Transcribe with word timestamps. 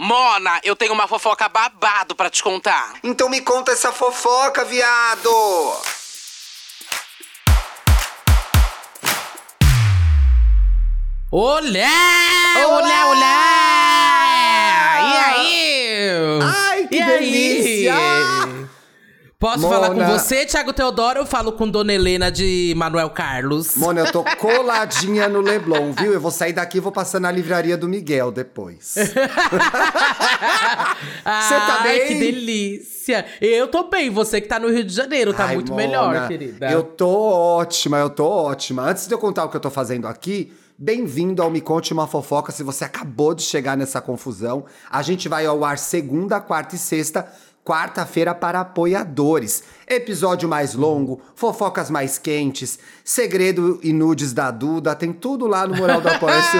Mona, 0.00 0.60
eu 0.62 0.76
tenho 0.76 0.92
uma 0.92 1.08
fofoca 1.08 1.48
babado 1.48 2.14
pra 2.14 2.30
te 2.30 2.40
contar. 2.40 2.94
Então 3.02 3.28
me 3.28 3.40
conta 3.40 3.72
essa 3.72 3.90
fofoca, 3.90 4.64
viado! 4.64 5.28
Olá! 11.32 11.88
Olá, 12.64 13.06
olá! 13.08 13.48
E 15.00 15.16
aí? 15.16 16.08
Ai, 16.44 16.86
que 16.86 16.96
E 16.96 17.02
aí? 17.02 18.47
Posso 19.40 19.60
Mona. 19.60 19.74
falar 19.76 19.94
com 19.94 20.04
você, 20.04 20.44
Thiago 20.44 20.72
Teodoro, 20.72 21.20
ou 21.20 21.24
eu 21.24 21.26
falo 21.30 21.52
com 21.52 21.70
Dona 21.70 21.92
Helena 21.92 22.28
de 22.28 22.74
Manuel 22.76 23.08
Carlos? 23.10 23.76
Mona, 23.76 24.00
eu 24.00 24.10
tô 24.10 24.24
coladinha 24.36 25.28
no 25.28 25.40
Leblon, 25.40 25.92
viu? 25.92 26.12
Eu 26.12 26.20
vou 26.20 26.32
sair 26.32 26.52
daqui 26.52 26.78
e 26.78 26.80
vou 26.80 26.90
passar 26.90 27.20
na 27.20 27.30
livraria 27.30 27.76
do 27.76 27.88
Miguel 27.88 28.32
depois. 28.32 28.96
tá 29.14 30.96
Ai, 31.24 31.82
bem? 31.84 32.08
que 32.08 32.14
delícia! 32.18 33.26
Eu 33.40 33.68
tô 33.68 33.84
bem, 33.84 34.10
você 34.10 34.40
que 34.40 34.48
tá 34.48 34.58
no 34.58 34.70
Rio 34.72 34.82
de 34.82 34.92
Janeiro, 34.92 35.32
tá 35.32 35.44
Ai, 35.44 35.54
muito 35.54 35.70
Mona, 35.70 35.86
melhor, 35.86 36.26
querida. 36.26 36.68
Eu 36.72 36.82
tô 36.82 37.08
ótima, 37.08 37.96
eu 37.98 38.10
tô 38.10 38.26
ótima. 38.26 38.82
Antes 38.90 39.06
de 39.06 39.14
eu 39.14 39.18
contar 39.20 39.44
o 39.44 39.48
que 39.48 39.56
eu 39.56 39.60
tô 39.60 39.70
fazendo 39.70 40.08
aqui, 40.08 40.52
bem-vindo 40.76 41.42
ao 41.42 41.50
Me 41.50 41.60
Conte 41.60 41.92
Uma 41.92 42.08
Fofoca. 42.08 42.50
Se 42.50 42.64
você 42.64 42.84
acabou 42.84 43.34
de 43.36 43.42
chegar 43.42 43.76
nessa 43.76 44.00
confusão, 44.00 44.64
a 44.90 45.00
gente 45.00 45.28
vai 45.28 45.46
ao 45.46 45.64
ar 45.64 45.78
segunda, 45.78 46.40
quarta 46.40 46.74
e 46.74 46.78
sexta. 46.78 47.32
Quarta-feira 47.68 48.34
para 48.34 48.60
apoiadores. 48.60 49.62
Episódio 49.90 50.46
mais 50.46 50.74
longo, 50.74 51.18
fofocas 51.34 51.88
mais 51.88 52.18
quentes, 52.18 52.78
segredo 53.02 53.80
e 53.82 53.90
nudes 53.90 54.34
da 54.34 54.50
Duda, 54.50 54.94
tem 54.94 55.14
tudo 55.14 55.46
lá 55.46 55.66
no 55.66 55.74
Mural 55.74 56.02
do 56.02 56.08
Apoia-se. 56.08 56.58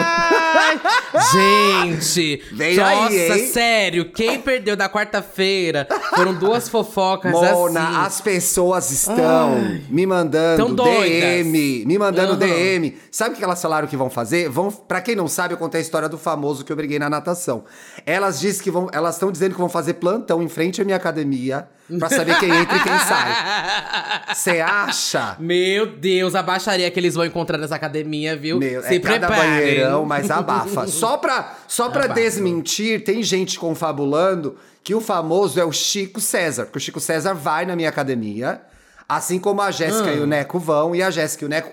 Gente! 1.33 2.43
Vem 2.53 2.77
nossa, 2.77 3.09
aí, 3.09 3.33
hein? 3.41 3.47
sério, 3.49 4.11
quem 4.13 4.41
perdeu 4.41 4.75
da 4.75 4.89
quarta-feira 4.89 5.87
foram 6.15 6.33
duas 6.33 6.71
fofocas 6.71 7.31
Mona, 7.31 7.89
assim. 7.89 8.07
as 8.07 8.21
pessoas 8.23 8.91
estão 8.91 9.59
me 9.91 10.07
mandando. 10.07 10.75
DM, 10.83 11.85
me 11.85 11.99
mandando 11.99 12.33
Aham. 12.33 12.39
DM. 12.39 12.97
Sabe 13.11 13.35
o 13.35 13.39
que 13.39 13.45
elas 13.45 13.61
falaram 13.61 13.87
que 13.87 13.97
vão 13.97 14.09
fazer? 14.09 14.49
Vão, 14.49 14.71
para 14.71 15.03
quem 15.03 15.15
não 15.15 15.29
sabe, 15.29 15.53
eu 15.53 15.59
contei 15.59 15.81
a 15.81 15.83
história 15.83 16.09
do 16.09 16.17
famoso 16.17 16.65
que 16.65 16.73
eu 16.73 16.77
briguei 16.77 16.99
na 16.99 17.11
natação. 17.11 17.65
Elas 18.07 18.41
dizem 18.41 18.63
que 18.63 18.71
vão, 18.71 18.89
elas 18.91 19.17
estão 19.17 19.31
dizendo 19.31 19.53
que 19.53 19.61
vão 19.61 19.69
fazer 19.69 19.95
plantão 19.95 20.43
em 20.43 20.49
frente 20.49 20.81
à 20.81 20.85
minha 20.85 20.97
academia 20.97 21.69
pra 21.99 22.09
saber 22.09 22.39
quem 22.39 22.51
entra 22.51 22.77
e 22.77 22.83
quem 22.83 22.99
sai. 22.99 24.35
Você 24.35 24.61
acha? 24.61 25.37
Meu 25.39 25.87
Deus, 25.87 26.35
a 26.35 26.43
baixaria 26.43 26.91
que 26.91 26.99
eles 27.01 27.15
vão 27.15 27.25
encontrar 27.25 27.57
nessa 27.59 27.77
academia, 27.77 28.37
viu? 28.37 28.59
Meu, 28.59 28.83
Se 28.83 28.97
é 28.97 28.99
cada 29.01 29.27
preparem. 29.29 29.51
banheirão, 29.53 30.05
mas 30.05 30.31
abafa. 30.31 30.87
Só 30.89 31.17
pra, 31.17 31.57
só 31.67 31.89
pra 31.89 32.05
Abafa. 32.07 32.21
desmentir, 32.21 33.05
tem 33.05 33.23
gente 33.23 33.59
confabulando 33.59 34.57
que 34.83 34.95
o 34.95 35.01
famoso 35.01 35.59
é 35.61 35.65
o 35.65 35.73
Chico 35.73 36.21
César. 36.21 36.65
Porque 36.65 36.79
o 36.79 36.81
Chico 36.81 37.01
César 37.01 37.35
vai 37.35 37.65
na 37.67 37.75
minha 37.77 37.89
academia, 37.89 38.61
assim 39.09 39.39
como 39.39 39.61
a 39.63 39.71
Jéssica 39.71 40.11
Ah. 40.11 40.15
e 40.15 40.21
o 40.21 40.27
Neco 40.27 40.59
vão. 40.59 40.95
E 40.95 41.03
a 41.03 41.11
Jéssica 41.11 41.45
e 41.45 41.47
o 41.47 41.49
Neco 41.49 41.73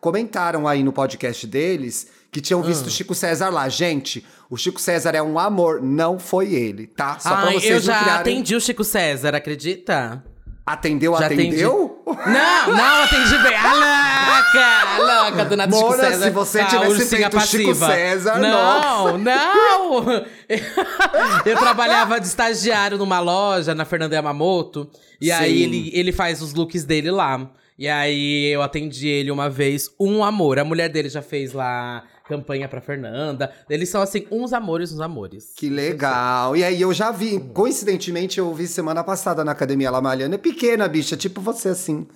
comentaram 0.00 0.66
aí 0.68 0.82
no 0.82 0.92
podcast 0.92 1.46
deles 1.46 2.08
que 2.36 2.40
tinham 2.42 2.60
Ah. 2.60 2.64
visto 2.66 2.86
o 2.86 2.90
Chico 2.90 3.14
César 3.14 3.48
lá. 3.48 3.66
Gente, 3.66 4.22
o 4.50 4.58
Chico 4.58 4.78
César 4.78 5.12
é 5.16 5.22
um 5.22 5.38
amor, 5.38 5.80
não 5.80 6.18
foi 6.18 6.52
ele, 6.52 6.86
tá? 6.86 7.18
Só 7.18 7.30
pra 7.30 7.46
Ai, 7.48 7.54
vocês 7.54 7.70
eu 7.72 7.80
já 7.80 7.98
criarem... 7.98 8.20
atendi 8.20 8.54
o 8.54 8.60
Chico 8.60 8.84
César, 8.84 9.34
acredita? 9.34 10.22
Atendeu, 10.66 11.16
Já 11.16 11.26
atendeu? 11.26 12.02
Não, 12.04 12.74
não 12.76 13.02
atendi 13.04 13.38
bem. 13.38 13.56
A 13.56 13.72
louca, 13.72 15.24
louca 15.24 15.44
do 15.46 15.56
Nato 15.56 15.74
Chico 15.76 15.88
Mona, 15.90 16.02
César. 16.02 16.24
se 16.24 16.30
você 16.30 16.64
tivesse 16.64 16.86
ursinha 16.92 17.20
feito 17.30 17.36
o 17.36 17.40
Chico 17.40 17.68
passiva. 17.68 17.86
César, 17.86 18.38
Não, 18.38 19.16
não. 19.16 20.04
Eu 21.46 21.56
trabalhava 21.56 22.20
de 22.20 22.26
estagiário 22.26 22.98
numa 22.98 23.18
loja, 23.20 23.74
na 23.74 23.84
Fernanda 23.86 24.14
Yamamoto. 24.14 24.90
E 25.20 25.30
aí 25.32 25.56
Sim. 25.56 25.62
ele, 25.62 25.90
ele 25.94 26.12
faz 26.12 26.42
os 26.42 26.52
looks 26.52 26.84
dele 26.84 27.10
lá. 27.10 27.48
E 27.78 27.86
aí 27.88 28.46
eu 28.54 28.62
atendi 28.62 29.06
ele 29.06 29.30
uma 29.30 29.48
vez, 29.50 29.90
um 30.00 30.24
amor. 30.24 30.58
A 30.58 30.64
mulher 30.64 30.88
dele 30.88 31.08
já 31.10 31.20
fez 31.22 31.52
lá 31.52 32.02
campanha 32.28 32.68
pra 32.68 32.80
Fernanda. 32.80 33.50
Eles 33.70 33.88
são 33.88 34.02
assim, 34.02 34.26
uns 34.30 34.52
amores, 34.52 34.92
uns 34.92 35.00
amores. 35.00 35.52
Que 35.56 35.68
legal. 35.68 36.56
E 36.56 36.64
aí 36.64 36.80
eu 36.80 36.92
já 36.92 37.10
vi, 37.10 37.38
coincidentemente, 37.54 38.38
eu 38.38 38.52
vi 38.52 38.66
semana 38.66 39.02
passada 39.04 39.44
na 39.44 39.52
academia 39.52 39.90
lá 39.90 40.00
malhando. 40.00 40.34
É 40.34 40.38
pequena, 40.38 40.88
bicha, 40.88 41.16
tipo 41.16 41.40
você 41.40 41.68
assim. 41.70 42.06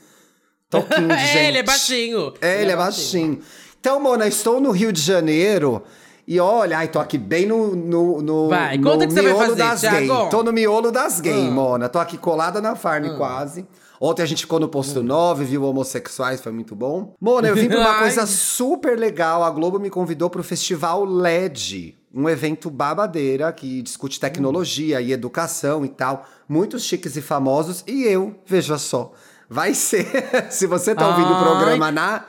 Toquinho 0.68 1.08
de 1.08 1.16
gente. 1.26 1.38
É, 1.38 1.48
ele 1.48 1.58
é 1.58 1.62
baixinho. 1.62 2.34
É, 2.40 2.62
ele 2.62 2.72
é 2.72 2.76
baixinho. 2.76 3.40
Então, 3.80 4.00
Mona, 4.00 4.26
estou 4.26 4.60
no 4.60 4.70
Rio 4.70 4.92
de 4.92 5.00
Janeiro. 5.00 5.82
E 6.28 6.38
olha, 6.38 6.78
ai, 6.78 6.86
tô 6.86 7.00
aqui 7.00 7.18
bem 7.18 7.44
no, 7.46 7.74
no, 7.74 8.22
no, 8.22 8.48
Vai, 8.48 8.76
no 8.76 8.84
conta 8.88 9.04
o 9.04 9.08
que 9.08 9.14
você 9.14 9.22
vai 9.22 9.32
miolo 9.32 9.46
fazer, 9.48 9.58
das 9.58 9.80
gay. 9.80 10.06
Thiago. 10.06 10.30
Tô 10.30 10.42
no 10.44 10.52
miolo 10.52 10.92
das 10.92 11.20
gay, 11.20 11.48
Ah. 11.48 11.50
Mona. 11.50 11.88
Tô 11.88 11.98
aqui 11.98 12.16
colada 12.16 12.60
na 12.60 12.76
farm 12.76 13.16
quase. 13.16 13.66
Ontem 14.02 14.22
a 14.22 14.26
gente 14.26 14.40
ficou 14.40 14.58
no 14.58 14.66
posto 14.66 15.02
9, 15.02 15.44
viu 15.44 15.62
homossexuais, 15.62 16.40
foi 16.40 16.50
muito 16.52 16.74
bom. 16.74 17.14
Mona, 17.20 17.48
eu 17.48 17.54
vim 17.54 17.68
pra 17.68 17.80
uma 17.80 17.98
coisa 18.00 18.24
super 18.24 18.98
legal. 18.98 19.44
A 19.44 19.50
Globo 19.50 19.78
me 19.78 19.90
convidou 19.90 20.30
pro 20.30 20.42
Festival 20.42 21.04
LED. 21.04 21.98
Um 22.12 22.26
evento 22.26 22.70
babadeira 22.70 23.52
que 23.52 23.82
discute 23.82 24.18
tecnologia 24.18 25.02
e 25.02 25.12
educação 25.12 25.84
e 25.84 25.88
tal. 25.88 26.26
Muitos 26.48 26.82
chiques 26.82 27.14
e 27.14 27.20
famosos. 27.20 27.84
E 27.86 28.04
eu, 28.04 28.34
veja 28.46 28.78
só, 28.78 29.12
vai 29.50 29.74
ser. 29.74 30.06
Se 30.50 30.66
você 30.66 30.94
tá 30.94 31.06
ouvindo 31.06 31.30
o 31.30 31.34
Ai. 31.34 31.44
programa 31.44 31.92
na. 31.92 32.24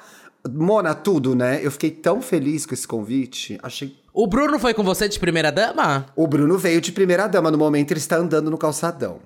Mona, 0.52 0.94
tudo, 0.94 1.36
né? 1.36 1.62
Eu 1.64 1.72
fiquei 1.72 1.92
tão 1.92 2.22
feliz 2.22 2.66
com 2.66 2.74
esse 2.74 2.88
convite. 2.88 3.58
Achei. 3.64 3.96
O 4.14 4.28
Bruno 4.28 4.60
foi 4.60 4.74
com 4.74 4.84
você 4.84 5.08
de 5.08 5.18
primeira 5.18 5.52
dama? 5.52 6.06
O 6.18 6.28
Bruno 6.28 6.58
veio 6.58 6.82
de 6.82 6.92
primeira 6.92 7.28
dama. 7.28 7.50
No 7.50 7.58
momento, 7.58 7.92
ele 7.92 8.00
está 8.00 8.18
andando 8.18 8.52
no 8.52 8.58
calçadão. 8.58 9.20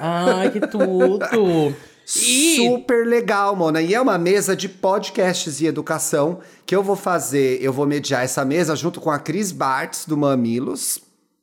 Ai, 0.00 0.50
que 0.50 0.60
tudo! 0.60 1.26
E 2.16 2.56
Super 2.56 3.06
legal, 3.06 3.54
Mona. 3.54 3.80
E 3.80 3.94
é 3.94 4.00
uma 4.00 4.18
mesa 4.18 4.56
de 4.56 4.68
podcasts 4.68 5.60
e 5.60 5.66
educação 5.66 6.40
que 6.66 6.74
eu 6.74 6.82
vou 6.82 6.96
fazer. 6.96 7.62
Eu 7.62 7.72
vou 7.72 7.86
mediar 7.86 8.24
essa 8.24 8.44
mesa 8.44 8.74
junto 8.74 9.00
com 9.00 9.10
a 9.10 9.18
Cris 9.18 9.52
Bartz, 9.52 10.06
do 10.06 10.16
Mamilos. 10.16 11.00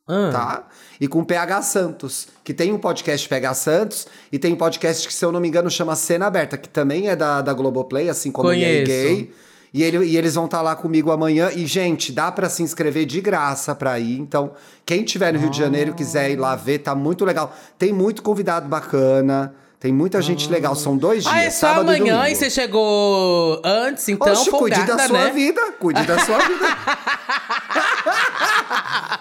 Ah. 0.07 0.29
Tá? 0.31 0.67
E 0.99 1.07
com 1.07 1.19
o 1.19 1.25
PH 1.25 1.61
Santos, 1.61 2.27
que 2.43 2.53
tem 2.53 2.73
um 2.73 2.77
podcast 2.77 3.27
PH 3.27 3.53
Santos, 3.53 4.07
e 4.31 4.39
tem 4.39 4.53
um 4.53 4.55
podcast 4.55 5.07
que, 5.07 5.13
se 5.13 5.23
eu 5.23 5.31
não 5.31 5.39
me 5.39 5.47
engano, 5.47 5.69
chama 5.69 5.95
Cena 5.95 6.27
Aberta, 6.27 6.57
que 6.57 6.69
também 6.69 7.09
é 7.09 7.15
da, 7.15 7.41
da 7.41 7.53
Globoplay, 7.53 8.09
assim 8.09 8.31
como 8.31 8.49
Conheço. 8.49 8.85
gay. 8.85 9.31
E, 9.73 9.83
ele, 9.83 10.05
e 10.05 10.17
eles 10.17 10.35
vão 10.35 10.45
estar 10.45 10.61
lá 10.61 10.75
comigo 10.75 11.11
amanhã. 11.11 11.51
E, 11.53 11.65
gente, 11.65 12.11
dá 12.11 12.31
pra 12.31 12.49
se 12.49 12.63
inscrever 12.63 13.05
de 13.05 13.21
graça 13.21 13.75
pra 13.75 13.99
ir. 13.99 14.19
Então, 14.19 14.51
quem 14.85 15.03
tiver 15.03 15.33
no 15.33 15.39
Rio 15.39 15.49
de 15.49 15.57
Janeiro 15.57 15.93
quiser 15.93 16.31
ir 16.31 16.37
lá 16.37 16.55
ver, 16.55 16.79
tá 16.79 16.95
muito 16.95 17.25
legal. 17.25 17.55
Tem 17.77 17.91
muito 17.91 18.21
convidado 18.21 18.67
bacana. 18.67 19.53
Tem 19.79 19.93
muita 19.93 20.21
gente 20.23 20.49
legal. 20.49 20.75
São 20.75 20.97
dois 20.97 21.23
dias, 21.23 21.35
Ah, 21.35 21.41
é 21.43 21.49
só 21.51 21.67
sábado 21.67 21.91
e 21.91 21.95
amanhã 21.97 22.15
domingo. 22.17 22.31
e 22.31 22.35
você 22.35 22.49
chegou 22.49 23.61
antes, 23.63 24.09
então 24.09 24.33
Oxe, 24.33 24.49
cuide 24.49 24.75
folgada, 24.75 24.95
da 24.95 25.07
sua 25.07 25.23
né? 25.25 25.31
vida, 25.31 25.61
cuide 25.79 26.03
da 26.03 26.17
sua 26.19 26.37
vida. 26.39 26.65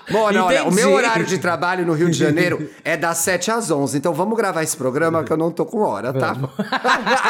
Mona, 0.09 0.45
olha, 0.45 0.65
o 0.65 0.73
meu 0.73 0.93
horário 0.93 1.27
de 1.27 1.37
trabalho 1.39 1.85
no 1.85 1.93
Rio 1.93 2.09
de 2.11 2.17
Janeiro 2.17 2.71
é 2.85 2.97
das 2.97 3.19
7 3.19 3.51
às 3.51 3.71
11. 3.73 3.99
Então 3.99 4.15
vamos 4.15 4.37
gravar 4.37 4.63
esse 4.63 4.77
programa 4.77 5.25
que 5.25 5.33
eu 5.33 5.37
não 5.37 5.51
tô 5.51 5.67
com 5.67 5.81
hora, 5.81 6.13
tá? 6.13 6.37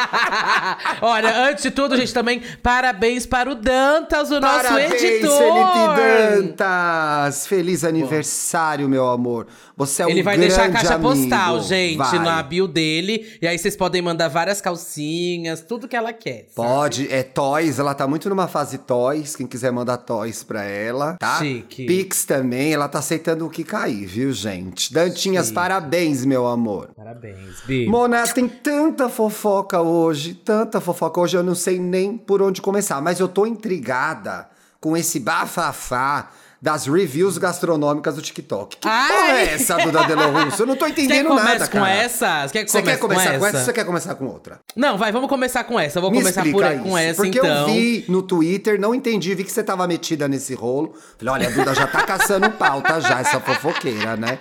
Olha, 1.01 1.49
antes 1.49 1.63
de 1.65 1.71
tudo, 1.71 1.97
gente, 1.97 2.13
também 2.13 2.43
parabéns 2.63 3.25
para 3.25 3.51
o 3.51 3.55
Dantas, 3.55 4.31
o 4.31 4.39
nosso 4.41 4.63
Parabéns, 4.65 5.03
editor. 5.03 5.39
Felipe 5.39 6.37
Dantas! 6.43 7.47
Feliz 7.47 7.83
aniversário, 7.83 8.87
meu 8.89 9.09
amor. 9.09 9.47
Você 9.77 10.03
é 10.03 10.07
um 10.07 10.11
Ele 10.11 10.23
vai 10.23 10.37
grande 10.37 10.55
deixar 10.55 10.69
a 10.69 10.73
caixa 10.73 10.95
amigo. 10.95 11.11
postal, 11.11 11.63
gente, 11.63 11.97
Vai. 11.99 12.19
na 12.19 12.43
bio 12.43 12.69
dele. 12.69 13.16
E 13.41 13.47
aí 13.47 13.59
vocês 13.59 13.77
podem 13.77 14.03
mandar 14.03 14.29
várias 14.29 14.61
calcinhas, 14.61 15.61
tudo 15.61 15.87
que 15.89 15.97
ela 15.97 16.13
quer. 16.13 16.47
sabe? 16.51 16.69
Pode, 16.69 17.13
é 17.13 17.23
Toys, 17.23 17.79
ela 17.79 17.95
tá 17.95 18.07
muito 18.07 18.29
numa 18.29 18.49
fase 18.49 18.79
Toys, 18.79 19.37
quem 19.37 19.47
quiser 19.47 19.71
mandar 19.73 19.99
Toys 19.99 20.43
pra 20.43 20.65
ela, 20.65 21.15
tá? 21.19 21.39
Chique. 21.39 21.87
Pix 21.87 22.25
também, 22.25 22.73
ela 22.73 22.89
tá 22.89 22.99
aceitando 22.99 23.47
o 23.47 23.51
que 23.51 23.65
cair, 23.65 24.07
viu, 24.07 24.33
gente? 24.33 24.93
Dantinhas, 24.93 25.47
Chique. 25.47 25.55
parabéns, 25.55 26.25
meu 26.25 26.47
amor. 26.47 26.91
Parabéns, 26.97 27.61
Bi. 27.67 27.87
Mona, 27.87 28.27
tem 28.29 28.49
tanta 28.49 29.09
fofoca 29.09 29.81
hoje, 29.81 30.35
tanta 30.35 30.81
fofoca 30.81 31.21
hoje, 31.21 31.37
eu 31.37 31.43
não 31.43 31.55
sei 31.55 31.79
nem 31.79 32.17
por 32.17 32.43
onde 32.43 32.61
começar, 32.61 33.01
mas 33.01 33.21
eu 33.21 33.29
tô 33.29 33.47
intrigada 33.47 34.49
com 34.81 34.97
esse 34.97 35.19
bafafá 35.19 36.31
das 36.61 36.87
reviews 36.87 37.39
gastronômicas 37.39 38.15
do 38.15 38.23
TikTok. 38.23 38.77
Que 38.79 38.89
Ai! 38.89 39.09
porra 39.09 39.33
é 39.39 39.55
essa, 39.55 39.77
Duda 39.77 40.05
Delo 40.05 40.45
Russo? 40.45 40.63
Eu 40.63 40.67
não 40.67 40.77
tô 40.77 40.87
entendendo 40.87 41.35
nada, 41.35 41.67
com 41.67 41.79
cara. 41.79 41.91
essa? 41.91 42.49
Quer 42.51 42.65
que 42.65 42.71
Você 42.71 42.83
quer 42.83 42.99
começar 42.99 43.33
com 43.33 43.39
com 43.39 43.47
essa 43.47 43.55
ou 43.55 43.59
essa? 43.59 43.65
você 43.65 43.73
quer 43.73 43.85
começar 43.85 44.15
com 44.15 44.27
outra? 44.27 44.61
Não, 44.75 44.97
vai, 44.97 45.13
vamos 45.13 45.29
começar 45.29 45.65
com 45.65 45.79
essa. 45.79 45.99
Eu 45.99 46.03
vou 46.03 46.11
Me 46.11 46.19
começar 46.19 46.43
por, 46.43 46.49
explica 46.49 46.79
com 46.79 46.89
isso, 46.89 46.99
essa, 46.99 47.23
Porque 47.23 47.39
então. 47.39 47.51
eu 47.51 47.67
vi 47.67 48.05
no 48.09 48.23
Twitter, 48.23 48.81
não 48.81 48.95
entendi, 48.95 49.35
vi 49.35 49.45
que 49.45 49.53
você 49.53 49.63
tava 49.63 49.87
metida 49.87 50.27
nesse 50.29 50.55
rolo. 50.55 50.95
Falei, 51.19 51.35
olha, 51.35 51.49
a 51.49 51.51
Duda 51.51 51.75
já 51.75 51.87
tá 51.87 52.03
caçando 52.03 52.51
pauta 52.51 53.01
já, 53.01 53.21
essa 53.21 53.41
fofoqueira, 53.41 54.17
né? 54.17 54.39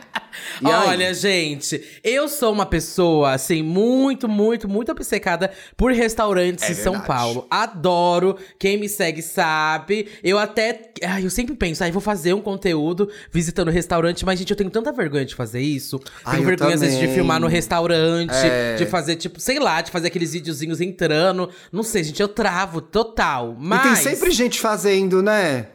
Aí? 0.64 0.72
Olha, 0.90 1.14
gente, 1.14 1.82
eu 2.04 2.28
sou 2.28 2.52
uma 2.52 2.66
pessoa, 2.66 3.34
assim, 3.34 3.62
muito, 3.62 4.28
muito, 4.28 4.68
muito 4.68 4.92
obcecada 4.92 5.52
por 5.76 5.92
restaurantes 5.92 6.64
É 6.70 6.72
em 6.72 6.76
São. 6.76 7.00
Paulo. 7.02 7.46
Adoro. 7.50 8.38
Quem 8.58 8.78
me 8.78 8.88
segue 8.90 9.22
sabe. 9.22 10.08
Eu 10.24 10.38
até. 10.40 10.92
Ai, 11.04 11.26
eu 11.26 11.30
sempre 11.30 11.56
penso, 11.56 11.84
ai, 11.84 11.92
vou 11.92 12.02
fazer 12.02 12.34
um 12.34 12.42
conteúdo 12.42 13.10
visitando 13.32 13.70
restaurante, 13.70 14.26
mas, 14.26 14.40
gente, 14.40 14.50
eu 14.52 14.56
tenho 14.58 14.70
tanta 14.70 14.92
vergonha 14.92 15.26
de 15.26 15.36
fazer 15.36 15.62
isso. 15.62 16.00
Ai, 16.24 16.36
tenho 16.38 16.48
vergonha, 16.48 16.76
às 16.76 16.82
vezes, 16.82 16.98
de 17.00 17.08
filmar 17.10 17.40
no 17.40 17.48
restaurante, 17.48 18.34
É. 18.34 18.76
de 18.76 18.86
fazer, 18.86 19.16
tipo, 19.18 19.40
sei 19.40 19.60
lá, 19.60 19.82
de 19.82 19.92
fazer 19.92 20.08
aqueles 20.08 20.34
videozinhos 20.34 20.82
entrando. 20.82 21.50
Não 21.72 21.84
sei, 21.84 22.04
gente, 22.04 22.22
eu 22.22 22.28
travo 22.28 22.82
total. 22.82 23.56
Mas. 23.60 23.80
E 24.00 24.04
tem 24.06 24.16
sempre 24.16 24.32
gente 24.32 24.60
fazendo, 24.60 25.22
né? 25.22 25.68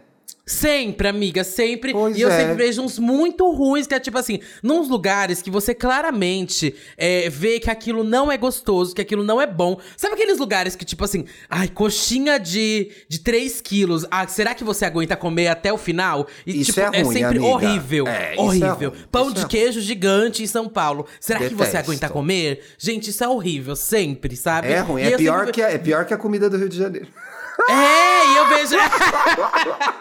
Sempre, 0.51 1.07
amiga, 1.07 1.45
sempre. 1.45 1.93
Pois 1.93 2.17
e 2.17 2.21
eu 2.23 2.29
é. 2.29 2.37
sempre 2.37 2.55
vejo 2.55 2.83
uns 2.83 2.99
muito 2.99 3.49
ruins, 3.53 3.87
que 3.87 3.95
é 3.95 4.01
tipo 4.01 4.19
assim, 4.19 4.41
nos 4.65 4.89
lugares 4.89 5.41
que 5.41 5.49
você 5.51 5.73
claramente 5.73 6.75
é, 6.99 7.29
vê 7.31 7.61
que 7.61 7.71
aquilo 7.71 8.03
não 8.03 8.33
é 8.33 8.37
gostoso, 8.37 8.93
que 8.93 9.01
aquilo 9.01 9.23
não 9.23 9.41
é 9.41 9.47
bom. 9.47 9.79
Sabe 9.97 10.15
aqueles 10.15 10.39
lugares 10.39 10.75
que, 10.75 10.85
tipo 10.85 11.05
assim, 11.05 11.25
ai, 11.49 11.69
coxinha 11.69 12.37
de, 12.39 12.91
de 13.09 13.21
3 13.21 13.61
quilos, 13.61 14.05
ah, 14.11 14.27
será 14.27 14.53
que 14.53 14.65
você 14.65 14.85
aguenta 14.85 15.17
comer 15.17 15.47
até 15.47 15.73
o 15.73 15.79
final? 15.79 16.27
E, 16.45 16.61
Isso 16.63 16.73
tipo, 16.73 16.81
é 16.81 17.01
ruim, 17.03 17.13
sempre 17.13 17.39
amiga. 17.39 17.45
horrível. 17.47 18.07
É, 18.09 18.33
isso 18.33 18.41
é 18.41 18.45
horrível. 18.45 18.91
ruim, 18.91 19.01
Pão 19.13 19.31
de 19.33 19.43
é 19.43 19.47
queijo 19.47 19.81
gigante 19.81 20.43
em 20.43 20.47
São 20.49 20.69
Paulo. 20.69 21.07
Será 21.21 21.39
que 21.39 21.55
você 21.55 21.67
Detesto. 21.71 21.79
aguenta 21.91 22.09
comer? 22.09 22.65
Gente, 22.77 23.11
isso 23.11 23.23
é 23.23 23.29
horrível, 23.29 23.77
sempre, 23.77 24.37
sabe? 24.37 24.69
É 24.69 24.81
ruim, 24.81 25.03
E 25.03 25.13
é 25.13 25.17
pior, 25.17 25.39
sempre- 25.47 25.53
que 25.53 25.63
a, 25.63 25.71
é 25.71 25.79
pior 25.79 26.05
que 26.05 26.13
a 26.13 26.17
comida 26.19 26.51
do 26.51 26.57
Rio 26.57 26.69
de 26.69 26.77
Janeiro. 26.77 27.07
É, 27.69 28.33
e 28.33 28.37
eu 28.37 28.49
vejo. 28.49 28.75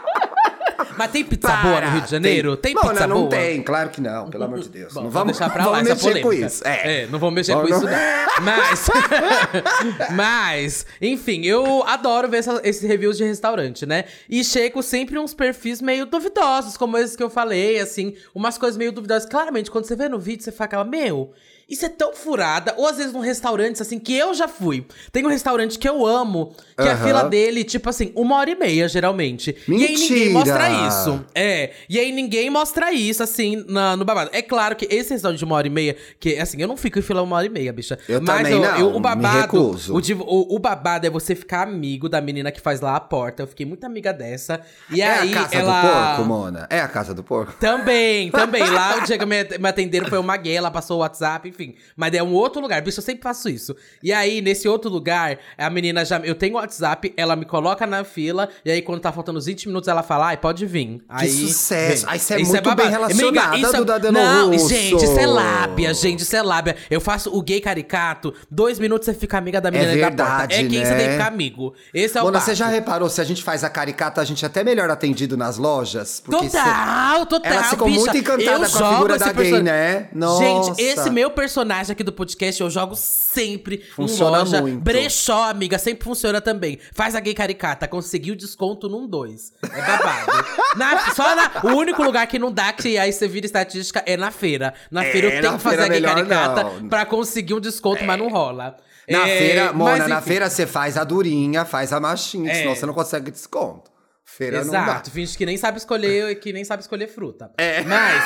Mas 0.99 1.11
tem 1.11 1.23
pizza 1.23 1.55
boa 1.57 1.81
no 1.81 1.89
Rio 1.93 2.01
de 2.01 2.11
Janeiro? 2.11 2.55
Tem, 2.57 2.73
Não, 2.75 2.81
pizza 2.83 3.07
não, 3.07 3.15
não 3.15 3.21
boa? 3.27 3.29
tem, 3.31 3.63
claro 3.63 3.89
que 3.89 3.99
não, 4.01 4.29
pelo 4.29 4.43
amor 4.43 4.59
de 4.59 4.69
Deus. 4.69 4.93
Bom, 4.93 5.03
não 5.03 5.09
vamos, 5.09 5.37
deixar 5.37 5.51
pra 5.51 5.65
lá 5.65 5.71
vamos 5.77 5.89
essa 5.89 6.07
mexer 6.07 6.21
com 6.21 6.31
isso. 6.33 6.61
É. 6.67 7.07
não 7.07 7.17
vou 7.17 7.31
mexer 7.31 7.53
Vamos 7.55 7.69
com 7.71 7.75
isso 7.77 7.85
não- 7.85 7.91
não. 7.91 8.29
Mas, 8.43 8.87
mas, 10.15 10.85
enfim, 11.01 11.41
eu 11.45 11.83
adoro 11.85 12.27
ver 12.29 12.37
essa- 12.37 12.61
esses 12.63 12.83
reviews 12.87 13.17
de 13.17 13.23
restaurante, 13.23 13.85
né? 13.85 14.05
E 14.29 14.43
chego 14.43 14.81
sempre 14.81 15.17
uns 15.19 15.33
perfis 15.33 15.81
meio 15.81 16.05
duvidosos, 16.05 16.77
como 16.77 16.97
esses 16.97 17.15
que 17.15 17.23
eu 17.23 17.29
falei, 17.29 17.79
assim, 17.79 18.13
umas 18.33 18.57
coisas 18.57 18.77
meio 18.77 18.91
duvidosas. 18.91 19.27
Claramente, 19.27 19.69
quando 19.69 19.85
você 19.85 19.95
vê 19.95 20.07
no 20.07 20.19
vídeo, 20.19 20.43
você 20.43 20.51
fala, 20.51 20.83
meu, 20.85 21.31
isso 21.69 21.85
é 21.85 21.89
tão 21.89 22.13
furada. 22.13 22.73
Ou 22.77 22.87
às 22.87 22.97
vezes 22.97 23.13
num 23.13 23.19
restaurante, 23.19 23.81
assim, 23.81 23.99
que 23.99 24.15
eu 24.15 24.33
já 24.33 24.47
fui. 24.47 24.85
Tem 25.11 25.25
um 25.25 25.29
restaurante 25.29 25.77
que 25.77 25.87
eu 25.87 26.05
amo, 26.05 26.53
que 26.75 26.87
a 26.87 26.93
Aham. 26.93 27.05
fila 27.05 27.23
dele, 27.23 27.63
tipo 27.63 27.89
assim, 27.89 28.11
uma 28.15 28.37
hora 28.37 28.49
e 28.49 28.55
meia, 28.55 28.87
geralmente. 28.87 29.55
E 29.67 29.71
aí 29.73 29.93
ninguém 29.95 30.33
Mentira! 30.33 30.33
mostra 30.33 30.69
isso. 30.87 31.25
É, 31.35 31.71
e 31.87 31.99
aí 31.99 32.11
ninguém 32.11 32.49
mostra 32.49 32.91
isso, 32.91 33.21
assim, 33.21 33.63
na- 33.67 33.95
no 33.95 34.03
babado. 34.05 34.29
É 34.33 34.41
claro 34.41 34.75
que 34.75 34.87
esse 34.89 35.11
restaurante 35.13 35.39
de 35.39 35.45
uma 35.45 35.55
hora 35.55 35.67
e 35.67 35.69
meia, 35.69 35.95
que, 36.19 36.37
assim, 36.37 36.61
eu 36.61 36.67
não 36.67 36.75
fico 36.77 36.99
em 36.99 37.01
fila 37.01 37.21
uma 37.21 37.35
hora 37.35 37.45
e 37.45 37.49
meia, 37.49 37.71
bicha. 37.71 37.97
Eu 38.07 38.21
Mas 38.21 38.37
também 38.37 38.53
eu- 38.53 38.59
não, 38.61 38.77
eu- 38.79 38.95
o 38.95 38.99
babado, 38.99 39.57
o, 39.89 39.97
o, 40.23 40.55
o 40.55 40.59
babado 40.59 41.05
é 41.05 41.09
você 41.09 41.35
ficar 41.35 41.63
amigo 41.67 42.09
da 42.09 42.19
menina 42.21 42.51
que 42.51 42.59
faz 42.61 42.81
lá 42.81 42.95
a 42.95 42.99
porta. 42.99 43.43
Eu 43.43 43.47
fiquei 43.47 43.65
muito 43.65 43.83
amiga 43.85 44.11
dessa. 44.13 44.59
E 44.89 45.01
É 45.01 45.09
aí 45.09 45.33
a 45.33 45.43
casa 45.43 45.55
ela... 45.55 45.81
do 45.81 45.87
porco, 46.15 46.27
Mona? 46.27 46.67
É 46.69 46.79
a 46.79 46.87
casa 46.87 47.13
do 47.13 47.23
porco? 47.23 47.53
Também, 47.59 48.31
também. 48.31 48.67
Lá 48.69 48.97
o 49.01 49.05
dia 49.05 49.17
que 49.17 49.25
me 49.25 49.39
me 49.59 49.69
atenderam 49.69 50.07
foi 50.07 50.17
uma 50.19 50.35
gay, 50.37 50.55
ela 50.55 50.69
passou 50.71 50.97
o 50.97 50.99
WhatsApp, 51.01 51.51
enfim. 51.59 51.75
Mas 51.95 52.13
é 52.13 52.23
um 52.23 52.33
outro 52.33 52.61
lugar. 52.61 52.81
Bicho, 52.81 52.99
eu 52.99 53.03
sempre 53.03 53.21
faço 53.23 53.49
isso. 53.49 53.75
E 54.01 54.11
aí, 54.13 54.41
nesse 54.41 54.67
outro 54.67 54.89
lugar, 54.89 55.37
a 55.57 55.69
menina 55.69 56.05
já. 56.05 56.17
Eu 56.19 56.35
tenho 56.35 56.55
WhatsApp, 56.55 57.13
ela 57.17 57.35
me 57.35 57.45
coloca 57.45 57.85
na 57.85 58.03
fila, 58.03 58.49
e 58.63 58.71
aí, 58.71 58.81
quando 58.81 59.01
tá 59.01 59.11
faltando 59.11 59.37
uns 59.39 59.45
20 59.45 59.67
minutos, 59.67 59.87
ela 59.87 60.03
fala, 60.03 60.27
ai, 60.27 60.37
pode 60.37 60.65
vir. 60.65 61.01
Aí, 61.09 61.29
sucesso. 61.29 62.05
vem. 62.05 62.13
Ai, 62.13 62.19
você 62.19 62.33
é 62.35 62.41
Isso 62.41 62.51
muito 62.51 62.63
babado. 62.63 62.81
bem 62.81 62.91
relacionada, 62.91 63.57
isso 63.57 63.75
é- 63.75 63.79
Duda 63.79 63.99
Deno 63.99 64.19
Não, 64.19 64.51
Russo. 64.51 64.69
gente, 64.69 65.03
isso 65.03 65.19
é 65.19 65.25
lábia, 65.25 65.93
gente, 65.93 66.19
isso 66.21 66.35
é 66.35 66.41
lábia. 66.41 66.75
Eu 66.89 67.01
faço 67.01 67.35
o 67.35 67.41
gay 67.41 67.59
caricato, 67.61 68.33
dois 68.49 68.79
minutos 68.79 69.05
você 69.05 69.13
fica 69.13 69.37
amiga 69.37 69.59
da 69.61 69.71
menina 69.71 69.91
da 69.95 70.07
porta. 70.07 70.09
verdade, 70.47 70.55
É 70.55 70.57
quem 70.67 70.69
você 70.83 70.91
né? 70.91 70.97
tem 70.97 71.05
que 71.07 71.11
ficar 71.13 71.27
amigo. 71.27 71.73
Esse 71.93 72.17
é 72.17 72.21
o 72.21 72.25
Mona, 72.25 72.39
você 72.39 72.53
já 72.55 72.67
reparou, 72.67 73.09
se 73.09 73.21
a 73.21 73.23
gente 73.23 73.43
faz 73.43 73.63
a 73.63 73.69
caricata, 73.69 74.21
a 74.21 74.25
gente 74.25 74.43
é 74.43 74.47
até 74.47 74.63
melhor 74.63 74.89
atendido 74.89 75.35
nas 75.37 75.57
lojas? 75.57 76.21
Porque 76.23 76.45
Total, 76.47 77.25
total. 77.25 77.51
Ela 77.51 77.63
ficou 77.63 77.87
bicha. 77.87 77.99
muito 77.99 78.17
encantada 78.17 78.69
com 78.69 78.83
a 78.85 78.93
figura 78.93 79.17
da 79.17 79.25
gay, 79.31 79.51
person- 79.51 79.63
né? 79.63 80.07
Nossa. 80.13 80.43
Gente, 80.43 80.81
esse 80.81 81.09
meu 81.09 81.29
personagem 81.31 81.48
aqui 81.91 82.03
do 82.03 82.11
podcast 82.13 82.61
eu 82.61 82.69
jogo 82.69 82.95
sempre 82.95 83.83
Funciona 83.95 84.37
em 84.37 84.39
loja. 84.39 84.61
muito. 84.61 84.79
Brechó, 84.81 85.49
amiga, 85.49 85.77
sempre 85.79 86.03
funciona 86.03 86.39
também. 86.41 86.79
Faz 86.93 87.15
a 87.15 87.19
gay 87.19 87.33
caricata, 87.33 87.87
conseguiu 87.87 88.35
desconto 88.35 88.87
num 88.87 89.07
dois. 89.07 89.51
É 89.63 89.81
babado. 89.81 90.47
Na- 90.77 91.13
só 91.13 91.35
na, 91.35 91.51
o 91.63 91.77
único 91.77 92.03
lugar 92.03 92.25
que 92.27 92.37
não 92.39 92.51
dá, 92.51 92.71
que 92.73 92.97
aí 92.97 93.11
você 93.11 93.27
vira 93.27 93.45
estatística, 93.45 94.03
é 94.05 94.15
na 94.15 94.31
feira. 94.31 94.73
Na 94.91 95.03
É, 95.03 95.11
feira 95.11 95.27
eu 95.27 95.41
tenho 95.41 95.53
que 95.57 95.63
fazer 95.63 95.81
a 95.81 95.87
gay 95.87 96.01
caricata 96.01 96.63
não. 96.63 96.89
pra 96.89 97.05
conseguir 97.05 97.53
um 97.53 97.59
desconto, 97.59 98.03
mas 98.03 98.17
não 98.19 98.29
rola. 98.29 98.77
Na 99.09 99.27
É, 99.27 99.37
feira, 99.39 99.73
Mona, 99.73 100.07
na 100.07 100.21
feira 100.21 100.49
você 100.49 100.67
faz 100.67 100.95
a 100.95 101.03
durinha, 101.03 101.65
faz 101.65 101.91
a 101.91 101.99
machinha, 101.99 102.51
É. 102.51 102.55
senão 102.55 102.75
você 102.75 102.85
não 102.85 102.93
consegue 102.93 103.31
desconto. 103.31 103.89
Feira 104.39 104.63
não 104.63 104.71
dá. 104.71 104.83
Exato, 104.83 105.11
finge 105.11 105.37
que 105.37 105.45
nem 105.45 105.57
sabe 105.57 105.77
escolher, 105.79 106.33
que 106.39 106.53
nem 106.53 106.63
sabe 106.63 106.81
escolher 106.81 107.07
fruta. 107.09 107.51
É. 107.57 107.81
Mas. 107.83 108.23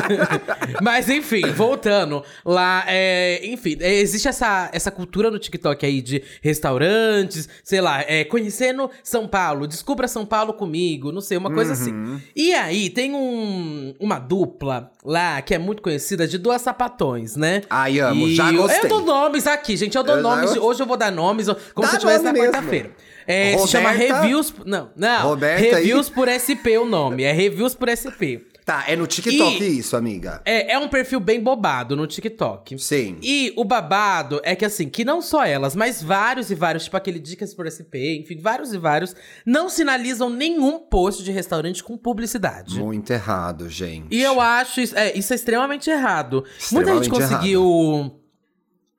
Mas 0.82 1.08
enfim, 1.10 1.42
voltando. 1.52 2.24
Lá, 2.44 2.84
é, 2.88 3.40
enfim, 3.46 3.76
é, 3.80 3.94
existe 3.96 4.28
essa, 4.28 4.70
essa 4.72 4.90
cultura 4.90 5.30
no 5.30 5.38
TikTok 5.38 5.84
aí 5.84 6.00
de 6.00 6.22
restaurantes, 6.42 7.48
sei 7.62 7.80
lá, 7.82 8.00
é, 8.02 8.24
conhecendo 8.24 8.90
São 9.04 9.28
Paulo, 9.28 9.66
descubra 9.66 10.08
São 10.08 10.24
Paulo 10.24 10.54
comigo, 10.54 11.12
não 11.12 11.20
sei, 11.20 11.36
uma 11.36 11.52
coisa 11.52 11.66
Uhum. 11.74 12.14
assim. 12.16 12.22
E 12.34 12.54
aí, 12.54 12.88
tem 12.88 13.12
um, 13.14 13.94
uma 14.00 14.18
dupla 14.18 14.90
lá 15.04 15.42
que 15.42 15.54
é 15.54 15.58
muito 15.58 15.82
conhecida 15.82 16.26
de 16.26 16.38
duas 16.38 16.62
sapatões, 16.62 17.36
né? 17.36 17.60
Ai, 17.68 18.00
amo, 18.00 18.26
E 18.26 18.34
já 18.34 18.50
eu- 18.50 18.62
gostei. 18.62 18.80
Eu 18.84 18.88
dou 18.88 19.02
nomes 19.02 19.46
aqui, 19.46 19.76
gente, 19.76 19.96
eu 19.96 20.02
dou 20.02 20.16
Eu 20.16 20.22
nomes. 20.22 20.56
hoje 20.56 20.82
eu 20.82 20.86
vou 20.86 20.96
dar 20.96 21.10
nomes, 21.12 21.46
como 21.74 21.86
Dá 21.86 21.88
se 21.88 21.94
eu 21.94 22.10
estivesse 22.10 22.24
na 22.24 22.32
quarta-feira. 22.32 22.90
É, 23.26 23.56
se 23.58 23.68
chama 23.68 23.90
Roberta- 23.92 24.20
Reviews. 24.20 24.54
Não, 24.64 24.90
não. 24.96 25.22
Roberta 25.28 25.76
Reviews 25.76 26.08
por 26.08 26.28
SP 26.28 26.78
o 26.78 26.84
nome. 26.84 27.24
É 27.24 27.32
Reviews 27.32 27.74
por 27.74 27.88
SP. 27.88 28.46
Tá, 28.64 28.82
é 28.88 28.96
no 28.96 29.06
TikTok 29.06 29.62
E- 29.62 29.78
isso, 29.78 29.96
amiga. 29.96 30.42
É, 30.44 30.72
é 30.72 30.78
um 30.78 30.88
perfil 30.88 31.20
bem 31.20 31.40
bobado 31.40 31.94
no 31.94 32.04
TikTok. 32.04 32.76
Sim. 32.80 33.16
E 33.22 33.52
o 33.56 33.62
babado 33.64 34.40
é 34.42 34.56
que, 34.56 34.64
assim, 34.64 34.88
que 34.88 35.04
não 35.04 35.22
só 35.22 35.44
elas, 35.44 35.76
mas 35.76 36.02
vários 36.02 36.50
e 36.50 36.54
vários, 36.56 36.82
tipo 36.82 36.96
aquele 36.96 37.20
Dicas 37.20 37.54
por 37.54 37.64
SP, 37.70 38.18
enfim, 38.20 38.36
vários 38.40 38.74
e 38.74 38.78
vários, 38.78 39.14
não 39.46 39.68
sinalizam 39.68 40.28
nenhum 40.28 40.80
post 40.80 41.22
de 41.22 41.30
restaurante 41.30 41.80
com 41.84 41.96
publicidade. 41.96 42.76
Muito 42.80 43.12
errado, 43.12 43.68
gente. 43.70 44.08
E 44.10 44.20
eu 44.20 44.40
acho 44.40 44.80
isso 44.80 44.98
é, 44.98 45.16
isso 45.16 45.32
é 45.32 45.36
extremamente 45.36 45.88
errado. 45.88 46.44
Muita 46.72 46.92
gente 46.92 47.02
Extremamente 47.04 47.10
conseguiu 47.10 48.20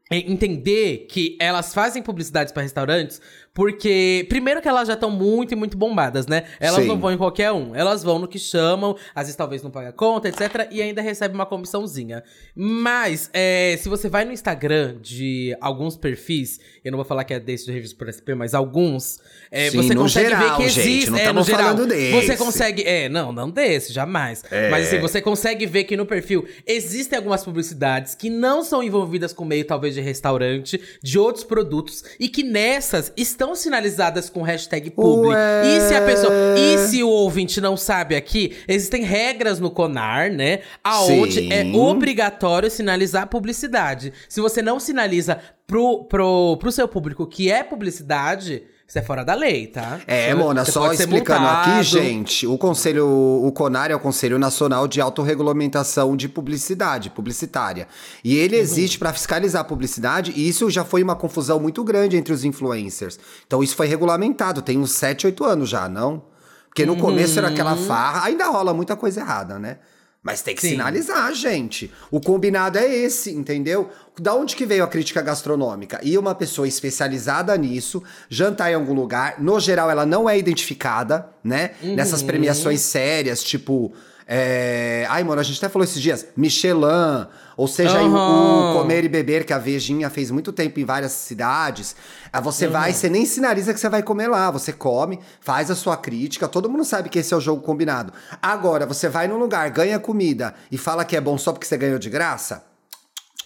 é, 0.09 0.17
entender 0.19 1.07
que 1.09 1.35
elas 1.41 1.73
fazem 1.73 2.01
publicidades 2.01 2.53
para 2.53 2.63
restaurantes 2.63 3.19
porque, 3.57 4.23
primeiro, 4.29 4.61
que 4.61 4.67
elas 4.67 4.87
já 4.87 4.93
estão 4.93 5.09
muito 5.09 5.51
e 5.51 5.55
muito 5.55 5.75
bombadas, 5.75 6.27
né? 6.27 6.43
Elas 6.59 6.83
Sim. 6.83 6.89
não 6.89 6.99
vão 6.99 7.11
em 7.11 7.17
qualquer 7.17 7.51
um. 7.51 7.73
Elas 7.75 8.03
vão 8.03 8.19
no 8.19 8.27
que 8.27 8.37
chamam, 8.37 8.95
às 9.15 9.23
vezes 9.23 9.35
talvez 9.35 9.63
não 9.63 9.71
paga 9.71 9.91
conta, 9.91 10.29
etc. 10.29 10.67
E 10.69 10.79
ainda 10.79 11.01
recebe 11.01 11.33
uma 11.33 11.45
comissãozinha. 11.47 12.23
Mas, 12.55 13.31
é, 13.33 13.75
se 13.81 13.89
você 13.89 14.07
vai 14.09 14.25
no 14.25 14.31
Instagram 14.31 14.97
de 15.01 15.57
alguns 15.59 15.97
perfis, 15.97 16.59
eu 16.85 16.91
não 16.91 16.97
vou 16.97 17.05
falar 17.05 17.23
que 17.23 17.33
é 17.33 17.39
desse 17.39 17.65
do 17.65 17.71
Reviews 17.71 17.93
por 17.93 18.13
SP, 18.13 18.37
mas 18.37 18.53
alguns, 18.53 19.19
é, 19.49 19.71
Sim, 19.71 19.77
você 19.77 19.95
consegue 19.95 20.29
geral, 20.29 20.49
ver 20.49 20.63
que 20.63 20.69
gente, 20.69 20.87
existe. 20.87 21.09
não 21.09 21.17
é, 21.17 21.33
no 21.33 21.43
geral. 21.43 21.63
falando 21.63 21.87
Você 21.87 22.27
desse. 22.27 22.37
consegue. 22.37 22.83
É, 22.83 23.09
não, 23.09 23.31
não 23.31 23.49
desse, 23.49 23.91
jamais. 23.91 24.43
É. 24.51 24.69
Mas 24.69 24.85
assim, 24.85 24.99
você 24.99 25.19
consegue 25.19 25.65
ver 25.65 25.85
que 25.85 25.97
no 25.97 26.05
perfil 26.05 26.47
existem 26.63 27.17
algumas 27.17 27.43
publicidades 27.43 28.13
que 28.13 28.29
não 28.29 28.63
são 28.63 28.83
envolvidas 28.83 29.33
com 29.33 29.43
meio, 29.43 29.65
talvez, 29.65 29.95
de 29.95 30.01
restaurante, 30.01 30.79
de 31.01 31.17
outros 31.17 31.43
produtos, 31.43 32.03
e 32.19 32.29
que 32.29 32.43
nessas 32.43 33.11
estão 33.17 33.46
sinalizadas 33.55 34.29
com 34.29 34.41
hashtag 34.41 34.91
publi. 34.91 35.29
Ué. 35.29 35.77
E 35.77 35.81
se 35.81 35.95
a 35.95 36.01
pessoa. 36.01 36.33
E 36.57 36.77
se 36.87 37.03
o 37.03 37.09
ouvinte 37.09 37.59
não 37.59 37.75
sabe 37.75 38.15
aqui, 38.15 38.57
existem 38.67 39.03
regras 39.03 39.59
no 39.59 39.71
CONAR, 39.71 40.31
né? 40.31 40.59
Aonde 40.83 41.41
Sim. 41.41 41.53
é 41.53 41.63
obrigatório 41.77 42.69
sinalizar 42.69 43.27
publicidade. 43.27 44.13
Se 44.27 44.41
você 44.41 44.61
não 44.61 44.79
sinaliza 44.79 45.39
pro, 45.65 46.05
pro, 46.05 46.57
pro 46.57 46.71
seu 46.71 46.87
público 46.87 47.27
que 47.27 47.51
é 47.51 47.63
publicidade. 47.63 48.63
Isso 48.87 48.97
é 48.97 49.01
fora 49.01 49.25
da 49.25 49.33
lei, 49.33 49.67
tá? 49.67 49.99
É, 50.07 50.27
Você- 50.29 50.35
Mona, 50.35 50.63
você 50.63 50.71
só 50.71 50.93
explicando 50.93 51.41
multado. 51.41 51.71
aqui, 51.71 51.83
gente, 51.83 52.47
o 52.47 52.57
Conselho, 52.57 53.05
o 53.05 53.51
CONAR 53.51 53.91
é 53.91 53.95
o 53.95 53.99
Conselho 53.99 54.39
Nacional 54.39 54.87
de 54.87 55.01
Autorregulamentação 55.01 56.15
de 56.15 56.29
Publicidade, 56.29 57.09
publicitária. 57.09 57.85
E 58.23 58.35
Uhum. 58.37 58.41
ele 58.43 58.55
existe 58.55 58.97
para 58.97 59.11
fiscalizar 59.11 59.61
a 59.61 59.65
publicidade, 59.65 60.31
e 60.35 60.47
isso 60.47 60.69
já 60.69 60.85
foi 60.85 61.03
uma 61.03 61.17
confusão 61.17 61.59
muito 61.59 61.83
grande 61.83 62.15
entre 62.15 62.31
os 62.31 62.45
influencers. 62.45 63.19
Então 63.45 63.61
isso 63.61 63.75
foi 63.75 63.87
regulamentado, 63.87 64.61
tem 64.61 64.77
uns 64.77 64.91
7, 64.91 65.25
8 65.27 65.43
anos 65.43 65.67
já, 65.69 65.89
não? 65.89 66.23
Porque 66.69 66.85
no 66.85 66.95
começo 66.95 67.37
era 67.39 67.49
aquela 67.49 67.75
farra, 67.75 68.23
ainda 68.25 68.45
rola 68.47 68.73
muita 68.73 68.95
coisa 68.95 69.19
errada, 69.19 69.59
né? 69.59 69.79
Mas 70.27 70.41
tem 70.41 70.53
que 70.53 70.61
Uhum. 70.61 70.69
Sim. 70.71 70.75
sinalizar, 70.75 71.33
gente. 71.33 71.89
O 72.11 72.19
combinado 72.19 72.77
é 72.77 72.85
esse, 72.85 73.31
entendeu? 73.31 73.89
Da 74.19 74.33
onde 74.35 74.55
que 74.57 74.65
veio 74.65 74.83
a 74.83 74.87
crítica 74.87 75.21
gastronômica? 75.21 76.01
E 76.03 76.17
uma 76.17 76.35
pessoa 76.35 76.67
especializada 76.67 77.55
nisso, 77.57 78.03
jantar 78.29 78.69
em 78.71 78.75
algum 78.75 78.93
lugar, 78.93 79.41
no 79.41 79.57
geral 79.59 79.89
ela 79.89 80.05
não 80.05 80.29
é 80.29 80.37
identificada, 80.37 81.29
né? 81.41 81.71
Nessas 81.81 82.21
premiações 82.21 82.81
sérias, 82.81 83.41
tipo. 83.41 83.93
É, 84.27 85.05
Ai, 85.09 85.23
mano, 85.23 85.39
a 85.39 85.43
gente 85.43 85.57
até 85.57 85.69
falou 85.71 85.83
esses 85.85 86.01
dias, 86.01 86.25
Michelin, 86.35 87.25
ou 87.55 87.67
seja, 87.67 87.97
aí 87.99 88.05
o- 88.05 88.73
Comer 88.73 89.03
e 89.05 89.09
Beber, 89.09 89.45
que 89.45 89.53
a 89.53 89.57
Vejinha 89.57 90.09
fez 90.09 90.29
muito 90.29 90.51
tempo 90.53 90.79
em 90.79 90.85
várias 90.85 91.13
cidades. 91.13 91.95
Aí 92.31 92.41
você 92.41 92.67
vai, 92.67 92.91
você 92.93 93.09
nem 93.09 93.25
sinaliza 93.25 93.73
que 93.73 93.79
você 93.79 93.89
vai 93.89 94.03
comer 94.03 94.27
lá. 94.27 94.51
Você 94.51 94.71
come, 94.73 95.19
faz 95.39 95.71
a 95.71 95.75
sua 95.75 95.95
crítica, 95.97 96.47
todo 96.47 96.69
mundo 96.69 96.83
sabe 96.85 97.09
que 97.09 97.17
esse 97.19 97.33
é 97.33 97.37
o 97.37 97.41
jogo 97.41 97.61
combinado. 97.63 98.13
Agora, 98.41 98.85
você 98.85 99.07
vai 99.09 99.27
num 99.27 99.37
lugar, 99.37 99.69
ganha 99.71 99.97
comida 99.97 100.53
e 100.71 100.77
fala 100.77 101.03
que 101.05 101.15
é 101.15 101.21
bom 101.21 101.37
só 101.37 101.51
porque 101.53 101.65
você 101.65 101.77
ganhou 101.77 101.97
de 101.97 102.09
graça? 102.09 102.66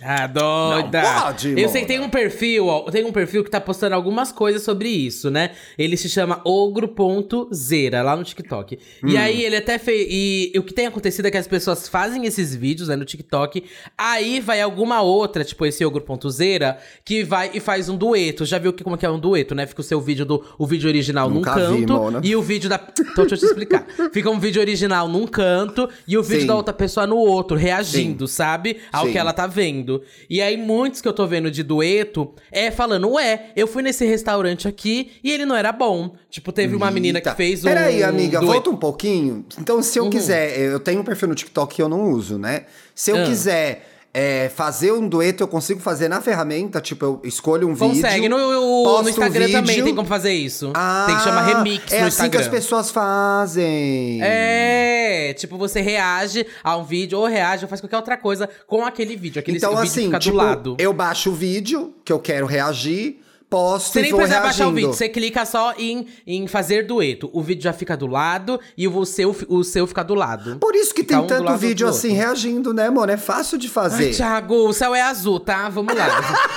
Ah, 0.03 0.25
doida! 0.25 1.01
Não 1.01 1.21
pode, 1.21 1.59
Eu 1.61 1.69
sei 1.69 1.81
que 1.81 1.87
tem 1.87 1.99
um 1.99 2.09
perfil, 2.09 2.67
ó, 2.67 2.81
tem 2.89 3.05
um 3.05 3.11
perfil 3.11 3.43
que 3.43 3.49
tá 3.51 3.61
postando 3.61 3.93
algumas 3.95 4.31
coisas 4.31 4.63
sobre 4.63 4.89
isso, 4.89 5.29
né? 5.29 5.51
Ele 5.77 5.95
se 5.95 6.09
chama 6.09 6.41
ogro.zera, 6.43 8.01
lá 8.01 8.15
no 8.15 8.23
TikTok. 8.23 8.79
E 9.03 9.15
Hum. 9.15 9.19
aí 9.19 9.43
ele 9.43 9.55
até 9.57 9.77
fez. 9.77 10.07
E 10.09 10.51
o 10.57 10.63
que 10.63 10.73
tem 10.73 10.87
acontecido 10.87 11.25
é 11.27 11.31
que 11.31 11.37
as 11.37 11.47
pessoas 11.47 11.87
fazem 11.87 12.25
esses 12.25 12.55
vídeos, 12.55 12.87
né, 12.89 12.95
no 12.95 13.05
TikTok. 13.05 13.63
Aí 13.97 14.39
vai 14.39 14.61
alguma 14.61 15.01
outra, 15.01 15.43
tipo 15.43 15.65
esse 15.65 15.83
ogro.zera, 15.85 16.77
que 17.05 17.23
vai 17.23 17.51
e 17.53 17.59
faz 17.59 17.89
um 17.89 17.97
dueto. 17.97 18.45
Já 18.45 18.57
viu 18.57 18.73
que, 18.73 18.83
como 18.83 18.97
que 18.97 19.05
é 19.05 19.09
um 19.09 19.19
dueto, 19.19 19.53
né? 19.53 19.65
Fica 19.65 19.81
o 19.81 19.83
seu 19.83 20.01
vídeo 20.01 20.25
do 20.25 20.43
o 20.57 20.65
vídeo 20.65 20.87
original 20.87 21.29
Nunca 21.29 21.55
num 21.55 21.75
vi, 21.75 21.79
canto 21.85 21.93
Mona. 21.93 22.21
e 22.23 22.35
o 22.35 22.41
vídeo 22.41 22.69
da. 22.69 22.79
Então 22.99 23.25
deixa 23.25 23.35
eu 23.35 23.39
te 23.39 23.45
explicar. 23.45 23.85
Fica 24.11 24.29
um 24.29 24.39
vídeo 24.39 24.61
original 24.61 25.07
num 25.07 25.27
canto 25.27 25.89
e 26.07 26.17
o 26.17 26.23
vídeo 26.23 26.41
Sim. 26.41 26.47
da 26.47 26.55
outra 26.55 26.73
pessoa 26.73 27.05
no 27.05 27.17
outro, 27.17 27.55
reagindo, 27.57 28.27
sabe? 28.27 28.77
Ao 28.91 29.05
Sim. 29.05 29.11
que 29.11 29.17
ela 29.17 29.33
tá 29.33 29.45
vendo. 29.47 29.90
E 30.29 30.41
aí, 30.41 30.55
muitos 30.57 31.01
que 31.01 31.07
eu 31.07 31.13
tô 31.13 31.25
vendo 31.25 31.49
de 31.49 31.63
dueto 31.63 32.33
é 32.51 32.69
falando, 32.69 33.09
ué, 33.13 33.47
eu 33.55 33.65
fui 33.67 33.81
nesse 33.81 34.05
restaurante 34.05 34.67
aqui 34.67 35.11
e 35.23 35.31
ele 35.31 35.45
não 35.45 35.55
era 35.55 35.71
bom. 35.71 36.13
Tipo, 36.29 36.51
teve 36.51 36.75
uma 36.75 36.91
menina 36.91 37.19
que 37.19 37.27
Eita. 37.27 37.35
fez 37.35 37.63
um. 37.65 37.67
Peraí, 37.67 38.03
amiga, 38.03 38.39
dueto. 38.39 38.53
volta 38.53 38.69
um 38.69 38.77
pouquinho. 38.77 39.45
Então, 39.59 39.81
se 39.81 39.97
eu 39.99 40.09
quiser, 40.09 40.57
eu 40.59 40.79
tenho 40.79 41.01
um 41.01 41.03
perfil 41.03 41.27
no 41.29 41.35
TikTok 41.35 41.75
que 41.75 41.81
eu 41.81 41.89
não 41.89 42.11
uso, 42.11 42.37
né? 42.37 42.65
Se 42.93 43.11
eu 43.11 43.17
Ah. 43.17 43.25
quiser 43.25 43.90
é, 44.13 44.49
fazer 44.49 44.91
um 44.91 45.07
dueto, 45.07 45.41
eu 45.41 45.47
consigo 45.47 45.79
fazer 45.79 46.09
na 46.09 46.19
ferramenta, 46.19 46.81
tipo, 46.81 47.05
eu 47.05 47.21
escolho 47.23 47.67
um 47.69 47.75
Consegue. 47.75 48.15
vídeo. 48.15 48.29
No, 48.29 48.37
no 48.37 48.83
posto 48.83 49.05
um 49.05 49.09
Instagram 49.09 49.51
também 49.51 49.83
tem 49.83 49.95
como 49.95 50.07
fazer 50.07 50.33
isso. 50.33 50.71
Ah, 50.75 51.05
tem 51.07 51.15
que 51.15 51.23
chamar 51.23 51.43
remix 51.45 51.91
é 51.93 52.01
no 52.01 52.07
assim 52.07 52.07
Instagram. 52.07 52.29
que 52.31 52.37
as 52.37 52.47
pessoas 52.49 52.91
fazem. 52.91 54.19
É, 54.21 55.33
tipo, 55.33 55.57
você 55.57 55.79
reage 55.81 56.45
a 56.63 56.75
um 56.75 56.83
vídeo, 56.83 57.17
ou 57.19 57.25
reage, 57.25 57.63
ou 57.63 57.69
faz 57.69 57.79
qualquer 57.79 57.95
outra 57.97 58.17
coisa 58.17 58.49
com 58.67 58.83
aquele 58.85 59.15
vídeo. 59.15 59.39
Aquele 59.39 59.57
Então, 59.57 59.71
vídeo 59.71 59.83
assim, 59.83 60.05
fica 60.05 60.19
tipo, 60.19 60.35
do 60.35 60.43
lado. 60.43 60.75
eu 60.77 60.91
baixo 60.93 61.29
o 61.29 61.33
vídeo 61.33 61.93
que 62.03 62.11
eu 62.11 62.19
quero 62.19 62.45
reagir, 62.45 63.20
posto 63.51 63.91
Você 63.91 63.99
e 63.99 64.01
nem 64.03 64.11
precisa 64.15 64.39
reagindo. 64.39 64.47
baixar 64.47 64.67
o 64.69 64.71
vídeo, 64.71 64.93
você 64.93 65.09
clica 65.09 65.45
só 65.45 65.73
em, 65.77 66.07
em 66.25 66.47
fazer 66.47 66.87
dueto. 66.87 67.29
O 67.33 67.41
vídeo 67.41 67.63
já 67.63 67.73
fica 67.73 67.97
do 67.97 68.07
lado 68.07 68.57
e 68.77 68.87
o 68.87 69.05
seu, 69.05 69.35
o 69.49 69.61
seu 69.61 69.85
fica 69.85 70.03
do 70.03 70.15
lado. 70.15 70.57
Por 70.57 70.73
isso 70.73 70.93
que 70.93 71.01
Fica 71.01 71.15
tem 71.15 71.23
um 71.23 71.27
tanto 71.27 71.57
vídeo 71.57 71.85
assim 71.85 72.13
reagindo, 72.13 72.73
né, 72.73 72.89
mano? 72.89 73.11
É 73.11 73.17
fácil 73.17 73.57
de 73.57 73.67
Ai, 73.67 73.73
fazer. 73.73 74.13
Thiago, 74.15 74.69
o 74.69 74.73
céu 74.73 74.95
é 74.95 75.01
azul, 75.01 75.37
tá? 75.37 75.67
Vamos 75.67 75.93
lá. 75.93 76.07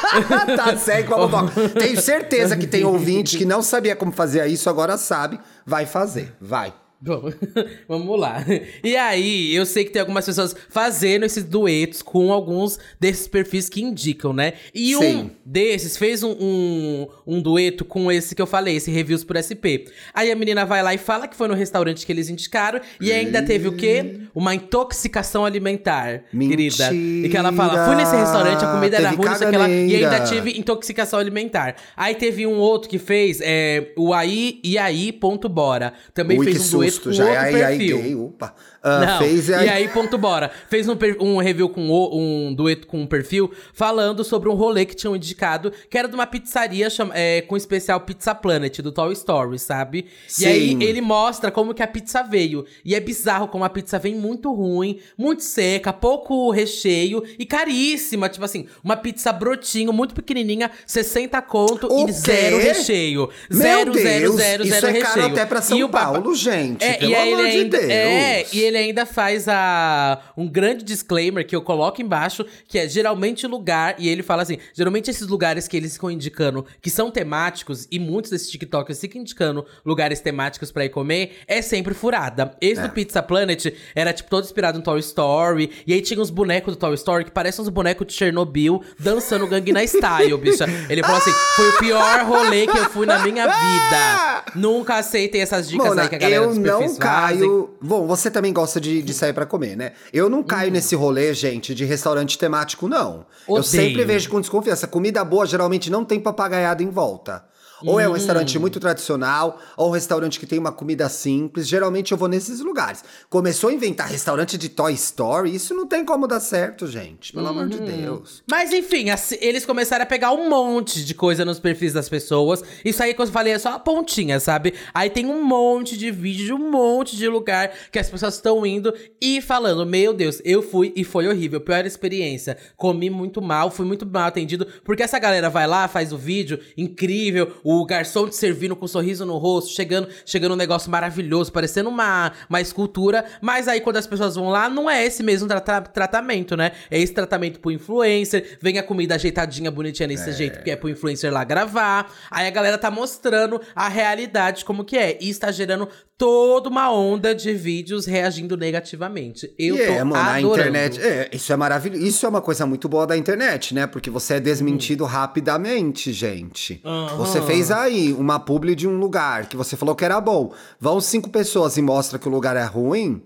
tá, 0.56 0.76
segue 0.76 1.08
com 1.08 1.14
a. 1.16 1.50
Tenho 1.80 2.00
certeza 2.00 2.56
que 2.56 2.66
tem 2.68 2.84
ouvinte 2.84 3.36
que 3.36 3.44
não 3.44 3.60
sabia 3.60 3.96
como 3.96 4.12
fazer 4.12 4.46
isso, 4.46 4.70
agora 4.70 4.96
sabe. 4.96 5.40
Vai 5.66 5.86
fazer, 5.86 6.32
vai. 6.40 6.72
Bom, 7.04 7.30
vamos 7.86 8.18
lá. 8.18 8.42
E 8.82 8.96
aí, 8.96 9.54
eu 9.54 9.66
sei 9.66 9.84
que 9.84 9.90
tem 9.90 10.00
algumas 10.00 10.24
pessoas 10.24 10.56
fazendo 10.70 11.26
esses 11.26 11.44
duetos 11.44 12.00
com 12.00 12.32
alguns 12.32 12.78
desses 12.98 13.28
perfis 13.28 13.68
que 13.68 13.82
indicam, 13.82 14.32
né? 14.32 14.54
E 14.74 14.96
um 14.96 15.00
Sim. 15.00 15.30
desses 15.44 15.98
fez 15.98 16.22
um, 16.22 16.30
um, 16.30 17.06
um 17.26 17.42
dueto 17.42 17.84
com 17.84 18.10
esse 18.10 18.34
que 18.34 18.40
eu 18.40 18.46
falei, 18.46 18.76
esse 18.76 18.90
Reviews 18.90 19.22
por 19.22 19.36
SP. 19.36 19.84
Aí 20.14 20.32
a 20.32 20.34
menina 20.34 20.64
vai 20.64 20.82
lá 20.82 20.94
e 20.94 20.98
fala 20.98 21.28
que 21.28 21.36
foi 21.36 21.46
no 21.46 21.52
restaurante 21.52 22.06
que 22.06 22.10
eles 22.10 22.30
indicaram 22.30 22.80
e 22.98 23.12
ainda 23.12 23.42
teve 23.42 23.68
o 23.68 23.76
quê? 23.76 24.20
Uma 24.34 24.54
intoxicação 24.54 25.44
alimentar, 25.44 26.22
querida. 26.30 26.90
E 26.94 27.28
que 27.28 27.36
ela 27.36 27.52
fala, 27.52 27.84
fui 27.84 27.96
nesse 27.96 28.16
restaurante, 28.16 28.64
a 28.64 28.72
comida 28.72 28.96
era 28.96 29.10
Teve 29.10 29.16
ruim, 29.16 29.28
não 29.28 29.36
sei 29.36 29.46
o 29.46 29.50
que 29.50 29.56
lá, 29.58 29.68
e 29.68 29.96
ainda 29.96 30.20
tive 30.20 30.58
intoxicação 30.58 31.18
alimentar. 31.18 31.76
Aí 31.94 32.14
teve 32.14 32.46
um 32.46 32.56
outro 32.56 32.88
que 32.88 32.98
fez, 32.98 33.40
é, 33.42 33.92
o 33.94 34.14
aí 34.14 34.58
e 34.64 34.78
aí.bora. 34.78 35.92
Também 36.14 36.38
Ui, 36.38 36.46
fez 36.46 36.72
um 36.72 36.78
dueto 36.78 36.93
com 36.98 37.12
já 37.12 37.28
é 37.28 37.36
aí, 37.36 37.62
aí, 37.62 37.78
gay, 37.78 38.14
opa. 38.14 38.54
Ah, 38.86 39.06
Não, 39.06 39.18
fez 39.18 39.48
e 39.48 39.54
aí, 39.54 39.88
ponto 39.88 40.18
bora. 40.18 40.50
Fez 40.68 40.86
um, 40.88 40.96
um 41.20 41.38
review 41.38 41.70
com 41.70 41.88
o- 41.88 42.18
um 42.18 42.52
dueto 42.54 42.86
com 42.86 43.00
um 43.00 43.06
perfil 43.06 43.50
falando 43.72 44.22
sobre 44.22 44.48
um 44.50 44.54
rolê 44.54 44.84
que 44.84 44.94
tinham 44.94 45.16
indicado, 45.16 45.72
que 45.88 45.96
era 45.96 46.06
de 46.06 46.14
uma 46.14 46.26
pizzaria 46.26 46.90
chama- 46.90 47.14
é, 47.16 47.40
com 47.40 47.54
o 47.54 47.56
especial 47.58 47.98
Pizza 48.00 48.34
Planet, 48.34 48.78
do 48.80 48.92
Toy 48.92 49.12
Story, 49.14 49.58
sabe? 49.58 50.06
Sim. 50.28 50.44
E 50.44 50.46
aí 50.46 50.76
ele 50.82 51.00
mostra 51.00 51.50
como 51.50 51.72
que 51.72 51.82
a 51.82 51.86
pizza 51.86 52.22
veio. 52.22 52.66
E 52.84 52.94
é 52.94 53.00
bizarro 53.00 53.48
como 53.48 53.64
a 53.64 53.70
pizza 53.70 53.98
vem 53.98 54.14
muito 54.14 54.52
ruim, 54.52 54.98
muito 55.16 55.42
seca, 55.42 55.92
pouco 55.92 56.50
recheio 56.50 57.22
e 57.38 57.46
caríssima. 57.46 58.28
Tipo 58.28 58.44
assim, 58.44 58.66
uma 58.84 58.96
pizza 58.96 59.32
brotinho, 59.32 59.92
muito 59.92 60.14
pequenininha, 60.14 60.70
60 60.86 61.40
conto 61.40 61.88
O 61.90 62.06
e 62.08 62.12
zero 62.12 62.58
quê? 62.58 62.62
recheio. 62.68 63.30
Meu 63.48 63.58
zero, 63.60 63.92
Deus, 63.92 64.02
zero, 64.04 64.32
zero, 64.36 64.62
isso 64.64 64.72
zero 64.74 64.86
é 64.86 64.90
recheio. 64.90 65.06
caro 65.14 65.26
até 65.26 65.46
pra 65.46 65.62
São 65.62 65.78
E 65.78 65.84
o 65.84 65.88
Paulo, 65.88 66.34
gente, 66.34 66.84
É, 66.84 66.94
pelo 66.94 67.10
e 67.10 67.14
aí 67.14 67.32
amor 67.32 67.44
de 67.46 67.50
ainda, 67.50 67.78
Deus. 67.78 67.90
É, 67.90 68.46
e 68.52 68.60
ele 68.60 68.73
ainda 68.76 69.06
faz 69.06 69.46
a, 69.48 70.20
um 70.36 70.48
grande 70.48 70.84
disclaimer 70.84 71.46
que 71.46 71.54
eu 71.54 71.62
coloco 71.62 72.00
embaixo, 72.00 72.44
que 72.66 72.78
é 72.78 72.88
geralmente 72.88 73.46
lugar, 73.46 73.94
e 73.98 74.08
ele 74.08 74.22
fala 74.22 74.42
assim, 74.42 74.58
geralmente 74.74 75.10
esses 75.10 75.26
lugares 75.26 75.66
que 75.68 75.76
eles 75.76 75.94
ficam 75.94 76.10
indicando 76.10 76.64
que 76.80 76.90
são 76.90 77.10
temáticos, 77.10 77.86
e 77.90 77.98
muitos 77.98 78.30
desses 78.30 78.50
TikTokers 78.50 79.00
ficam 79.00 79.20
indicando 79.20 79.64
lugares 79.84 80.20
temáticos 80.20 80.70
pra 80.72 80.84
ir 80.84 80.88
comer, 80.90 81.38
é 81.46 81.60
sempre 81.62 81.94
furada. 81.94 82.56
Esse 82.60 82.80
É. 82.80 82.88
do 82.88 82.90
Pizza 82.92 83.22
Planet 83.22 83.66
era, 83.94 84.12
tipo, 84.12 84.28
todo 84.30 84.44
inspirado 84.44 84.78
no 84.78 84.84
Toy 84.84 85.00
Story, 85.00 85.70
e 85.86 85.92
aí 85.92 86.00
tinha 86.00 86.20
uns 86.20 86.30
bonecos 86.30 86.74
do 86.74 86.78
Toy 86.78 86.94
Story 86.94 87.24
que 87.24 87.30
parecem 87.30 87.62
uns 87.62 87.68
bonecos 87.68 88.06
de 88.06 88.12
Chernobyl, 88.12 88.82
dançando 88.98 89.46
Gangnam 89.46 89.82
Style, 89.86 90.36
bicha. 90.38 90.66
Ele 90.88 91.02
falou 91.02 91.18
assim, 91.18 91.32
foi 91.56 91.68
o 91.68 91.78
pior 91.78 92.24
rolê 92.24 92.66
que 92.66 92.76
eu 92.78 92.90
fui 92.90 93.06
na 93.06 93.18
minha 93.20 93.46
vida. 93.46 94.44
Nunca 94.54 94.96
aceitem 94.96 95.40
essas 95.40 95.68
dicas 95.68 95.88
Mona, 95.88 96.02
aí 96.02 96.08
que 96.08 96.14
a 96.14 96.18
galera 96.18 96.44
eu 96.44 96.54
não 96.54 96.62
perfis 96.62 96.98
fazem. 96.98 97.38
caio. 97.40 97.74
Bom, 97.80 98.06
você 98.06 98.30
também 98.30 98.52
gosta 98.52 98.63
de, 98.80 99.02
de 99.02 99.14
sair 99.14 99.32
pra 99.32 99.46
comer, 99.46 99.76
né? 99.76 99.92
Eu 100.12 100.28
não 100.28 100.42
caio 100.42 100.70
nesse 100.70 100.94
rolê, 100.94 101.32
gente, 101.34 101.74
de 101.74 101.84
restaurante 101.84 102.38
temático, 102.38 102.88
não. 102.88 103.26
Eu 103.48 103.54
Odeio. 103.54 103.64
sempre 103.64 104.04
vejo 104.04 104.28
com 104.28 104.40
desconfiança. 104.40 104.86
Comida 104.86 105.24
boa 105.24 105.46
geralmente 105.46 105.90
não 105.90 106.04
tem 106.04 106.20
papagaiada 106.20 106.82
em 106.82 106.90
volta. 106.90 107.44
Ou 107.86 107.96
Hum. 107.96 108.00
é 108.00 108.08
um 108.08 108.12
restaurante 108.12 108.58
muito 108.58 108.78
tradicional, 108.80 109.58
ou 109.76 109.88
um 109.88 109.92
restaurante 109.92 110.38
que 110.40 110.46
tem 110.46 110.58
uma 110.58 110.72
comida 110.72 111.08
simples. 111.08 111.66
Geralmente 111.68 112.12
eu 112.12 112.18
vou 112.18 112.28
nesses 112.28 112.60
lugares. 112.60 113.02
Começou 113.28 113.70
a 113.70 113.72
inventar 113.72 114.08
restaurante 114.08 114.56
de 114.58 114.68
Toy 114.68 114.92
Story, 114.94 115.54
isso 115.54 115.74
não 115.74 115.86
tem 115.86 116.04
como 116.04 116.26
dar 116.26 116.40
certo, 116.40 116.86
gente. 116.86 117.32
Pelo 117.32 117.48
amor 117.48 117.64
Uhum. 117.64 117.68
de 117.68 117.78
Deus. 117.80 118.42
Mas 118.50 118.72
enfim, 118.72 119.10
assim, 119.10 119.36
eles 119.40 119.64
começaram 119.66 120.02
a 120.02 120.06
pegar 120.06 120.32
um 120.32 120.48
monte 120.48 121.04
de 121.04 121.14
coisa 121.14 121.44
nos 121.44 121.58
perfis 121.58 121.92
das 121.92 122.08
pessoas. 122.08 122.62
Isso 122.84 123.02
aí 123.02 123.12
que 123.14 123.20
eu 123.20 123.26
falei 123.26 123.52
é 123.52 123.58
só 123.58 123.70
a 123.74 123.78
pontinha, 123.78 124.38
sabe? 124.40 124.74
Aí 124.92 125.10
tem 125.10 125.26
um 125.26 125.42
monte 125.44 125.96
de 125.96 126.10
vídeo 126.10 126.46
de 126.46 126.52
um 126.52 126.70
monte 126.70 127.16
de 127.16 127.28
lugar 127.28 127.70
que 127.90 127.98
as 127.98 128.08
pessoas 128.10 128.34
estão 128.34 128.64
indo 128.64 128.92
e 129.20 129.40
falando: 129.40 129.84
Meu 129.86 130.12
Deus, 130.12 130.40
eu 130.44 130.62
fui 130.62 130.92
e 130.96 131.04
foi 131.04 131.26
horrível, 131.28 131.60
pior 131.60 131.84
experiência. 131.84 132.56
Comi 132.76 133.10
muito 133.10 133.40
mal, 133.42 133.70
fui 133.70 133.84
muito 133.86 134.06
mal 134.06 134.24
atendido. 134.28 134.66
Porque 134.84 135.02
essa 135.02 135.18
galera 135.18 135.48
vai 135.50 135.66
lá, 135.66 135.88
faz 135.88 136.12
o 136.12 136.18
vídeo 136.18 136.58
incrível, 136.76 137.52
o 137.62 137.73
garçom 137.86 138.28
te 138.28 138.36
servindo 138.36 138.76
com 138.76 138.84
um 138.84 138.88
sorriso 138.88 139.24
no 139.24 139.38
rosto, 139.38 139.70
chegando, 139.70 140.06
chegando 140.26 140.52
um 140.52 140.56
negócio 140.56 140.90
maravilhoso, 140.90 141.50
parecendo 141.50 141.88
uma, 141.88 142.30
uma 142.50 142.60
escultura. 142.60 143.24
Mas 143.40 143.68
aí 143.68 143.80
quando 143.80 143.96
as 143.96 144.06
pessoas 144.06 144.34
vão 144.34 144.50
lá, 144.50 144.68
não 144.68 144.90
é 144.90 145.06
esse 145.06 145.22
mesmo 145.22 145.48
trata- 145.48 145.80
tratamento, 145.80 146.54
né? 146.58 146.72
É 146.90 147.00
esse 147.00 147.14
tratamento 147.14 147.58
pro 147.60 147.70
influencer, 147.70 148.58
vem 148.60 148.76
a 148.78 148.82
comida 148.82 149.14
ajeitadinha, 149.14 149.70
bonitinha 149.70 150.06
desse 150.08 150.30
jeito, 150.32 150.62
que 150.62 150.70
é 150.70 150.76
pro 150.76 150.90
influencer 150.90 151.32
lá 151.32 151.42
gravar. 151.44 152.12
Aí 152.30 152.46
a 152.46 152.50
galera 152.50 152.76
tá 152.76 152.90
mostrando 152.90 153.58
a 153.74 153.88
realidade 153.88 154.64
como 154.64 154.84
que 154.84 154.98
é. 154.98 155.16
E 155.20 155.30
está 155.30 155.50
gerando 155.50 155.88
toda 156.18 156.68
uma 156.68 156.92
onda 156.92 157.34
de 157.34 157.52
vídeos 157.54 158.06
reagindo 158.06 158.56
negativamente. 158.56 159.52
Eu 159.58 159.76
tô 159.76 159.82
é, 159.82 160.04
mano, 160.04 160.14
a 160.16 160.36
adorando. 160.36 160.68
internet. 160.68 161.00
É, 161.00 161.28
isso 161.32 161.52
é 161.52 161.56
maravilhoso. 161.56 162.04
Isso 162.04 162.26
é 162.26 162.28
uma 162.28 162.40
coisa 162.40 162.66
muito 162.66 162.88
boa 162.88 163.06
da 163.06 163.16
internet, 163.16 163.74
né? 163.74 163.86
Porque 163.86 164.10
você 164.10 164.34
é 164.34 164.40
desmentido 164.40 165.04
rapidamente, 165.04 166.12
gente. 166.12 166.80
Aham. 166.84 167.16
Você 167.16 167.40
fez 167.42 167.63
aí 167.70 168.12
uma 168.12 168.38
publi 168.38 168.74
de 168.74 168.88
um 168.88 168.98
lugar 168.98 169.46
que 169.46 169.56
você 169.56 169.76
falou 169.76 169.94
que 169.94 170.04
era 170.04 170.20
bom. 170.20 170.52
Vão 170.80 171.00
cinco 171.00 171.30
pessoas 171.30 171.76
e 171.76 171.82
mostra 171.82 172.18
que 172.18 172.28
o 172.28 172.32
lugar 172.32 172.56
é 172.56 172.64
ruim. 172.64 173.22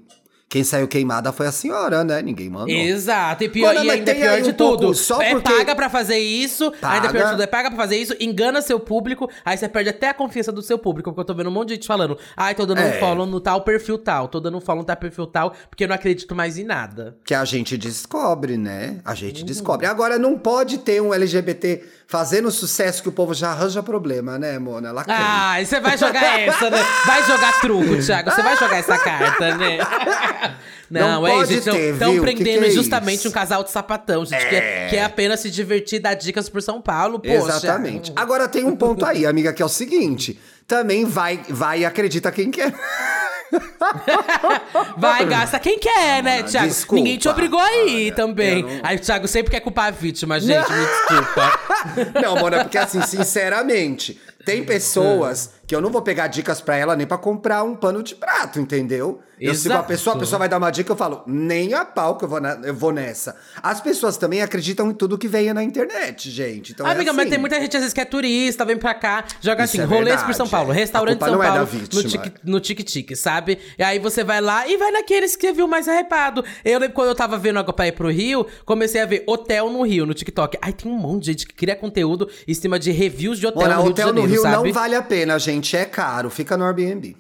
Quem 0.49 0.65
saiu 0.65 0.89
queimada 0.89 1.31
foi 1.31 1.47
a 1.47 1.53
senhora, 1.53 2.03
né? 2.03 2.23
Ninguém 2.23 2.49
mandou. 2.49 2.69
Exato, 2.71 3.45
e, 3.45 3.49
pior, 3.51 3.75
Mano, 3.75 3.85
e 3.85 3.91
ainda 3.91 4.13
tem 4.13 4.21
pior 4.23 4.33
aí 4.33 4.43
de 4.43 4.51
um 4.51 4.53
tudo. 4.55 4.95
só 4.95 5.21
é 5.21 5.31
porque- 5.33 5.53
paga 5.53 5.77
pra 5.77 5.91
fazer 5.91 6.19
isso, 6.19 6.73
ainda 6.81 7.09
pior 7.09 7.13
de 7.13 7.19
Paga. 7.19 7.31
tudo, 7.33 7.43
é 7.43 7.47
paga 7.47 7.69
pra 7.71 7.77
fazer 7.77 7.97
isso, 7.99 8.15
engana 8.19 8.63
seu 8.63 8.81
público, 8.81 9.29
aí 9.45 9.59
você 9.59 9.69
perde 9.69 9.91
até 9.91 10.09
a 10.09 10.15
confiança 10.15 10.51
do 10.51 10.63
seu 10.63 10.79
público, 10.79 11.11
porque 11.11 11.21
eu 11.21 11.25
tô 11.27 11.35
vendo 11.35 11.49
um 11.49 11.53
monte 11.53 11.69
de 11.69 11.75
gente 11.75 11.87
falando, 11.87 12.17
ai, 12.35 12.55
tô 12.55 12.65
dando 12.65 12.79
um 12.81 12.85
É. 12.85 12.93
follow 12.93 13.27
no 13.27 13.41
tal 13.41 13.61
perfil 13.61 13.99
tal, 13.99 14.27
tô 14.27 14.41
dando 14.41 14.57
um 14.57 14.61
follow 14.61 14.81
no 14.81 14.87
tal 14.87 14.97
perfil 14.97 15.27
tal, 15.27 15.53
porque 15.69 15.85
eu 15.85 15.89
não 15.89 15.95
acredito 15.95 16.35
mais 16.35 16.57
em 16.57 16.65
nada. 16.65 17.17
Que 17.27 17.35
a 17.35 17.45
gente 17.45 17.77
descobre, 17.77 18.57
né? 18.57 19.01
A 19.05 19.11
Uhum. 19.11 19.17
gente 19.17 19.45
descobre. 19.45 19.87
Agora, 19.87 20.19
não 20.19 20.39
pode 20.39 20.79
ter 20.79 21.03
um 21.03 21.13
LGBT 21.13 21.85
fazendo 22.07 22.51
sucesso 22.51 23.03
que 23.03 23.09
o 23.11 23.13
povo 23.13 23.35
já 23.35 23.51
arranja 23.51 23.83
problema, 23.83 24.39
né, 24.39 24.59
Mona? 24.59 24.89
Ela 24.89 25.05
Ah, 25.07 25.61
e 25.61 25.67
você 25.67 25.79
vai 25.79 25.99
jogar 25.99 26.41
essa, 26.41 26.71
né? 26.71 26.79
Vai 27.05 27.23
jogar 27.25 27.61
truco, 27.61 27.99
Thiago. 28.03 28.31
Você 28.31 28.43
vai 28.43 28.57
jogar 28.57 28.77
essa 28.79 28.97
carta, 28.97 29.55
né? 29.57 29.77
Não 30.91 31.27
é, 31.27 31.31
pode 31.31 31.55
gente, 31.55 31.65
ter, 31.71 31.93
estão 31.93 32.19
prendendo 32.21 32.45
Que 32.45 32.59
que 32.61 32.67
é 32.67 32.71
justamente 32.71 33.19
isso? 33.19 33.29
um 33.29 33.33
casal 33.33 33.63
de 33.63 33.71
sapatão, 33.71 34.25
gente, 34.25 34.47
que, 34.49 34.55
é, 34.57 34.87
que 34.89 34.97
é 34.97 35.05
apenas 35.05 35.41
se 35.41 35.51
divertir, 35.51 36.01
dar 36.01 36.15
dicas 36.15 36.49
por 36.49 36.63
São 36.63 36.81
Paulo, 36.81 37.19
poxa. 37.19 37.35
Exatamente. 37.37 38.11
Agora 38.17 38.49
tem 38.49 38.65
um 38.65 38.75
ponto 38.75 39.05
aí, 39.05 39.27
amiga, 39.27 39.53
que 39.53 39.61
é 39.61 39.65
o 39.67 39.69
seguinte: 39.69 40.41
também 40.67 41.05
vai, 41.05 41.41
vai 41.49 41.81
e 41.81 41.85
acredita 41.85 42.33
quem 42.33 42.51
quer. 42.51 42.73
Vai, 44.97 45.25
gasta 45.25 45.59
quem 45.59 45.79
quer, 45.79 46.23
né, 46.23 46.41
Ah, 46.41 46.43
Thiago? 46.43 46.69
desculpa. 46.69 46.95
Ninguém 47.03 47.19
te 47.19 47.29
obrigou 47.29 47.59
a 47.59 47.73
ir 47.87 48.07
Olha, 48.07 48.15
também. 48.15 48.63
não- 48.63 48.81
Aí 48.83 48.97
o 48.97 49.01
Thiago 49.01 49.27
sempre 49.29 49.51
quer 49.51 49.61
culpar 49.61 49.87
a 49.87 49.91
vítima, 49.91 50.39
gente, 50.41 50.71
me 50.71 50.79
desculpa. 50.87 51.59
Não, 52.23 52.37
Mona, 52.37 52.63
porque 52.65 52.77
assim, 52.79 53.01
sinceramente, 53.03 54.21
tem 54.45 54.65
pessoas 54.65 55.51
que 55.69 55.77
eu 55.77 55.81
não 55.81 55.91
vou 55.91 56.03
pegar 56.03 56.27
dicas 56.27 56.61
pra 56.61 56.77
ela 56.77 56.97
nem 56.97 57.07
pra 57.07 57.19
comprar 57.19 57.63
um 57.63 57.77
pano 57.77 58.03
de 58.03 58.15
prato, 58.17 58.59
entendeu? 58.59 59.21
Eu 59.41 59.55
sigo 59.55 59.73
a 59.73 59.77
Exato. 59.77 59.89
pessoa, 59.89 60.17
a 60.17 60.19
pessoa 60.19 60.37
vai 60.41 60.49
dar 60.49 60.57
uma 60.59 60.69
dica, 60.69 60.91
eu 60.91 60.97
falo, 60.97 61.23
nem 61.25 61.73
a 61.73 61.85
pau 61.85 62.17
que 62.19 62.25
eu 62.25 62.29
vou, 62.29 62.41
na- 62.41 62.59
eu 62.65 62.75
vou 62.75 62.91
nessa. 62.91 63.37
As 63.63 63.81
pessoas 63.81 64.17
também 64.17 64.43
acreditam 64.43 64.91
em 64.91 64.95
tudo 64.95 65.17
que 65.17 65.29
venha 65.29 65.55
na 65.55 65.63
internet, 65.63 66.29
gente. 66.29 66.73
Então 66.73 66.85
é 66.85 66.91
Amiga, 66.91 67.13
mas 67.13 67.21
assim. 67.21 67.31
tem 67.31 67.39
muita 67.39 67.61
gente 67.61 67.77
às 67.77 67.83
vezes 67.83 67.95
que 67.95 68.01
é 68.01 68.05
turista, 68.05 68.65
vem 68.65 68.77
pra 68.77 68.95
cá, 68.95 69.25
joga 69.41 69.63
Isso 69.63 69.77
assim, 69.81 69.83
é 69.83 69.97
rolês 69.97 70.21
por 70.25 70.35
São 70.35 70.49
Paulo, 70.49 70.73
é. 70.73 70.75
restaurante 70.75 71.21
São 71.21 71.29
não 71.31 71.41
é 71.43 71.47
da 71.47 71.53
Paulo, 71.53 71.71
no 71.71 71.79
vítima. 71.79 72.23
tic- 72.25 72.41
no 72.43 72.59
tic-tic, 72.59 73.15
sabe? 73.15 73.59
E 73.79 73.83
aí 73.85 74.01
você 74.01 74.25
vai 74.25 74.41
lá 74.41 74.67
e 74.67 74.77
vai 74.77 74.91
naqueles 74.91 75.37
que 75.37 75.53
viu 75.53 75.69
mais 75.69 75.87
arrepado. 75.87 76.45
Eu 76.65 76.81
lembro 76.81 76.95
quando 76.97 77.09
eu 77.11 77.15
tava 77.15 77.39
vendo 77.39 77.61
agora 77.61 77.75
pra 77.75 77.87
ir 77.87 77.93
pro 77.93 78.11
Rio, 78.11 78.45
comecei 78.65 79.01
a 79.01 79.07
ver 79.07 79.23
hotel 79.25 79.71
no 79.71 79.83
Rio, 79.83 80.05
no 80.05 80.15
TikTok. 80.15 80.59
Ai, 80.61 80.73
tem 80.73 80.91
um 80.91 80.97
monte 80.99 81.25
de 81.25 81.27
gente 81.33 81.47
que 81.47 81.55
cria 81.55 81.77
conteúdo 81.77 82.29
em 82.49 82.55
cima 82.55 82.77
de 82.77 82.91
reviews 82.91 83.39
de 83.39 83.47
hotel 83.47 83.69
no 83.69 83.83
Rio 83.83 83.91
hotel 83.93 84.07
Janeiro, 84.09 84.27
no 84.29 84.33
Rio 84.35 84.43
sabe? 84.43 84.67
não 84.67 84.73
vale 84.73 84.95
a 84.97 85.03
pena, 85.03 85.39
gente. 85.39 85.58
É 85.61 85.85
caro. 85.85 86.31
Fica 86.31 86.57
no 86.57 86.65
Airbnb. 86.65 87.17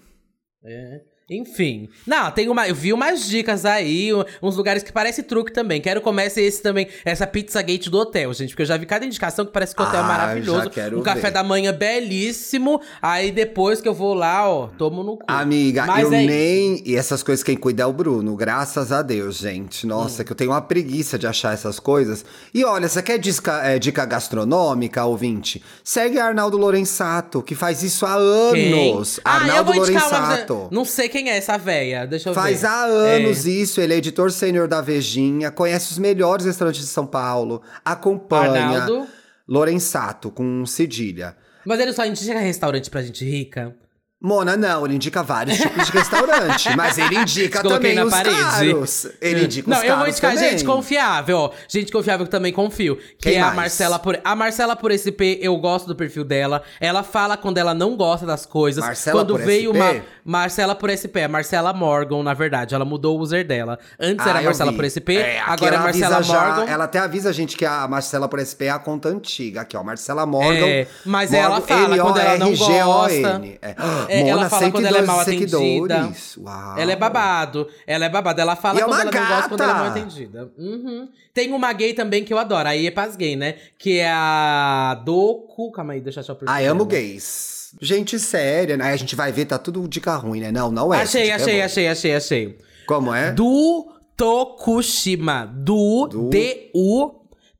É. 0.64 1.00
Enfim. 1.30 1.88
Não, 2.06 2.30
tem 2.30 2.48
uma. 2.48 2.66
Eu 2.66 2.74
vi 2.74 2.92
umas 2.92 3.26
dicas 3.26 3.64
aí, 3.66 4.10
uns 4.42 4.56
lugares 4.56 4.82
que 4.82 4.90
parece 4.90 5.22
truque 5.22 5.52
também. 5.52 5.78
Quero 5.80 6.00
começar 6.00 6.40
esse 6.40 6.62
também, 6.62 6.88
essa 7.04 7.26
pizza 7.26 7.60
gate 7.60 7.88
do 7.88 7.98
hotel, 7.98 8.32
gente. 8.32 8.50
Porque 8.50 8.62
eu 8.62 8.66
já 8.66 8.76
vi 8.78 8.86
cada 8.86 9.04
indicação 9.04 9.44
que 9.44 9.52
parece 9.52 9.74
que 9.74 9.82
o 9.82 9.84
hotel 9.84 10.00
é 10.00 10.02
Ah, 10.04 10.06
maravilhoso. 10.06 10.64
já 10.64 10.70
quero 10.70 10.98
um 10.98 11.02
café 11.02 11.20
ver. 11.22 11.30
da 11.32 11.42
manhã 11.44 11.72
belíssimo. 11.72 12.80
Aí 13.02 13.30
depois 13.30 13.80
que 13.80 13.88
eu 13.88 13.92
vou 13.94 14.14
lá, 14.14 14.48
ó, 14.50 14.68
tomo 14.68 15.02
no 15.02 15.16
cu. 15.18 15.24
Amiga, 15.28 15.84
Mas 15.86 16.04
eu 16.04 16.12
é 16.14 16.22
isso. 16.22 16.30
nem. 16.32 16.82
E 16.86 16.96
essas 16.96 17.22
coisas 17.22 17.42
quem 17.44 17.56
cuida 17.56 17.82
é 17.82 17.86
o 17.86 17.92
Bruno, 17.92 18.34
graças 18.34 18.90
a 18.90 19.02
Deus, 19.02 19.36
gente. 19.36 19.84
Hum. 19.84 19.90
Nossa, 19.90 20.24
que 20.24 20.32
eu 20.32 20.36
tenho 20.36 20.50
uma 20.50 20.62
preguiça 20.62 21.18
de 21.18 21.26
achar 21.26 21.52
essas 21.52 21.78
coisas. 21.78 22.24
E 22.54 22.64
olha, 22.64 22.88
você 22.88 23.02
quer 23.02 23.18
dica, 23.18 23.60
é, 23.64 23.78
dica 23.78 24.04
gastronômica, 24.06 25.04
ouvinte? 25.04 25.62
Segue 25.84 26.18
Arnaldo 26.18 26.56
Lorenzato, 26.56 27.42
que 27.42 27.54
faz 27.54 27.82
isso 27.82 28.06
há 28.06 28.16
Quem? 28.52 28.92
anos. 28.92 29.20
Ah, 29.24 29.36
eu 29.38 29.42
Arnaldo 29.42 29.72
vou 29.74 29.82
indicar 29.82 30.08
uma. 30.08 30.18
Lorenzato. 30.20 30.68
Não 30.70 30.84
sei 30.84 31.08
quem 31.08 31.17
é 31.26 31.36
essa 31.38 31.56
véia. 31.58 32.06
Deixa 32.06 32.28
eu 32.28 32.34
Faz 32.34 32.60
ver. 32.60 32.66
há 32.68 32.84
anos 32.84 33.46
É. 33.46 33.50
isso, 33.50 33.80
ele 33.80 33.94
é 33.94 33.96
editor 33.96 34.30
sênior 34.30 34.68
da 34.68 34.80
Vejinha, 34.80 35.50
conhece 35.50 35.90
os 35.90 35.98
melhores 35.98 36.46
restaurantes 36.46 36.82
de 36.82 36.86
São 36.86 37.06
Paulo, 37.06 37.62
acompanha. 37.84 38.64
Arnaldo? 38.66 39.06
Lorenzato, 39.48 40.30
com 40.30 40.64
cedilha. 40.66 41.34
Mas 41.64 41.80
ele 41.80 41.92
só 41.92 42.04
indica 42.04 42.38
restaurante 42.38 42.90
pra 42.90 43.02
gente 43.02 43.24
rica. 43.24 43.74
Mona, 44.20 44.56
não, 44.56 44.84
ele 44.84 44.96
indica 44.96 45.22
vários 45.22 45.58
tipos 45.58 45.86
de 45.86 45.92
restaurante, 45.92 46.68
mas 46.76 46.98
ele 46.98 47.18
indica 47.18 47.62
também 47.62 47.94
na 47.94 48.04
os 48.04 48.10
parede. 48.10 48.36
caros. 48.36 49.06
Ele 49.20 49.44
indica 49.44 49.70
Não, 49.70 49.76
os 49.78 49.84
eu 49.84 49.88
vou 49.90 49.98
caros 49.98 50.12
indicar 50.12 50.34
também. 50.34 50.50
gente 50.50 50.64
confiável, 50.64 51.38
ó. 51.38 51.50
Gente 51.68 51.92
confiável 51.92 52.26
que 52.26 52.30
também 52.32 52.52
confio. 52.52 52.96
Que 52.96 53.30
Quem 53.30 53.34
é 53.36 53.40
a 53.40 53.44
mais? 53.44 53.56
Marcela 53.56 53.96
por 53.96 54.18
A 54.24 54.34
Marcela 54.34 54.74
por 54.74 54.90
SP, 54.90 55.38
eu 55.40 55.56
gosto 55.58 55.86
do 55.86 55.94
perfil 55.94 56.24
dela. 56.24 56.62
Ela 56.80 57.04
fala 57.04 57.36
quando 57.36 57.58
ela 57.58 57.72
não 57.74 57.96
gosta 57.96 58.26
das 58.26 58.44
coisas. 58.44 58.82
Marcela 58.84 59.20
quando 59.20 59.34
por 59.36 59.40
veio 59.44 59.70
SP? 59.70 59.76
uma 59.78 60.02
Marcela 60.24 60.74
por 60.74 60.90
SP, 60.90 61.22
a 61.22 61.28
Marcela 61.28 61.72
Morgan, 61.72 62.22
na 62.24 62.34
verdade, 62.34 62.74
ela 62.74 62.84
mudou 62.84 63.16
o 63.18 63.22
user 63.22 63.46
dela. 63.46 63.78
Antes 64.00 64.26
Ah, 64.26 64.30
era 64.30 64.42
Marcela 64.42 64.72
vi. 64.72 64.76
por 64.78 64.84
SP, 64.90 65.14
É, 65.16 65.38
agora 65.40 65.74
é 65.74 65.74
ela 65.76 65.84
Marcela 65.84 66.16
avisa 66.16 66.32
já- 66.32 66.44
Morgan. 66.56 66.64
ela 66.72 66.84
até 66.84 66.98
avisa 66.98 67.28
a 67.30 67.32
gente 67.32 67.56
que 67.56 67.64
a 67.64 67.86
Marcela 67.86 68.28
por 68.28 68.40
SP 68.42 68.66
é 68.66 68.70
a 68.70 68.80
conta 68.80 69.08
antiga. 69.08 69.60
Aqui, 69.60 69.76
ó, 69.76 69.84
Marcela 69.84 70.26
Morgan. 70.26 70.66
É, 70.66 70.86
mas 71.06 71.32
ela 71.32 71.60
fala 71.60 71.88
Morgan, 71.88 72.02
quando 72.02 72.18
ela 72.18 72.36
não 72.36 72.48
M-O-R-G-O-N. 72.48 72.82
gosta. 72.84 73.42
É. 73.62 73.76
É, 74.08 74.20
ela 74.20 74.36
Mona, 74.36 74.50
fala 74.50 74.70
quando 74.70 74.86
ela 74.86 74.98
é 74.98 75.02
mal 75.02 75.24
112 75.24 75.56
atendida. 75.56 76.12
Uau. 76.38 76.78
Ela 76.78 76.92
é 76.92 76.96
babado. 76.96 77.68
Ela 77.86 78.04
é 78.06 78.08
babado. 78.08 78.40
Ela 78.40 78.56
fala 78.56 78.80
é 78.80 78.82
quando 78.84 79.00
ela 79.00 79.10
não 79.10 79.28
gosta, 79.28 79.48
quando 79.48 79.60
ela 79.62 79.70
é 79.70 79.74
mal 79.74 79.84
gata. 79.84 79.98
atendida. 80.00 80.50
Uhum. 80.58 81.08
Tem 81.34 81.52
uma 81.52 81.72
gay 81.72 81.94
também 81.94 82.24
que 82.24 82.32
eu 82.32 82.38
adoro. 82.38 82.68
Aí 82.68 82.86
é 82.86 82.90
pras 82.90 83.16
gay, 83.16 83.36
né? 83.36 83.54
Que 83.78 83.98
é 83.98 84.10
a 84.10 85.00
Doku. 85.04 85.70
Calma 85.72 85.92
aí, 85.92 86.00
deixa 86.00 86.20
eu 86.20 86.24
o 86.24 86.26
perfil 86.36 86.48
Ai, 86.48 86.66
amo 86.66 86.84
gays. 86.84 87.74
Gente 87.80 88.18
séria, 88.18 88.76
né? 88.76 88.84
Aí 88.86 88.92
a 88.94 88.96
gente 88.96 89.14
vai 89.14 89.30
ver, 89.30 89.44
tá 89.44 89.58
tudo 89.58 89.86
dica 89.86 90.16
ruim, 90.16 90.40
né? 90.40 90.50
Não, 90.50 90.70
não 90.70 90.92
é. 90.92 91.02
Achei, 91.02 91.24
dica 91.24 91.36
achei, 91.36 91.60
é 91.60 91.64
achei, 91.64 91.88
achei, 91.88 92.14
achei. 92.14 92.58
Como 92.86 93.14
é? 93.14 93.32
Do 93.32 93.86
Tokushima. 94.16 95.46
Do, 95.54 96.06
Do- 96.08 96.28
D-U. 96.30 97.17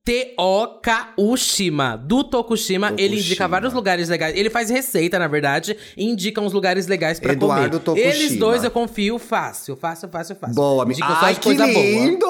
T-O-K-U-Shima. 0.09 1.97
Do 1.99 2.25
Tokushima, 2.25 2.89
ele 2.97 3.17
indica 3.17 3.29
Tokushima. 3.29 3.49
vários 3.49 3.73
lugares 3.75 4.09
legais. 4.09 4.35
Ele 4.37 4.49
faz 4.49 4.71
receita, 4.71 5.19
na 5.19 5.29
verdade, 5.29 5.77
e 5.97 6.05
indica 6.05 6.41
uns 6.41 6.53
lugares 6.53 6.87
legais 6.87 7.21
pra 7.21 7.33
Eduardo 7.35 7.81
comer. 7.81 7.83
Tokushima. 7.85 8.15
Eles 8.15 8.37
dois 8.39 8.65
eu 8.65 8.71
confio 8.71 9.19
fácil, 9.19 9.77
fácil, 9.77 10.09
fácil, 10.09 10.35
fácil. 10.37 10.55
Boa, 10.55 10.83
amiga. 10.83 11.05
Ai, 11.05 11.35
que 11.35 11.43
coisa 11.43 11.67
boa. 11.67 11.79
lindo! 11.79 12.27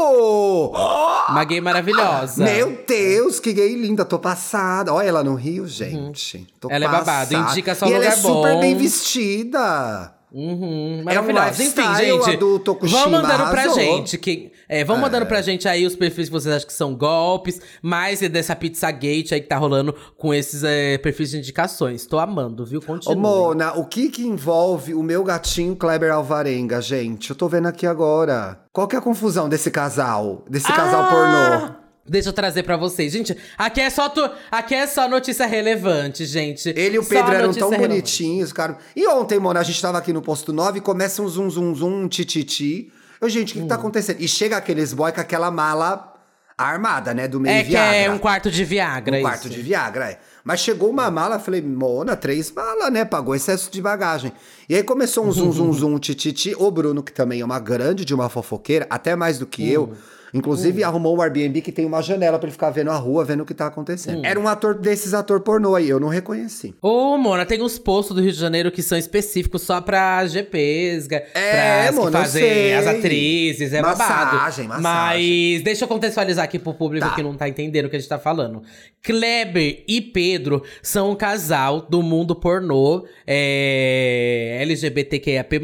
Uma 1.29 1.45
gay 1.45 1.61
maravilhosa. 1.61 2.43
Meu 2.45 2.79
Deus, 2.87 3.38
que 3.38 3.53
gay 3.53 3.75
linda, 3.75 4.05
tô 4.05 4.19
passada. 4.19 4.93
Olha 4.93 5.07
ela 5.09 5.23
no 5.23 5.35
Rio, 5.35 5.67
gente. 5.67 6.47
Tô 6.61 6.69
Uhum. 6.69 6.75
Ela 6.75 6.85
é 6.85 6.88
babado, 6.88 7.31
passada. 7.31 7.51
indica 7.53 7.75
só 7.75 7.87
e 7.87 7.93
ela 7.93 8.05
é 8.05 8.09
lugar 8.14 8.21
super 8.21 8.59
bem 8.61 8.77
vestida. 8.77 10.14
Uhum, 10.31 10.99
É 10.99 11.01
um 11.01 11.05
maravilhosa. 11.05 11.62
Enfim, 11.64 11.81
lifestyle, 11.81 12.23
gente, 12.25 12.59
Tokushima 12.59 13.01
vão 13.03 13.11
mandando 13.12 13.51
pra 13.51 13.69
gente. 13.69 14.19
Que, 14.19 14.53
é, 14.69 14.85
vão 14.85 14.99
mandando 14.99 15.27
pra 15.27 15.41
gente 15.41 15.67
aí 15.67 15.87
os 15.87 15.97
perfis 15.97 16.27
que 16.29 16.33
vocês 16.33 16.55
acham 16.55 16.67
que 16.67 16.73
são 16.75 16.95
golpes. 16.95 17.61
Mais 17.81 18.21
dessa 18.21 18.55
Pizzagate 18.55 19.33
aí 19.35 19.41
que 19.41 19.49
tá 19.49 19.57
rolando 19.57 19.95
com 20.17 20.35
esses 20.35 20.63
é, 20.65 20.99
perfis 20.99 21.31
de 21.31 21.39
indicações. 21.39 22.07
Tô 22.07 22.19
amando, 22.19 22.65
viu? 22.67 22.81
Ô, 22.81 22.83
Continua. 22.83 23.17
Mona, 23.17 23.73
o 23.79 23.85
que 23.87 24.09
que 24.11 24.23
envolve 24.27 24.95
o 24.95 25.03
meu 25.03 25.25
gatinho 25.25 25.75
Kleber 25.75 26.13
Alvarenga, 26.13 26.81
gente? 26.81 27.31
Eu 27.31 27.37
tô 27.37 27.49
vendo 27.49 27.67
aqui 27.67 27.87
agora. 27.87 28.61
Qual 28.73 28.87
que 28.87 28.95
é 28.97 28.99
a 28.99 29.03
confusão 29.03 29.49
desse 29.49 29.71
casal? 29.71 30.45
Desse 30.49 30.67
casal 30.73 31.03
Ah! 31.05 31.09
pornô? 31.09 31.79
Deixa 32.11 32.31
eu 32.31 32.33
trazer 32.33 32.63
pra 32.63 32.75
vocês. 32.79 33.13
Gente, 33.13 33.37
aqui 33.59 33.83
é 33.83 33.91
só, 33.91 34.09
tu, 34.09 34.27
aqui 34.51 34.75
é 34.75 34.87
só 34.87 35.07
notícia 35.07 35.45
relevante, 35.45 36.25
gente. 36.25 36.71
Ele 36.71 36.97
e 36.97 36.99
o 36.99 37.05
Pedro 37.05 37.35
eram 37.35 37.53
tão 37.53 37.69
relevante. 37.69 37.89
bonitinhos, 37.91 38.51
cara. 38.51 38.79
E 38.97 39.07
ontem, 39.07 39.39
Mona, 39.39 39.61
a 39.61 39.63
gente 39.63 39.81
tava 39.83 39.99
aqui 39.99 40.11
no 40.11 40.23
posto 40.23 40.51
9 40.51 40.79
e 40.79 40.81
começa 40.81 41.21
um 41.21 41.29
zum 41.29 41.51
zum 41.51 41.75
zum, 41.75 42.05
um 42.05 42.09
tititi. 42.09 42.91
Eu, 43.21 43.29
gente, 43.29 43.51
o 43.51 43.55
que, 43.55 43.63
que 43.63 43.67
tá 43.69 43.77
Hum. 43.77 43.79
acontecendo? 43.79 44.21
E 44.21 44.29
chega 44.29 44.57
aqueles 44.57 44.93
boy 44.93 45.11
com 45.13 45.21
aquela 45.21 45.51
mala 45.51 46.15
armada, 46.57 47.15
né? 47.15 47.29
Do 47.29 47.39
meio 47.39 47.55
É 47.57 47.63
que 47.63 47.71
Viagra. 47.71 47.97
é 47.97 48.11
um 48.11 48.19
quarto 48.19 48.51
de 48.51 48.65
Viagra, 48.65 49.17
Um 49.19 49.21
quarto 49.23 49.47
isso. 49.47 49.51
de 49.57 49.63
Viagra, 49.63 50.11
é. 50.11 50.19
Mas 50.45 50.61
chegou 50.61 50.91
uma 50.91 51.11
mala, 51.11 51.37
eu 51.37 51.41
falei, 51.41 51.61
Mona, 51.63 52.17
três 52.17 52.51
malas, 52.51 52.91
né? 52.93 53.05
Pagou 53.05 53.35
excesso 53.35 53.71
de 53.71 53.81
bagagem. 53.83 54.33
E 54.69 54.75
aí 54.75 54.83
começou 54.83 55.25
um 55.27 55.31
zum, 55.33 55.53
zum, 55.53 55.73
zum, 55.75 55.99
tititi. 55.99 56.55
O 56.59 56.71
Bruno, 56.71 57.03
que 57.03 57.13
também 57.13 57.41
é 57.41 57.45
uma 57.45 57.61
grande 57.61 58.05
de 58.05 58.15
uma 58.15 58.29
fofoqueira, 58.29 58.87
até 58.91 59.15
mais 59.15 59.39
do 59.39 59.47
que 59.47 59.71
eu. 59.71 59.95
Inclusive, 60.35 60.83
arrumou 60.85 61.17
um 61.17 61.23
Airbnb 61.23 61.61
que 61.61 61.73
tem 61.73 61.85
uma 61.87 62.03
janela 62.03 62.38
pra 62.38 62.47
ele 62.47 62.53
ficar 62.53 62.71
vendo 62.71 62.91
a 62.91 62.97
rua, 62.97 63.25
vendo 63.25 63.43
o 63.43 63.47
que 63.47 63.55
tá 63.55 63.67
acontecendo. 63.67 64.25
Era 64.25 64.38
um 64.38 64.47
ator 64.49 64.75
desses 64.75 65.14
ator 65.14 65.41
pornô 65.41 65.75
aí, 65.75 65.88
eu 65.88 65.99
não 66.01 66.09
reconheci. 66.09 66.75
Ô, 66.83 67.17
Mona, 67.17 67.47
tem 67.47 67.62
uns 67.62 67.79
postos 67.79 68.14
do 68.17 68.23
Rio 68.23 68.33
de 68.33 68.38
Janeiro 68.38 68.71
que 68.71 68.83
são 68.83 68.97
específicos 68.99 69.62
só 69.62 69.81
pra 69.81 70.25
GPs, 70.27 71.09
É, 71.35 71.83
pras 71.85 71.95
Mona, 71.95 72.11
que 72.11 72.17
fazem 72.25 72.75
as 72.75 72.87
atrizes, 72.87 73.73
é 73.73 73.81
Massagem, 73.83 74.67
babado. 74.69 74.83
massagem. 74.83 75.55
Mas 75.55 75.62
deixa 75.64 75.85
eu 75.85 75.88
contextualizar 75.88 76.45
aqui 76.45 76.59
pro 76.59 76.75
público 76.75 77.09
Tá. 77.09 77.14
que 77.14 77.23
não 77.23 77.35
tá 77.37 77.49
entendendo 77.49 77.87
o 77.87 77.91
que 77.91 77.97
a 77.97 77.99
gente 77.99 78.09
tá 78.09 78.19
falando. 78.19 78.62
Kleber 79.03 79.85
e 79.88 80.01
Pedro 80.01 80.62
são 80.83 81.11
um 81.12 81.14
casal 81.14 81.81
do 81.83 82.03
mundo 82.03 82.35
pornô, 82.37 83.07
é, 83.27 84.59
LGBTQIAP+, 84.62 85.59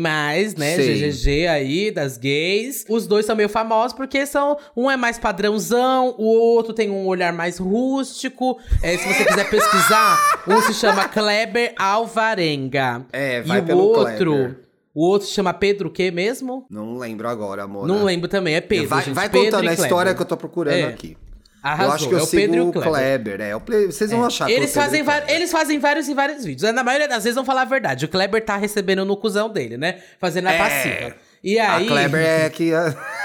né? 0.56 0.76
Sim. 0.76 0.94
GGG 0.94 1.46
aí, 1.46 1.90
das 1.90 2.16
gays. 2.16 2.84
Os 2.88 3.06
dois 3.06 3.26
são 3.26 3.36
meio 3.36 3.48
famosos 3.48 3.92
porque 3.92 4.24
são 4.26 4.53
um 4.76 4.90
é 4.90 4.96
mais 4.96 5.18
padrãozão, 5.18 6.14
o 6.18 6.24
outro 6.26 6.72
tem 6.72 6.90
um 6.90 7.06
olhar 7.06 7.32
mais 7.32 7.58
rústico. 7.58 8.58
É, 8.82 8.96
se 8.96 9.06
você 9.06 9.24
quiser 9.24 9.48
pesquisar, 9.50 10.18
um 10.48 10.60
se 10.62 10.74
chama 10.74 11.08
Kleber 11.08 11.74
Alvarenga. 11.78 13.04
É, 13.12 13.42
vai 13.42 13.58
e 13.58 13.60
o 13.62 13.64
pelo 13.64 13.80
outro 13.84 14.04
Kleber. 14.32 14.56
O 14.94 15.04
outro 15.08 15.26
chama 15.26 15.52
Pedro 15.52 15.88
o 15.88 15.92
quê 15.92 16.10
mesmo? 16.10 16.66
Não 16.70 16.96
lembro 16.98 17.28
agora, 17.28 17.64
amor. 17.64 17.86
Não 17.86 18.04
lembro 18.04 18.28
também, 18.28 18.54
é 18.54 18.60
Pedro. 18.60 18.88
Vai, 18.88 19.02
gente. 19.04 19.14
vai 19.14 19.28
Pedro 19.28 19.50
contando 19.50 19.68
a 19.68 19.72
história 19.74 20.14
que 20.14 20.22
eu 20.22 20.26
tô 20.26 20.36
procurando 20.36 20.74
É. 20.76 20.84
aqui. 20.84 21.16
Arrasou, 21.60 21.86
eu 21.88 21.94
acho 21.94 22.08
que 22.08 22.14
eu 22.14 22.18
é 22.18 22.22
o 22.22 22.26
sigo 22.26 22.42
Pedro 22.42 22.68
o 22.68 22.72
Kleber. 22.72 23.40
É, 23.40 23.56
o 23.56 23.60
Ple- 23.60 23.86
vocês 23.86 24.10
vão 24.10 24.24
achar 24.24 24.46
que 24.46 24.52
Eles 24.52 24.70
é 24.70 24.72
Pedro 24.74 24.82
fazem, 24.82 25.02
va- 25.02 25.32
eles 25.32 25.50
fazem 25.50 25.78
vários 25.78 26.08
e 26.08 26.14
vários 26.14 26.44
vídeos. 26.44 26.70
Na 26.74 26.84
maioria 26.84 27.08
das 27.08 27.24
vezes 27.24 27.34
vão 27.34 27.44
falar 27.44 27.62
a 27.62 27.64
verdade. 27.64 28.04
O 28.04 28.08
Kleber 28.08 28.44
tá 28.44 28.56
recebendo 28.58 29.02
no 29.04 29.16
cuzão 29.16 29.48
dele, 29.48 29.78
né? 29.78 29.98
Fazendo 30.20 30.46
a 30.48 30.52
É. 30.52 30.58
passiva. 30.58 31.16
E 31.42 31.58
aí. 31.58 31.86
A 31.86 31.88
Kleber 31.88 32.20
é 32.24 32.50
que. 32.50 32.70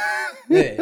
É. 0.49 0.77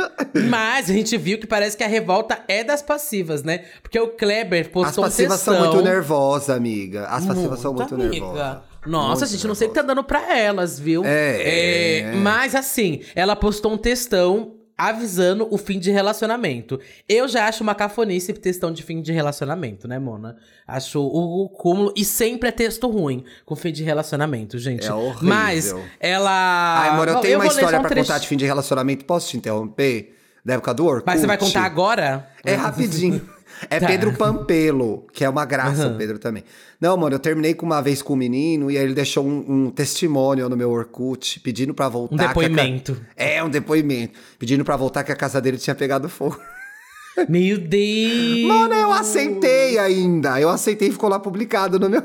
Mas 0.50 0.90
a 0.90 0.94
gente 0.94 1.18
viu 1.18 1.38
que 1.40 1.48
parece 1.48 1.76
que 1.76 1.84
a 1.84 1.88
revolta 1.88 2.40
é 2.48 2.64
das 2.64 2.82
passivas, 2.82 3.44
né? 3.44 3.66
Porque 3.82 4.00
o 4.00 4.08
Kleber 4.10 4.66
As 4.66 4.72
postou 4.72 5.04
um 5.04 5.08
passivas 5.08 5.36
textão. 5.36 5.56
são 5.56 5.72
muito 5.72 5.84
nervosas, 5.84 6.50
amiga. 6.50 7.08
As 7.08 7.26
passivas 7.26 7.60
são 7.60 7.74
muito 7.74 7.94
amiga. 7.96 8.10
nervosas. 8.10 8.58
Nossa, 8.86 9.26
Muito 9.26 9.32
gente, 9.34 9.48
não 9.48 9.56
sei 9.56 9.68
o 9.68 9.70
que 9.72 9.76
tá 9.76 9.82
dando 9.82 10.04
pra 10.04 10.38
elas, 10.38 10.80
viu? 10.80 11.04
É. 11.04 12.00
É, 12.00 12.12
Mas 12.14 12.56
assim, 12.56 13.02
ela 13.14 13.36
postou 13.36 13.74
um 13.74 13.78
textão 13.78 14.57
avisando 14.78 15.48
o 15.50 15.58
fim 15.58 15.80
de 15.80 15.90
relacionamento. 15.92 16.80
Eu 17.10 17.28
já 17.28 17.48
acho 17.48 17.64
uma 17.64 17.74
cafonice 17.74 18.32
textão 18.34 18.72
de 18.72 18.84
fim 18.84 19.02
de 19.02 19.12
relacionamento, 19.12 19.88
né, 19.88 19.98
Mona? 19.98 20.38
Acho 20.68 21.00
o, 21.02 21.44
o 21.46 21.50
cúmulo. 21.50 21.92
E 21.96 22.06
sempre 22.06 22.50
é 22.50 22.52
texto 22.52 22.88
ruim 22.90 23.24
com 23.46 23.56
fim 23.56 23.72
de 23.72 23.84
relacionamento, 23.84 24.58
gente. 24.60 24.88
É 24.88 24.94
horrível. 24.94 25.28
Mas 25.28 25.74
ela. 26.00 26.82
Ai, 26.84 26.90
amor, 26.90 27.08
eu 27.08 27.16
tenho 27.22 27.38
uma 27.40 27.46
vou 27.46 27.54
ler 27.54 27.60
história 27.60 27.80
um 27.80 27.82
pra 27.82 27.90
trecho- 27.90 28.08
contar 28.08 28.20
de 28.20 28.28
fim 28.28 28.38
de 28.38 28.46
relacionamento. 28.46 29.06
Posso 29.06 29.30
te 29.30 29.38
interromper? 29.38 30.14
Da 30.46 30.54
época 30.54 30.74
do 30.74 30.86
Orkut. 30.86 31.04
Mas 31.06 31.20
você 31.20 31.28
vai 31.28 31.38
contar 31.38 31.64
agora? 31.66 32.30
É 32.46 32.54
rapidinho. 32.56 33.28
É 33.70 33.80
Tá. 33.80 33.88
Pedro 33.88 34.14
Pampelo, 34.18 35.06
que 35.14 35.24
é 35.26 35.30
uma 35.30 35.46
graça, 35.46 35.88
o 35.88 35.96
Pedro 35.98 36.20
também. 36.20 36.44
Não, 36.80 36.96
mano, 36.96 37.16
eu 37.16 37.20
terminei 37.20 37.54
com 37.54 37.66
uma 37.66 37.82
vez 37.82 38.02
com 38.02 38.14
um 38.14 38.16
menino 38.18 38.70
e 38.70 38.78
aí 38.78 38.84
ele 38.84 38.94
deixou 38.94 39.26
um, 39.26 39.46
um 39.66 39.72
testemunho 39.72 40.48
no 40.48 40.56
meu 40.56 40.70
Orkut, 40.72 41.40
pedindo 41.40 41.74
pra 41.74 41.90
voltar. 41.90 42.14
Um 42.14 42.18
ca- 42.18 42.28
depoimento. 42.28 43.02
É, 43.16 43.44
um 43.44 43.50
depoimento. 43.50 44.20
Pedindo 44.38 44.64
pra 44.64 44.76
voltar 44.76 45.04
que 45.04 45.12
a 45.12 45.16
casa 45.16 45.42
dele 45.42 45.58
tinha 45.58 45.76
pegado 45.76 46.08
fogo. 46.08 46.40
Meu 47.28 47.58
Deus! 47.58 48.44
Mano, 48.46 48.76
eu 48.76 48.92
aceitei 48.92 49.80
ainda. 49.80 50.40
Eu 50.40 50.50
aceitei 50.50 50.90
e 50.90 50.92
ficou 50.92 51.10
lá 51.10 51.20
publicado 51.20 51.80
no 51.80 51.90
meu. 51.90 52.04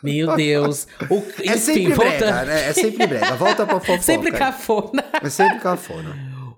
Meu 0.00 0.36
Deus. 0.36 0.86
O... 1.10 1.14
É 1.42 1.56
Enfim, 1.56 1.58
sempre 1.58 1.94
brega, 1.94 1.96
voltando. 1.96 2.46
né? 2.46 2.68
É 2.68 2.72
sempre 2.74 3.06
brega. 3.08 3.34
Volta 3.36 3.66
pra 3.66 3.80
fofoca. 3.80 4.02
Sempre 4.02 4.30
cafona. 4.30 5.04
É 5.20 5.28
sempre 5.30 5.58
cafona. 5.58 6.14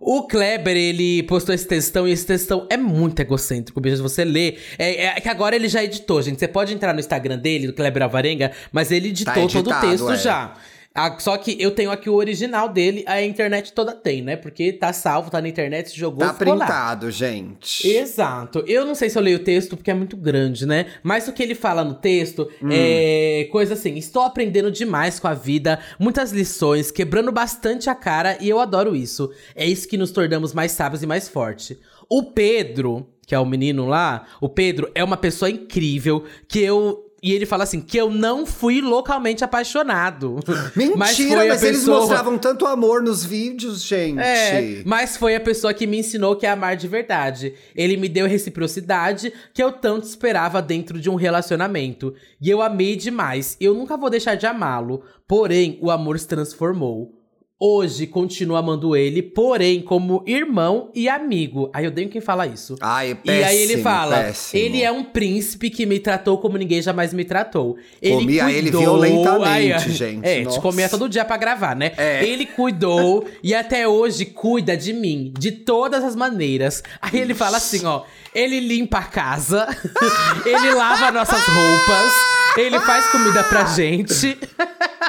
O 0.09 0.23
Kleber, 0.23 0.77
ele 0.77 1.25
postou 1.25 1.53
esse 1.53 1.67
textão 1.67 2.07
e 2.07 2.13
esse 2.13 2.25
textão 2.25 2.65
é 2.71 2.77
muito 2.77 3.19
egocêntrico, 3.19 3.81
bicho. 3.81 4.01
Você 4.05 4.25
lê. 4.25 4.57
É, 4.79 5.07
é 5.07 5.21
que 5.21 5.29
agora 5.29 5.57
ele 5.57 5.69
já 5.69 5.83
editou, 5.83 6.23
gente. 6.23 6.39
Você 6.39 6.47
pode 6.47 6.73
entrar 6.73 6.95
no 6.95 7.01
Instagram 7.01 7.37
dele, 7.37 7.67
do 7.67 7.73
Kleber 7.73 8.05
Alvarenga, 8.05 8.53
mas 8.71 8.93
ele 8.93 9.09
editou 9.09 9.35
Tá 9.35 9.41
todo 9.41 9.67
o 9.67 9.71
editado, 9.73 9.91
texto 9.91 10.13
é. 10.13 10.17
já. 10.17 10.55
Ah, 10.97 11.15
só 11.19 11.37
que 11.37 11.57
eu 11.61 11.71
tenho 11.71 11.91
aqui 11.91 12.09
o 12.09 12.15
original 12.15 12.69
dele, 12.69 13.05
a 13.07 13.23
internet 13.23 13.73
toda 13.73 13.93
tem, 13.93 14.23
né? 14.23 14.35
Porque 14.37 14.73
tá 14.73 14.93
salvo, 14.93 15.31
tá 15.31 15.41
na 15.43 15.49
internet, 15.49 15.97
jogou, 15.97 16.21
Tá 16.27 16.33
ficou 16.35 16.55
lá. 16.55 16.65
printado, 16.67 17.11
gente. 17.11 17.87
Exato. 17.87 18.65
Eu 18.67 18.85
não 18.87 18.95
sei 18.95 19.11
se 19.11 19.19
eu 19.19 19.23
leio 19.23 19.37
o 19.37 19.43
texto 19.45 19.77
porque 19.77 19.91
é 19.91 19.95
muito 19.95 20.17
grande, 20.17 20.65
né? 20.67 20.87
Mas 21.03 21.29
o 21.29 21.33
que 21.33 21.43
ele 21.43 21.55
fala 21.55 21.85
no 21.85 21.95
texto 21.95 22.49
Hum. 22.63 22.69
é 22.71 23.49
coisa 23.53 23.75
assim: 23.75 23.97
estou 23.97 24.23
aprendendo 24.23 24.71
demais 24.71 25.21
com 25.21 25.29
a 25.29 25.35
vida, 25.35 25.79
muitas 25.99 26.33
lições, 26.33 26.91
quebrando 26.91 27.31
bastante 27.31 27.91
a 27.91 27.95
cara 27.95 28.39
e 28.41 28.49
eu 28.49 28.59
adoro 28.59 28.97
isso. 28.97 29.31
É 29.55 29.67
isso 29.67 29.87
que 29.87 29.99
nos 29.99 30.11
tornamos 30.11 30.53
mais 30.55 30.73
sábios 30.73 31.03
e 31.03 31.07
mais 31.07 31.29
fortes. 31.29 31.77
O 32.09 32.23
Pedro, 32.33 33.07
que 33.27 33.35
é 33.35 33.39
o 33.39 33.45
menino 33.45 33.87
lá, 33.87 34.25
o 34.41 34.49
Pedro 34.49 34.91
é 34.95 35.03
uma 35.03 35.17
pessoa 35.17 35.51
incrível 35.51 36.25
que 36.49 36.61
eu. 36.61 37.03
E 37.23 37.33
ele 37.33 37.47
fala 37.47 37.65
assim: 37.65 37.81
que 37.81 37.97
eu 37.97 38.11
não 38.11 38.45
fui 38.45 38.81
localmente 38.81 39.43
apaixonado. 39.43 40.39
Mentira, 40.77 40.97
mas, 40.97 41.17
foi 41.17 41.35
a 41.39 41.45
eles 41.47 41.61
pessoa- 41.61 42.01
mostravam 42.01 42.39
tanto 42.39 42.67
amor 42.67 43.03
nos 43.03 43.25
vídeos, 43.25 43.83
gente. 43.83 44.21
é, 44.21 44.83
mas 44.85 45.17
foi 45.17 45.35
a 45.35 45.41
pessoa 45.41 45.73
que 45.73 45.87
me 45.87 45.99
ensinou 45.99 46.37
que 46.37 46.47
é 46.47 46.51
amar 46.51 46.77
de 46.77 46.87
verdade. 46.87 47.55
Ele 47.75 47.97
me 47.97 48.09
deu 48.09 48.27
reciprocidade 48.27 49.33
que 49.55 49.63
eu 49.63 49.73
tanto 49.73 50.05
esperava 50.07 50.61
dentro 50.61 51.01
de 51.01 51.09
um 51.09 51.15
relacionamento. 51.15 52.15
E 52.41 52.51
eu 52.51 52.61
amei 52.61 52.97
demais. 52.97 53.57
Eu 53.61 53.75
nunca 53.75 53.97
vou 53.97 54.11
deixar 54.11 54.35
de 54.35 54.47
amá-lo. 54.47 55.03
Porém, 55.27 55.79
o 55.81 55.91
amor 55.91 56.19
se 56.19 56.29
transformou. 56.29 57.16
Hoje 57.59 58.07
continuo 58.07 58.55
amando 58.55 58.95
ele, 58.95 59.23
porém, 59.23 59.81
como 59.81 60.23
irmão 60.27 60.91
e 60.95 61.09
amigo. 61.09 61.71
Aí 61.73 61.87
eu 61.87 61.91
tenho 61.91 62.07
quem 62.11 62.21
fala 62.21 62.47
isso. 62.47 62.77
Ai, 62.83 63.13
é 63.13 63.17
e 63.25 63.31
aí 63.45 63.57
ele 63.57 63.67
péssimo, 63.69 63.83
fala: 63.83 64.17
péssimo. 64.19 64.63
ele 64.63 64.83
é 64.83 64.93
um 64.93 65.03
príncipe 65.03 65.71
que 65.71 65.87
me 65.87 65.99
tratou 65.99 66.37
como 66.37 66.59
ninguém 66.59 66.83
jamais 66.83 67.15
me 67.15 67.25
tratou. 67.25 67.79
Ele 68.03 68.15
Comia 68.17 68.51
ele 68.53 68.71
cuidou- 68.71 68.81
violentamente, 69.01 69.73
Ai, 69.73 69.89
gente, 69.91 70.27
É, 70.29 70.43
nossa. 70.45 70.59
te 70.59 70.63
comia 70.63 70.87
todo 70.87 71.09
dia 71.09 71.25
pra 71.25 71.39
gravar, 71.39 71.75
né? 71.75 71.93
É. 71.97 72.23
Ele 72.27 72.45
cuidou 72.45 73.25
e 73.43 73.55
até 73.55 73.89
hoje 73.89 74.27
cuida 74.27 74.77
de 74.77 74.93
mim, 74.93 75.33
de 75.39 75.51
todas 75.51 76.05
as 76.05 76.15
maneiras. 76.15 76.83
Aí 77.01 77.19
ele 77.19 77.33
fala 77.33 77.57
assim, 77.57 77.87
ó. 77.87 78.03
Ele 78.35 78.61
limpa 78.61 78.99
a 78.99 79.05
casa, 79.05 79.67
ele 80.45 80.75
lava 80.75 81.11
nossas 81.11 81.41
roupas, 81.43 82.13
ele 82.57 82.79
faz 82.81 83.07
comida 83.11 83.43
pra 83.45 83.65
gente. 83.67 84.39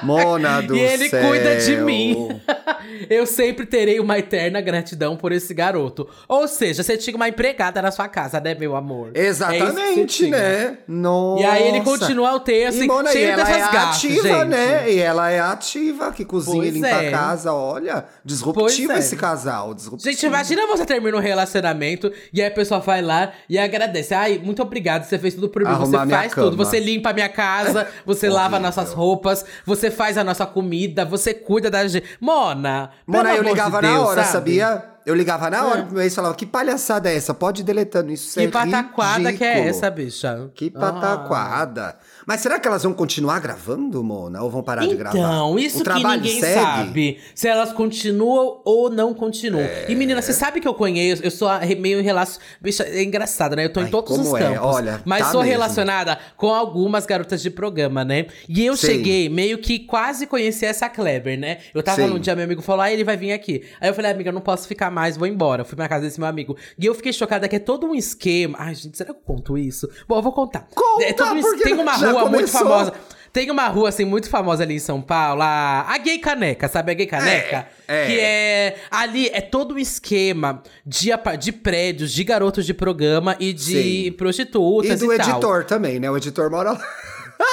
Mona 0.04 0.62
do 0.62 0.76
e 0.76 0.80
ele 0.80 1.10
céu. 1.10 1.28
cuida 1.28 1.56
de 1.58 1.78
mim. 1.78 2.40
Eu 3.10 3.26
sempre 3.26 3.66
terei 3.66 4.00
uma 4.00 4.18
eterna 4.20 4.60
gratidão 4.62 5.16
por 5.16 5.32
esse 5.32 5.54
garoto. 5.54 6.08
Ou 6.28 6.48
seja, 6.48 6.84
você 6.84 6.98
tinha 6.98 7.16
uma 7.16 7.28
empregada 7.28 7.82
na 7.82 7.92
sua 7.92 8.08
casa, 8.08 8.40
né, 8.40 8.54
meu 8.56 8.76
amor? 8.76 9.12
É 9.14 9.26
Exatamente, 9.26 10.26
tinha. 10.26 10.38
né? 10.38 10.78
Nossa. 10.88 11.44
E 11.44 11.46
aí 11.46 11.68
ele 11.68 11.82
continua 11.82 12.34
o 12.36 12.40
texto, 12.40 12.84
E, 12.84 12.88
Mona, 12.88 13.10
e 13.10 13.14
cheio 13.14 13.30
ela 13.32 13.44
dessas 13.44 13.58
é 13.68 13.72
gafas, 13.72 13.96
ativa, 13.98 14.28
gente. 14.28 14.46
né? 14.46 14.92
E 14.92 15.00
ela 15.00 15.30
é 15.32 15.40
ativa, 15.40 16.12
que 16.12 16.26
cozinha 16.26 16.58
Pois 16.58 16.70
e 16.70 16.72
limpa 16.72 16.88
é. 16.88 17.08
a 17.08 17.12
casa. 17.12 17.54
Olha, 17.54 18.06
disruptivo 18.24 18.88
Pois 18.90 18.98
é. 18.98 19.00
esse 19.00 19.16
casal. 19.16 19.74
Disruptivo. 19.74 20.12
Gente, 20.12 20.26
imagina 20.26 20.68
você 20.68 20.86
termina 20.86 21.18
um 21.18 21.22
relacionamento 21.22 22.12
e 22.32 22.42
aí 22.42 22.48
a 22.48 22.52
pessoa 22.52 22.80
vai 22.80 23.02
lá 23.02 23.32
e 23.50 23.58
agradece. 23.58 24.14
Ai, 24.14 24.40
muito 24.44 24.62
obrigado, 24.62 25.04
você 25.06 25.18
fez 25.18 25.34
tudo 25.34 25.50
por 25.50 25.62
mim. 25.64 25.70
Arrumar 25.70 26.06
você 26.06 26.12
faz 26.12 26.34
cama. 26.34 26.50
tudo. 26.52 26.58
Você 26.58 26.80
limpa 26.80 27.10
a 27.10 27.14
minha 27.14 27.30
casa, 27.38 27.88
você 28.04 28.28
lava 28.28 28.60
nossas 28.60 28.92
roupas, 28.94 29.46
você 29.64 29.92
faz 29.92 30.18
a 30.18 30.24
nossa 30.24 30.46
comida, 30.46 31.06
você 31.06 31.34
cuida 31.36 31.70
da 31.70 31.88
gente. 31.88 32.06
Mona, 32.20 32.90
Mona, 33.06 33.36
eu 33.36 33.44
ligava 33.44 33.80
de 33.80 33.88
na 33.88 33.94
Deus, 33.94 34.08
hora, 34.08 34.24
sabe? 34.24 34.32
sabia? 34.34 34.86
Eu 35.06 35.16
ligava 35.16 35.50
na 35.50 35.64
hora 35.66 35.80
É. 35.80 35.84
pro 35.84 35.94
meu 35.94 36.02
ex 36.04 36.12
e 36.12 36.16
falava, 36.16 36.36
que 36.36 36.46
palhaçada 36.46 37.10
é 37.10 37.16
essa? 37.16 37.34
Pode 37.34 37.62
ir 37.62 37.64
deletando 37.64 38.12
isso, 38.12 38.34
Que 38.38 38.46
é 38.46 38.48
pataquada 38.50 39.32
que 39.32 39.42
é 39.44 39.50
ridículo. 39.52 39.70
essa, 39.70 39.90
bicha? 39.90 40.50
Que 40.54 40.70
pataquada. 40.70 41.96
Mas 42.28 42.42
será 42.42 42.60
que 42.60 42.68
elas 42.68 42.84
vão 42.84 42.94
continuar 42.94 43.40
gravando, 43.40 44.04
Mona? 44.04 44.44
Ou 44.44 44.50
vão 44.50 44.62
parar 44.62 44.86
de 44.86 44.94
gravar? 44.98 45.18
Então, 45.18 45.58
isso 45.58 45.80
o 45.80 45.84
que 45.86 46.04
ninguém 46.04 46.42
segue? 46.42 46.62
sabe. 46.62 47.20
Se 47.34 47.48
elas 47.48 47.72
continuam 47.72 48.60
ou 48.66 48.90
não 48.90 49.14
continuam. 49.14 49.66
E 49.88 49.96
menina, 49.96 50.22
você 50.22 50.34
sabe 50.34 50.60
que 50.60 50.68
eu 50.68 50.74
conheço, 50.74 51.24
eu 51.24 51.32
sou 51.32 51.48
meio 51.80 52.04
relacionada. 52.04 52.46
Bicha, 52.60 52.84
é 52.84 53.02
engraçado, 53.02 53.56
né? 53.56 53.64
Eu 53.64 53.72
tô 53.72 53.80
em 53.80 53.86
Ai, 53.86 53.90
todos 53.90 54.20
os 54.20 54.34
é? 54.34 54.40
campos. 54.40 54.76
Olha, 54.76 55.02
mas 55.06 55.24
tá 55.24 55.32
sou 55.32 55.40
mesmo. 55.40 55.54
relacionada 55.54 56.20
com 56.36 56.54
algumas 56.54 57.06
garotas 57.06 57.42
de 57.42 57.50
programa, 57.50 58.04
né? 58.04 58.26
E 58.50 58.66
eu 58.66 58.76
Sim. 58.76 58.88
cheguei 58.88 59.30
meio 59.30 59.58
que 59.60 59.80
quase 59.80 60.28
conheci 60.28 60.66
essa 60.66 60.90
Kleber, 60.90 61.40
né? 61.40 61.60
Eu 61.74 61.82
tava 61.82 62.02
Sim. 62.02 62.10
num 62.10 62.20
dia, 62.20 62.36
meu 62.36 62.44
amigo 62.44 62.62
falou, 62.62 62.82
ah, 62.82 62.92
ele 62.92 63.06
vai 63.06 63.16
vir 63.16 63.32
aqui. 63.32 63.64
Aí 63.80 63.90
eu 63.90 63.94
falei, 63.94 64.12
amiga, 64.12 64.32
eu 64.32 64.34
não 64.34 64.42
posso 64.42 64.68
ficar 64.68 64.92
mais, 64.92 65.16
vou 65.16 65.28
embora. 65.28 65.64
Fui 65.64 65.78
pra 65.78 65.88
casa 65.88 66.04
desse 66.04 66.20
meu 66.20 66.28
amigo. 66.28 66.58
E 66.78 66.86
eu 66.86 66.94
fiquei 66.94 67.14
chocada 67.14 67.48
que 67.48 67.56
é 67.56 67.60
todo 67.60 67.88
um 67.88 67.96
esquema. 67.96 68.58
Ai, 68.60 68.76
gente, 68.76 68.98
será 68.98 69.14
que 69.14 69.18
eu 69.18 69.22
conto 69.24 69.58
isso? 69.58 69.90
Bom, 70.06 70.18
eu 70.18 70.22
vou 70.22 70.34
contar. 70.34 70.68
Conta, 70.76 71.06
é 71.06 71.14
todo 71.14 71.32
um 71.34 71.58
Tem 71.60 71.74
uma 71.74 71.98
já 71.98 72.17
rua 72.22 72.30
muito 72.30 72.52
começou. 72.52 72.70
famosa. 72.70 72.94
Tem 73.34 73.52
uma 73.52 73.68
rua, 73.68 73.90
assim, 73.90 74.04
muito 74.04 74.30
famosa 74.30 74.64
ali 74.64 74.76
em 74.76 74.80
São 74.80 75.00
Paulo, 75.00 75.44
a, 75.44 75.86
a 75.88 75.98
Gay 76.00 76.18
Caneca, 76.18 76.68
sabe 76.68 76.92
a 76.92 76.96
Gay 76.96 77.06
Caneca? 77.06 77.68
É, 77.88 78.04
é. 78.04 78.08
Que 78.08 78.20
é... 78.20 78.76
Ali 78.90 79.30
é 79.32 79.42
todo 79.42 79.76
um 79.76 79.78
esquema 79.78 80.64
de, 80.84 81.10
de 81.38 81.52
prédios, 81.52 82.12
de 82.12 82.24
garotos 82.24 82.66
de 82.66 82.74
programa 82.74 83.36
e 83.40 83.54
de 83.54 84.06
Sim. 84.06 84.12
prostitutas 84.14 85.02
E 85.02 85.06
e, 85.06 85.08
do 85.08 85.18
tal. 85.18 85.30
editor 85.30 85.66
também, 85.66 86.00
né? 86.00 86.10
O 86.10 86.18
editor 86.18 86.50
mora 86.50 86.72
lá. 86.72 86.82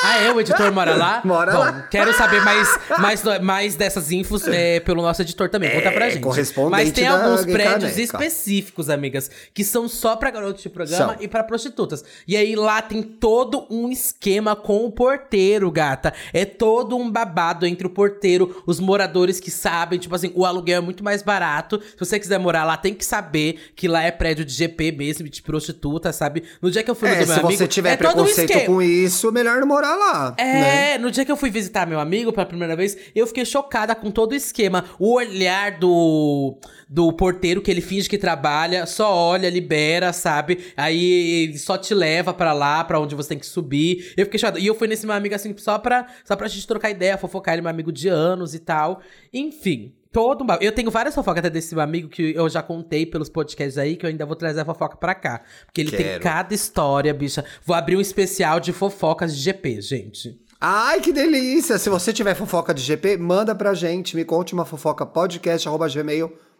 Ah, 0.03 0.18
é? 0.23 0.33
O 0.33 0.40
editor 0.40 0.73
mora 0.73 0.94
lá? 0.94 1.20
Mora 1.25 1.53
Bom, 1.53 1.59
lá. 1.59 1.83
quero 1.90 2.12
saber 2.16 2.42
mais, 2.42 2.79
mais, 2.99 3.23
mais 3.40 3.75
dessas 3.75 4.11
infos 4.12 4.47
é, 4.49 4.81
pelo 4.81 5.03
nosso 5.03 5.23
editor 5.23 5.49
também. 5.49 5.70
Conta 5.70 5.90
pra 5.92 6.07
É, 6.07 6.11
gente. 6.11 6.23
correspondente 6.23 6.70
Mas 6.70 6.92
tem 6.92 7.07
alguns 7.07 7.44
prédios 7.44 7.92
Caneca. 7.92 8.01
específicos, 8.03 8.88
amigas, 8.90 9.31
que 9.53 9.62
são 9.64 9.88
só 9.88 10.16
pra 10.16 10.31
garotos 10.31 10.62
de 10.62 10.68
programa 10.68 11.14
São. 11.14 11.23
e 11.23 11.29
pra 11.29 11.42
prostitutas. 11.44 12.05
E 12.27 12.37
aí 12.37 12.55
lá 12.57 12.81
tem 12.83 13.03
todo 13.03 13.66
um 13.70 13.90
esquema 13.90 14.55
com 14.57 14.85
o 14.85 14.90
porteiro, 14.92 15.70
gata. 15.70 16.12
É 16.33 16.44
todo 16.44 16.97
um 16.97 17.11
babado 17.11 17.66
entre 17.66 17.87
o 17.87 17.90
porteiro, 17.90 18.62
os 18.66 18.81
moradores 18.81 19.38
que 19.40 19.51
sabem, 19.51 19.99
tipo 19.99 20.14
assim, 20.14 20.33
o 20.35 20.44
aluguel 20.44 20.79
é 20.79 20.81
muito 20.85 21.03
mais 21.05 21.23
barato. 21.23 21.81
Se 21.83 21.99
você 21.99 22.18
quiser 22.18 22.38
morar 22.38 22.64
lá, 22.64 22.77
tem 22.77 22.94
que 22.94 23.05
saber 23.05 23.73
que 23.77 23.87
lá 23.88 24.03
é 24.03 24.11
prédio 24.11 24.44
de 24.44 24.53
GP 24.53 24.92
mesmo, 24.92 25.29
de 25.29 25.42
prostituta, 25.42 26.12
sabe? 26.12 26.44
No 26.61 26.70
dia 26.70 26.83
que 26.83 26.90
eu 26.90 26.94
fui 26.94 27.09
no 27.09 27.14
É, 27.14 27.20
do 27.20 27.27
meu 27.27 27.35
se 27.35 27.40
amigo, 27.40 27.59
você 27.59 27.66
tiver 27.68 27.90
é 27.90 27.94
um 27.94 27.99
preconceito 27.99 28.51
esquema. 28.51 28.66
com 28.66 28.83
isso, 28.83 29.31
melhor 29.33 29.61
não 29.61 29.74
morar 29.75 29.97
lá. 29.97 30.35
né? 30.39 30.95
É, 30.95 30.99
no 30.99 31.11
dia 31.11 31.25
que 31.25 31.33
eu 31.33 31.37
fui 31.37 31.51
visitar 31.51 31.87
meu 31.87 31.99
amigo 31.99 32.33
pela 32.33 32.47
primeira 32.47 32.77
vez, 32.77 32.97
eu 33.15 33.27
fiquei 33.27 33.45
chocada 33.45 33.95
com 33.95 34.11
todo 34.11 34.33
o 34.33 34.35
esquema. 34.35 34.85
O 34.99 35.15
olhar 35.15 35.79
do, 35.79 36.59
do 36.89 37.13
porteiro, 37.13 37.61
que 37.61 37.71
ele 37.71 37.81
finge 37.81 38.09
que 38.09 38.19
trabalha, 38.19 38.87
só 38.87 39.13
olha, 39.13 39.51
libera, 39.51 40.13
sabe? 40.13 40.73
Aí 40.77 41.57
só 41.59 41.77
te 41.77 41.93
leva 41.95 42.33
pra 42.33 42.53
lá, 42.53 42.85
pra 42.85 43.01
onde 43.01 43.15
você 43.15 43.31
tem 43.31 43.39
que 43.39 43.47
subir. 43.47 44.13
Eu 44.17 44.25
fiquei 44.27 44.39
chocada. 44.39 44.59
E 44.61 44.67
eu 44.67 44.75
fui 44.75 44.87
nesse 44.89 45.07
meu 45.07 45.15
amigo 45.15 45.35
assim, 45.35 45.55
só 45.57 45.79
pra, 45.79 46.07
só 46.25 46.37
pra 46.37 46.49
gente 46.49 46.67
trocar 46.67 46.91
ideia, 46.91 47.19
fofocar 47.19 47.55
ele, 47.55 47.63
meu 47.63 47.71
amigo 47.71 47.93
de 47.93 48.09
anos 48.09 48.55
e 48.55 48.59
tal. 48.59 49.01
Enfim. 49.33 49.93
Todo 50.14 50.44
um 50.44 50.46
Eu 50.61 50.70
tenho 50.70 50.92
várias 50.92 51.12
fofocas 51.12 51.40
até 51.40 51.50
desse 51.50 51.74
meu 51.74 51.83
amigo 51.83 52.09
que 52.09 52.33
eu 52.37 52.48
já 52.48 52.62
contei 52.62 53.05
pelos 53.05 53.29
podcasts 53.29 53.77
aí, 53.77 53.96
que 53.96 54.07
eu 54.07 54.11
ainda 54.11 54.24
vou 54.24 54.37
trazer 54.37 54.61
a 54.61 54.64
fofoca 54.64 54.96
pra 54.96 55.12
cá. 55.12 55.42
Porque 55.66 55.81
ele 55.81 55.90
tem 55.90 56.07
Quero. 56.07 56.22
cada 56.22 56.55
história, 56.55 57.12
bicha. 57.12 57.44
Vou 57.64 57.74
abrir 57.74 57.96
um 57.96 58.00
especial 58.00 58.61
de 58.61 58.72
fofocas 58.72 59.37
de 59.37 59.42
GP, 59.42 59.81
gente. 59.83 60.40
Ai, 60.61 61.00
que 61.00 61.12
delícia! 61.12 61.79
Se 61.79 61.90
você 61.90 62.12
tiver 62.12 62.37
fofoca 62.37 62.72
de 62.72 62.81
GP, 62.81 63.16
manda 63.16 63.57
pra 63.57 63.74
gente. 63.74 64.14
Me 64.14 64.24
conte 64.24 64.55
uma 64.55 64.64
fofoca 64.64 65.05
podcast.gmail.com. 65.05 66.54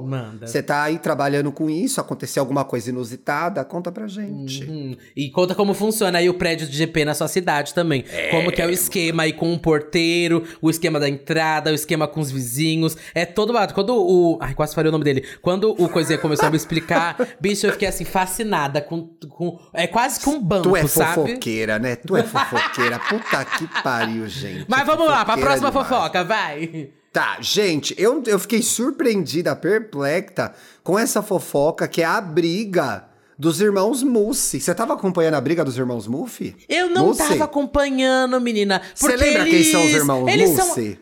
Manda. 0.00 0.46
Você 0.46 0.62
tá 0.62 0.82
aí 0.82 0.98
trabalhando 0.98 1.52
com 1.52 1.68
isso? 1.68 2.00
Aconteceu 2.00 2.42
alguma 2.42 2.64
coisa 2.64 2.90
inusitada? 2.90 3.64
Conta 3.64 3.92
pra 3.92 4.06
gente. 4.06 4.64
Hum, 4.64 4.96
E 5.16 5.30
conta 5.30 5.54
como 5.54 5.74
funciona 5.74 6.18
aí 6.18 6.28
o 6.28 6.34
prédio 6.34 6.66
de 6.66 6.76
GP 6.76 7.04
na 7.04 7.14
sua 7.14 7.28
cidade 7.28 7.74
também. 7.74 8.04
Como 8.30 8.50
que 8.50 8.62
é 8.62 8.66
o 8.66 8.70
esquema 8.70 9.24
aí 9.24 9.32
com 9.32 9.52
o 9.52 9.58
porteiro, 9.58 10.44
o 10.60 10.70
esquema 10.70 10.98
da 10.98 11.08
entrada, 11.08 11.70
o 11.70 11.74
esquema 11.74 12.08
com 12.08 12.20
os 12.20 12.30
vizinhos. 12.30 12.96
É 13.14 13.24
todo 13.26 13.52
lado. 13.52 13.74
Quando 13.74 13.90
o. 13.94 14.38
Ai, 14.40 14.54
quase 14.54 14.74
falei 14.74 14.88
o 14.88 14.92
nome 14.92 15.04
dele. 15.04 15.24
Quando 15.42 15.70
o 15.70 15.88
Coisinha 15.88 16.18
começou 16.18 16.48
a 16.48 16.50
me 16.50 16.56
explicar, 16.56 17.16
bicho, 17.40 17.66
eu 17.66 17.72
fiquei 17.72 17.88
assim, 17.88 18.04
fascinada 18.04 18.80
com. 18.80 19.08
com 19.28 19.58
é 19.74 19.86
quase 19.86 20.20
com 20.20 20.30
um 20.32 20.42
banco, 20.42 20.70
Tu 20.70 20.76
é 20.76 20.86
sabe? 20.86 21.14
fofoqueira, 21.14 21.78
né? 21.78 21.96
Tu 21.96 22.16
é 22.16 22.22
fofoqueira. 22.22 22.98
Puta 22.98 23.44
que 23.44 23.66
pariu, 23.82 24.26
gente. 24.28 24.64
Mas 24.68 24.86
vamos 24.86 25.06
lá, 25.06 25.24
pra 25.24 25.36
próxima 25.36 25.70
demais. 25.70 25.88
fofoca, 25.88 26.24
vai. 26.24 26.90
Tá, 27.16 27.38
gente, 27.40 27.94
eu, 27.96 28.22
eu 28.26 28.38
fiquei 28.38 28.60
surpreendida, 28.60 29.56
perplexa 29.56 30.52
com 30.84 30.98
essa 30.98 31.22
fofoca 31.22 31.88
que 31.88 32.02
é 32.02 32.04
a 32.04 32.20
briga 32.20 33.08
dos 33.38 33.58
irmãos 33.58 34.02
Mussi. 34.02 34.60
Você 34.60 34.74
tava 34.74 34.92
acompanhando 34.92 35.32
a 35.32 35.40
briga 35.40 35.64
dos 35.64 35.78
irmãos 35.78 36.06
Mussi? 36.06 36.54
Eu 36.68 36.90
não 36.90 37.06
Mussi? 37.06 37.26
tava 37.26 37.44
acompanhando, 37.44 38.38
menina. 38.38 38.82
Você 38.94 39.16
lembra 39.16 39.44
quem 39.46 39.64
são 39.64 39.80
os 39.80 39.86
eles- 39.86 39.96
irmãos 39.96 40.28
Eles 40.28 40.50
são. 40.50 40.68
Mussi? 40.68 41.00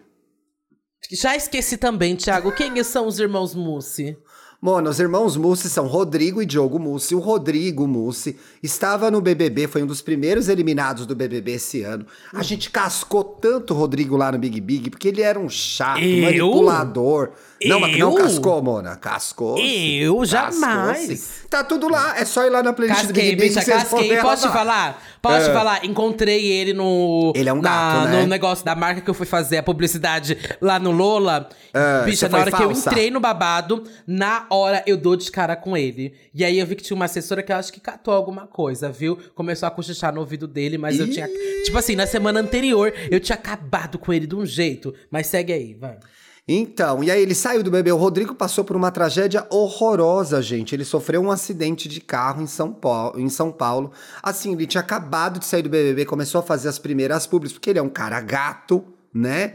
Já 1.11 1.35
esqueci 1.35 1.77
também, 1.77 2.15
Thiago. 2.15 2.53
Quem 2.53 2.81
são 2.85 3.09
os 3.09 3.19
irmãos 3.19 3.53
Mussi? 3.53 4.17
Mano, 4.65 4.89
os 4.89 4.99
irmãos 4.99 5.37
Mussi 5.37 5.69
são 5.69 5.87
Rodrigo 5.87 6.41
e 6.41 6.47
Diogo 6.47 6.79
Mussi. 6.79 7.15
O 7.15 7.19
Rodrigo 7.19 7.87
Mussi 7.87 8.35
estava 8.63 9.11
no 9.11 9.21
BBB, 9.21 9.67
foi 9.69 9.83
um 9.83 9.87
dos 9.87 10.01
primeiros 10.01 10.49
eliminados 10.49 11.05
do 11.05 11.15
BBB 11.15 11.53
esse 11.57 11.83
ano. 11.83 12.07
A 12.33 12.43
gente 12.43 12.71
cascou 12.71 13.23
tanto 13.23 13.75
o 13.75 13.77
Rodrigo 13.77 14.17
lá 14.17 14.33
no 14.33 14.39
Big 14.39 14.59
Big, 14.63 14.89
porque 14.89 15.09
ele 15.09 15.21
era 15.21 15.39
um 15.39 15.51
chato, 15.51 16.01
Eu? 16.01 16.23
manipulador. 16.25 17.33
Não, 17.67 17.79
mas 17.81 17.93
não 17.99 18.11
Eu? 18.11 18.15
cascou, 18.15 18.63
Mona. 18.63 18.97
Cascou. 18.97 19.59
Eu? 19.59 20.17
Cascou, 20.21 20.25
Jamais. 20.27 20.99
sim. 21.21 21.47
Tá 21.51 21.63
tudo 21.63 21.89
lá, 21.91 22.19
é 22.19 22.25
só 22.25 22.45
ir 22.47 22.51
lá 22.51 22.63
na 22.63 22.73
playlist 22.73 23.03
do 23.03 23.07
Casquei, 23.09 23.31
Big 23.37 23.43
Big. 23.43 23.55
bicha, 23.55 23.65
casquei. 23.71 24.17
Posso 24.19 24.47
te 24.49 24.53
falar? 24.53 25.03
Posso 25.21 25.45
te 25.45 25.51
É. 25.51 25.55
falar? 25.55 25.85
Encontrei 25.85 26.45
ele 26.47 26.73
no. 26.73 27.33
Ele 27.37 27.49
é 27.49 27.53
um 27.53 27.61
na- 27.61 27.69
gato, 27.71 28.09
né? 28.09 28.21
No 28.23 28.27
negócio 28.29 28.65
da 28.65 28.75
marca 28.75 29.01
que 29.03 29.09
eu 29.11 29.15
fui 29.15 29.27
fazer 29.27 29.59
a 29.59 29.63
publicidade 29.63 30.39
lá 30.61 30.79
no 30.79 30.91
Lola. 30.91 31.49
É, 31.73 32.05
bicha, 32.05 32.29
na 32.29 32.39
hora 32.39 32.51
que 32.51 32.63
eu 32.63 32.67
falsa? 32.71 32.91
entrei 32.91 33.11
no 33.11 33.21
babado, 33.21 33.85
na 34.07 34.47
hora 34.55 34.83
eu 34.87 34.97
dou 34.97 35.17
de 35.17 35.31
cara 35.31 35.57
com 35.57 35.77
ele. 35.77 36.15
E 36.33 36.45
aí 36.45 36.59
eu 36.59 36.67
vi 36.67 36.77
que 36.77 36.83
tinha 36.83 36.95
uma 36.95 37.05
assessora 37.05 37.43
que 37.43 37.53
eu 37.53 37.57
acho 37.57 37.73
que 37.73 37.81
catou 37.81 38.15
alguma 38.15 38.47
coisa, 38.47 38.91
viu? 38.91 39.19
Começou 39.35 39.67
a 39.67 39.71
cochichar 39.71 40.15
no 40.15 40.21
ouvido 40.21 40.47
dele, 40.47 40.79
mas 40.79 40.99
eu 40.99 41.11
tinha. 41.11 41.29
Tipo 41.65 41.79
assim, 41.79 41.97
na 41.97 42.07
semana 42.07 42.41
anterior 42.41 42.93
eu 43.11 43.21
tinha 43.21 43.37
acabado 43.37 43.99
com 43.99 44.13
ele 44.13 44.27
de 44.27 44.35
um 44.35 44.47
jeito. 44.47 44.95
Mas 45.11 45.27
segue 45.27 45.53
aí, 45.53 45.75
vai. 45.75 45.99
Então, 46.47 47.03
e 47.03 47.11
aí 47.11 47.23
ele 47.23 47.35
saiu 47.35 47.63
do 47.63 47.71
bebê. 47.71 47.91
O 47.91 47.97
Rodrigo 47.97 48.35
passou 48.35 48.65
por 48.65 48.77
uma 48.77 48.91
tragédia 48.91 49.47
horrorosa, 49.51 50.43
gente. 50.43 50.75
Ele 50.75 50.85
sofreu 50.85 51.23
um 51.23 51.31
acidente 51.31 51.89
de 51.89 52.03
carro 52.03 52.43
em 52.43 52.47
São 52.47 52.71
Paulo. 52.71 53.19
Em 53.19 53.31
São 53.31 53.51
Paulo. 53.51 53.93
Assim, 54.23 54.53
ele 54.53 54.67
tinha 54.67 54.83
acabado 54.83 55.39
de 55.39 55.47
sair 55.47 55.63
do 55.63 55.71
BBB, 55.71 56.05
começou 56.05 56.41
a 56.41 56.43
fazer 56.43 56.69
as 56.69 56.79
primeiras 56.79 57.27
públicas, 57.27 57.55
porque 57.55 57.71
ele 57.71 57.79
é 57.79 57.83
um 57.83 57.89
cara 57.89 58.21
gato, 58.21 58.85
né? 59.15 59.53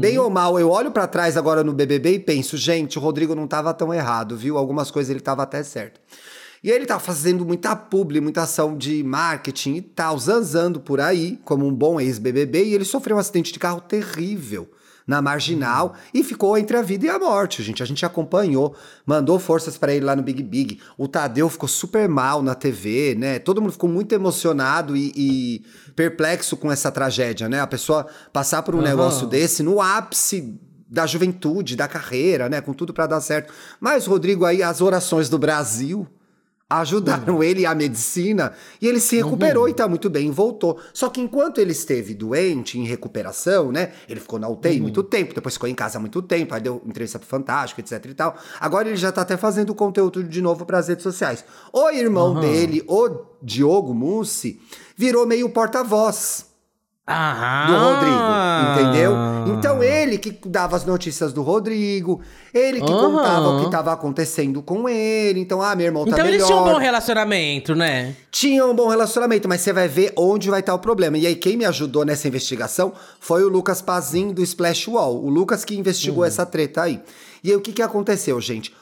Bem 0.00 0.18
ou 0.18 0.30
mal, 0.30 0.58
eu 0.58 0.70
olho 0.70 0.90
pra 0.90 1.06
trás 1.06 1.36
agora 1.36 1.62
no 1.62 1.74
BBB 1.74 2.14
e 2.14 2.18
penso, 2.18 2.56
gente, 2.56 2.98
o 2.98 3.00
Rodrigo 3.02 3.34
não 3.34 3.46
tava 3.46 3.74
tão 3.74 3.92
errado, 3.92 4.36
viu? 4.36 4.56
Algumas 4.56 4.90
coisas 4.90 5.10
ele 5.10 5.20
tava 5.20 5.42
até 5.42 5.62
certo. 5.62 6.00
E 6.64 6.70
ele 6.70 6.86
tava 6.86 7.00
fazendo 7.00 7.44
muita 7.44 7.76
publi, 7.76 8.20
muita 8.20 8.42
ação 8.42 8.76
de 8.76 9.02
marketing 9.02 9.74
e 9.74 9.82
tal, 9.82 10.16
zanzando 10.18 10.80
por 10.80 11.00
aí, 11.00 11.38
como 11.44 11.66
um 11.66 11.74
bom 11.74 12.00
ex-BBB, 12.00 12.64
e 12.64 12.74
ele 12.74 12.84
sofreu 12.84 13.16
um 13.16 13.20
acidente 13.20 13.52
de 13.52 13.58
carro 13.58 13.80
terrível 13.80 14.68
na 15.06 15.20
marginal 15.20 15.94
e 16.12 16.22
ficou 16.22 16.56
entre 16.56 16.76
a 16.76 16.82
vida 16.82 17.06
e 17.06 17.08
a 17.08 17.18
morte, 17.18 17.62
gente. 17.62 17.82
A 17.82 17.86
gente 17.86 18.04
acompanhou, 18.04 18.74
mandou 19.04 19.38
forças 19.38 19.76
pra 19.76 19.92
ele 19.92 20.04
lá 20.04 20.14
no 20.14 20.22
Big 20.22 20.42
Big. 20.42 20.80
O 20.96 21.08
Tadeu 21.08 21.48
ficou 21.48 21.68
super 21.68 22.08
mal 22.08 22.42
na 22.42 22.54
TV, 22.54 23.14
né? 23.18 23.38
Todo 23.38 23.60
mundo 23.60 23.72
ficou 23.72 23.90
muito 23.90 24.14
emocionado 24.14 24.96
e, 24.96 25.12
e 25.16 25.64
perplexo 25.94 26.56
com 26.56 26.70
essa 26.70 26.90
tragédia, 26.90 27.48
né? 27.48 27.60
A 27.60 27.66
pessoa 27.66 28.06
passar 28.32 28.62
por 28.62 28.74
um 28.74 28.78
Aham. 28.78 28.88
negócio 28.88 29.26
desse 29.26 29.62
no 29.62 29.80
ápice 29.80 30.58
da 30.88 31.06
juventude, 31.06 31.74
da 31.74 31.88
carreira, 31.88 32.48
né? 32.48 32.60
Com 32.60 32.72
tudo 32.74 32.92
pra 32.92 33.06
dar 33.06 33.20
certo. 33.20 33.52
Mas, 33.80 34.06
Rodrigo, 34.06 34.44
aí 34.44 34.62
as 34.62 34.80
orações 34.80 35.28
do 35.28 35.38
Brasil 35.38 36.06
ajudaram 36.80 37.42
ele 37.42 37.62
e 37.62 37.66
a 37.66 37.74
medicina 37.74 38.52
e 38.80 38.86
ele 38.86 39.00
se 39.00 39.16
recuperou 39.16 39.68
e 39.68 39.74
tá 39.74 39.88
muito 39.88 40.08
bem, 40.08 40.30
voltou. 40.30 40.78
Só 40.92 41.08
que 41.08 41.20
enquanto 41.20 41.60
ele 41.60 41.72
esteve 41.72 42.14
doente, 42.14 42.78
em 42.78 42.84
recuperação, 42.84 43.72
né? 43.72 43.92
Ele 44.08 44.20
ficou 44.20 44.38
na 44.38 44.48
UTI 44.48 44.80
muito 44.80 45.02
tempo, 45.02 45.34
depois 45.34 45.54
ficou 45.54 45.68
em 45.68 45.74
casa 45.74 45.98
muito 45.98 46.22
tempo, 46.22 46.54
aí 46.54 46.60
deu 46.60 46.80
entrevista 46.86 47.18
pro 47.18 47.28
Fantástico, 47.28 47.80
etc 47.80 48.04
e 48.06 48.14
tal. 48.14 48.36
Agora 48.60 48.88
ele 48.88 48.96
já 48.96 49.10
tá 49.10 49.22
até 49.22 49.36
fazendo 49.36 49.74
conteúdo 49.74 50.22
de 50.22 50.40
novo 50.40 50.64
pras 50.64 50.88
redes 50.88 51.02
sociais. 51.02 51.44
O 51.72 51.90
irmão 51.90 52.38
dele, 52.38 52.82
o 52.86 53.26
Diogo 53.42 53.94
Mussi, 53.94 54.60
virou 54.96 55.26
meio 55.26 55.48
porta-voz 55.50 56.51
Ah! 57.04 57.66
do 57.66 57.76
Rodrigo, 57.76 58.84
entendeu? 58.92 59.12
Então 59.58 59.82
ele 59.82 60.18
que 60.18 60.30
dava 60.48 60.76
as 60.76 60.84
notícias 60.84 61.32
do 61.32 61.42
Rodrigo, 61.42 62.20
ele 62.54 62.80
que 62.80 62.92
Aham. 62.92 63.10
contava 63.10 63.48
o 63.48 63.58
que 63.58 63.64
estava 63.66 63.92
acontecendo 63.92 64.62
com 64.62 64.88
ele. 64.88 65.40
Então, 65.40 65.60
ah, 65.60 65.74
meu 65.74 65.86
irmão 65.86 66.04
tá 66.04 66.12
Então 66.12 66.24
eles 66.24 66.36
melhor. 66.42 66.46
tinham 66.46 66.62
um 66.62 66.72
bom 66.72 66.78
relacionamento, 66.78 67.74
né? 67.74 68.14
Tinha 68.30 68.64
um 68.64 68.74
bom 68.74 68.88
relacionamento, 68.88 69.48
mas 69.48 69.60
você 69.62 69.72
vai 69.72 69.88
ver 69.88 70.12
onde 70.16 70.48
vai 70.48 70.60
estar 70.60 70.74
o 70.74 70.78
problema. 70.78 71.18
E 71.18 71.26
aí, 71.26 71.34
quem 71.34 71.56
me 71.56 71.64
ajudou 71.64 72.04
nessa 72.04 72.28
investigação 72.28 72.92
foi 73.18 73.42
o 73.42 73.48
Lucas 73.48 73.82
Pazin 73.82 74.32
do 74.32 74.42
Splash 74.42 74.86
Wall. 74.86 75.24
O 75.24 75.28
Lucas 75.28 75.64
que 75.64 75.76
investigou 75.76 76.24
essa 76.24 76.46
treta 76.46 76.82
aí. 76.82 77.02
E 77.42 77.50
aí, 77.50 77.56
o 77.56 77.60
que, 77.60 77.72
que 77.72 77.82
aconteceu, 77.82 78.40
gente? 78.40 78.72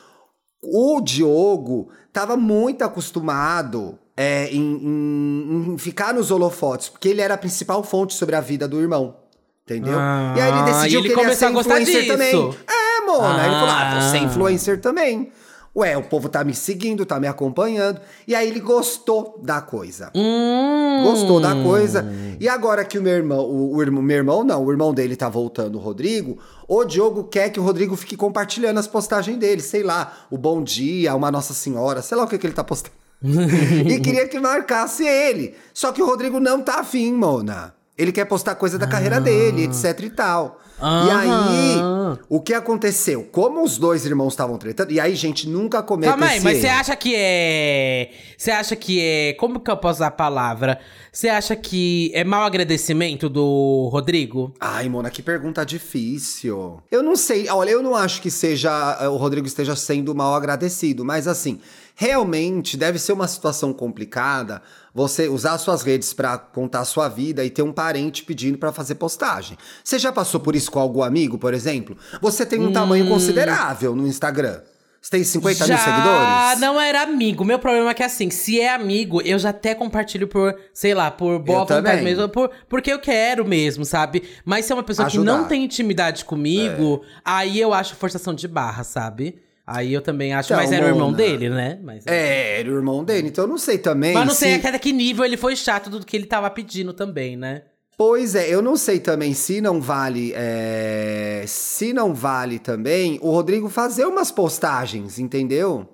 O 0.62 1.00
Diogo 1.00 1.88
tava 2.12 2.36
muito 2.36 2.82
acostumado 2.82 3.98
é, 4.22 4.48
em, 4.50 4.60
em- 4.60 5.72
em 5.72 5.78
ficar 5.78 6.12
nos 6.12 6.30
holofotes, 6.30 6.88
porque 6.90 7.08
ele 7.08 7.22
era 7.22 7.34
a 7.34 7.38
principal 7.38 7.82
fonte 7.82 8.12
sobre 8.14 8.36
a 8.36 8.40
vida 8.40 8.68
do 8.68 8.78
irmão. 8.78 9.16
Entendeu? 9.64 9.94
Ah, 9.98 10.34
e 10.36 10.40
aí 10.40 10.52
ele 10.52 10.62
decidiu 10.64 11.00
e 11.00 11.04
ele 11.04 11.14
que 11.14 11.20
ele 11.20 11.28
ia 11.30 11.36
ser 11.36 11.44
a 11.46 11.50
influencer 11.52 11.94
disso. 12.02 12.06
também. 12.12 12.54
É, 12.68 13.06
mona. 13.06 13.40
Aí 13.40 13.46
ele 13.48 13.54
falou: 13.54 13.68
ah, 13.70 13.90
vou 13.92 14.10
ser 14.10 14.16
Ah. 14.18 14.22
influencer 14.24 14.80
também. 14.80 15.32
Ué, 15.76 15.96
o 15.96 16.02
povo 16.02 16.28
tá 16.28 16.42
me 16.42 16.52
seguindo, 16.52 17.06
tá 17.06 17.20
me 17.20 17.28
acompanhando. 17.28 18.00
E 18.26 18.34
aí 18.34 18.48
ele 18.48 18.58
gostou 18.58 19.38
da 19.42 19.60
coisa. 19.60 20.10
Hum. 20.16 21.04
Gostou 21.04 21.40
da 21.40 21.54
coisa. 21.62 22.04
E 22.40 22.48
agora 22.48 22.84
que 22.84 22.98
o 22.98 23.02
meu 23.02 23.12
irmão, 23.14 23.38
o, 23.46 23.76
o 23.76 23.80
irmão, 23.80 24.02
meu 24.02 24.16
irmão 24.16 24.42
não, 24.44 24.64
o 24.64 24.70
irmão 24.72 24.92
dele 24.92 25.14
tá 25.14 25.28
voltando, 25.28 25.76
o 25.76 25.80
Rodrigo, 25.80 26.36
o 26.66 26.84
Diogo 26.84 27.22
quer 27.24 27.50
que 27.50 27.60
o 27.60 27.62
Rodrigo 27.62 27.94
fique 27.96 28.16
compartilhando 28.16 28.78
as 28.78 28.88
postagens 28.88 29.38
dele, 29.38 29.62
sei 29.62 29.84
lá, 29.84 30.12
o 30.28 30.36
Bom 30.36 30.60
Dia, 30.64 31.14
uma 31.14 31.30
Nossa 31.30 31.54
Senhora, 31.54 32.02
sei 32.02 32.16
lá 32.18 32.24
o 32.24 32.26
que, 32.26 32.36
que 32.36 32.46
ele 32.46 32.52
tá 32.54 32.64
postando. 32.64 32.94
e 33.86 34.00
queria 34.00 34.26
que 34.28 34.38
marcasse 34.40 35.06
ele. 35.06 35.54
Só 35.74 35.92
que 35.92 36.02
o 36.02 36.06
Rodrigo 36.06 36.40
não 36.40 36.62
tá 36.62 36.80
afim, 36.80 37.12
Mona. 37.12 37.74
Ele 37.96 38.12
quer 38.12 38.24
postar 38.24 38.54
coisa 38.54 38.78
da 38.78 38.86
carreira 38.86 39.20
dele, 39.20 39.64
etc 39.64 40.00
e 40.00 40.10
tal. 40.10 40.58
E 40.78 40.82
Aham. 40.82 41.20
aí, 41.20 42.18
o 42.30 42.40
que 42.40 42.54
aconteceu? 42.54 43.28
Como 43.30 43.62
os 43.62 43.76
dois 43.76 44.06
irmãos 44.06 44.32
estavam 44.32 44.56
tretando, 44.56 44.90
e 44.90 44.98
aí, 44.98 45.14
gente, 45.14 45.46
nunca 45.46 45.82
cometa 45.82 46.12
Calma 46.12 46.28
aí, 46.28 46.40
mas 46.40 46.58
você 46.58 46.68
acha 46.68 46.96
que 46.96 47.14
é. 47.14 48.10
Você 48.38 48.50
acha 48.50 48.74
que 48.74 48.98
é. 49.02 49.34
Como 49.34 49.60
que 49.60 49.70
eu 49.70 49.76
posso 49.76 49.98
usar 49.98 50.06
a 50.06 50.10
palavra? 50.10 50.80
Você 51.12 51.28
acha 51.28 51.54
que 51.54 52.10
é 52.14 52.24
mau 52.24 52.42
agradecimento 52.42 53.28
do 53.28 53.90
Rodrigo? 53.92 54.54
Ai, 54.58 54.88
Mona, 54.88 55.10
que 55.10 55.22
pergunta 55.22 55.62
difícil. 55.66 56.80
Eu 56.90 57.02
não 57.02 57.16
sei, 57.16 57.50
olha, 57.50 57.68
eu 57.68 57.82
não 57.82 57.94
acho 57.94 58.22
que 58.22 58.30
seja 58.30 58.96
eh, 58.98 59.08
o 59.08 59.16
Rodrigo 59.16 59.46
esteja 59.46 59.76
sendo 59.76 60.14
mal 60.14 60.34
agradecido, 60.34 61.04
mas 61.04 61.28
assim, 61.28 61.60
realmente 61.94 62.76
deve 62.76 62.98
ser 62.98 63.12
uma 63.12 63.28
situação 63.28 63.72
complicada 63.72 64.62
você 64.94 65.28
usar 65.28 65.56
suas 65.58 65.82
redes 65.82 66.12
pra 66.12 66.36
contar 66.36 66.80
a 66.80 66.84
sua 66.84 67.08
vida 67.08 67.44
e 67.44 67.50
ter 67.50 67.62
um 67.62 67.72
parente 67.72 68.24
pedindo 68.24 68.58
pra 68.58 68.72
fazer 68.72 68.96
postagem. 68.96 69.56
Você 69.84 69.98
já 69.98 70.12
passou 70.12 70.40
por 70.40 70.56
isso 70.56 70.70
com 70.70 70.80
algum 70.80 71.02
amigo, 71.02 71.38
por 71.38 71.54
exemplo? 71.54 71.96
Você 72.20 72.44
tem 72.44 72.60
um 72.60 72.72
tamanho 72.72 73.06
considerável 73.08 73.94
no 73.94 74.06
Instagram. 74.06 74.60
Você 75.00 75.12
tem 75.12 75.24
50 75.24 75.66
já 75.66 75.74
mil 75.74 75.78
seguidores? 75.82 76.60
não 76.60 76.78
era 76.78 77.02
amigo. 77.02 77.42
Meu 77.42 77.58
problema 77.58 77.90
é 77.90 77.94
que 77.94 78.02
assim, 78.02 78.28
se 78.28 78.60
é 78.60 78.74
amigo, 78.74 79.22
eu 79.22 79.38
já 79.38 79.48
até 79.48 79.74
compartilho 79.74 80.28
por, 80.28 80.54
sei 80.74 80.92
lá, 80.92 81.10
por 81.10 81.38
boa 81.38 81.56
Eu 81.56 81.60
vontade 81.60 81.86
também. 81.86 82.04
mesmo, 82.04 82.28
por, 82.28 82.50
porque 82.68 82.92
eu 82.92 82.98
quero 82.98 83.46
mesmo, 83.46 83.84
sabe? 83.86 84.24
Mas 84.44 84.66
se 84.66 84.72
é 84.72 84.74
uma 84.74 84.82
pessoa 84.82 85.08
que 85.08 85.16
Ajudar. 85.16 85.32
não 85.38 85.44
tem 85.48 85.64
intimidade 85.64 86.24
comigo, 86.26 87.02
aí 87.24 87.58
eu 87.58 87.72
acho 87.72 87.96
forçação 87.96 88.34
de 88.34 88.46
barra, 88.46 88.84
sabe? 88.84 89.40
Aí 89.72 89.92
eu 89.94 90.02
também 90.02 90.34
acho. 90.34 90.52
Então, 90.52 90.56
mas 90.56 90.72
era 90.72 90.86
o 90.86 90.88
irmão 90.88 91.12
dele, 91.12 91.48
né? 91.48 91.78
Mas, 91.82 92.04
É, 92.06 92.58
era 92.60 92.68
o 92.68 92.74
irmão 92.74 93.04
dele, 93.04 93.28
então 93.28 93.44
eu 93.44 93.48
não 93.48 93.58
sei 93.58 93.78
também. 93.78 94.14
Mas 94.14 94.26
não 94.26 94.34
sei 94.34 94.60
se... 94.60 94.66
até 94.66 94.78
que 94.78 94.92
nível 94.92 95.24
ele 95.24 95.36
foi 95.36 95.54
chato 95.54 95.88
do 95.88 96.04
que 96.04 96.16
ele 96.16 96.26
tava 96.26 96.50
pedindo 96.50 96.92
também, 96.92 97.36
né? 97.36 97.62
Pois 97.96 98.34
é, 98.34 98.48
eu 98.48 98.62
não 98.62 98.76
sei 98.76 98.98
também 98.98 99.34
se 99.34 99.60
não 99.60 99.80
vale. 99.80 100.32
é, 100.34 101.44
Se 101.46 101.92
não 101.92 102.14
vale 102.14 102.58
também 102.58 103.18
o 103.22 103.30
Rodrigo 103.30 103.68
fazer 103.68 104.06
umas 104.06 104.30
postagens, 104.32 105.18
entendeu? 105.18 105.86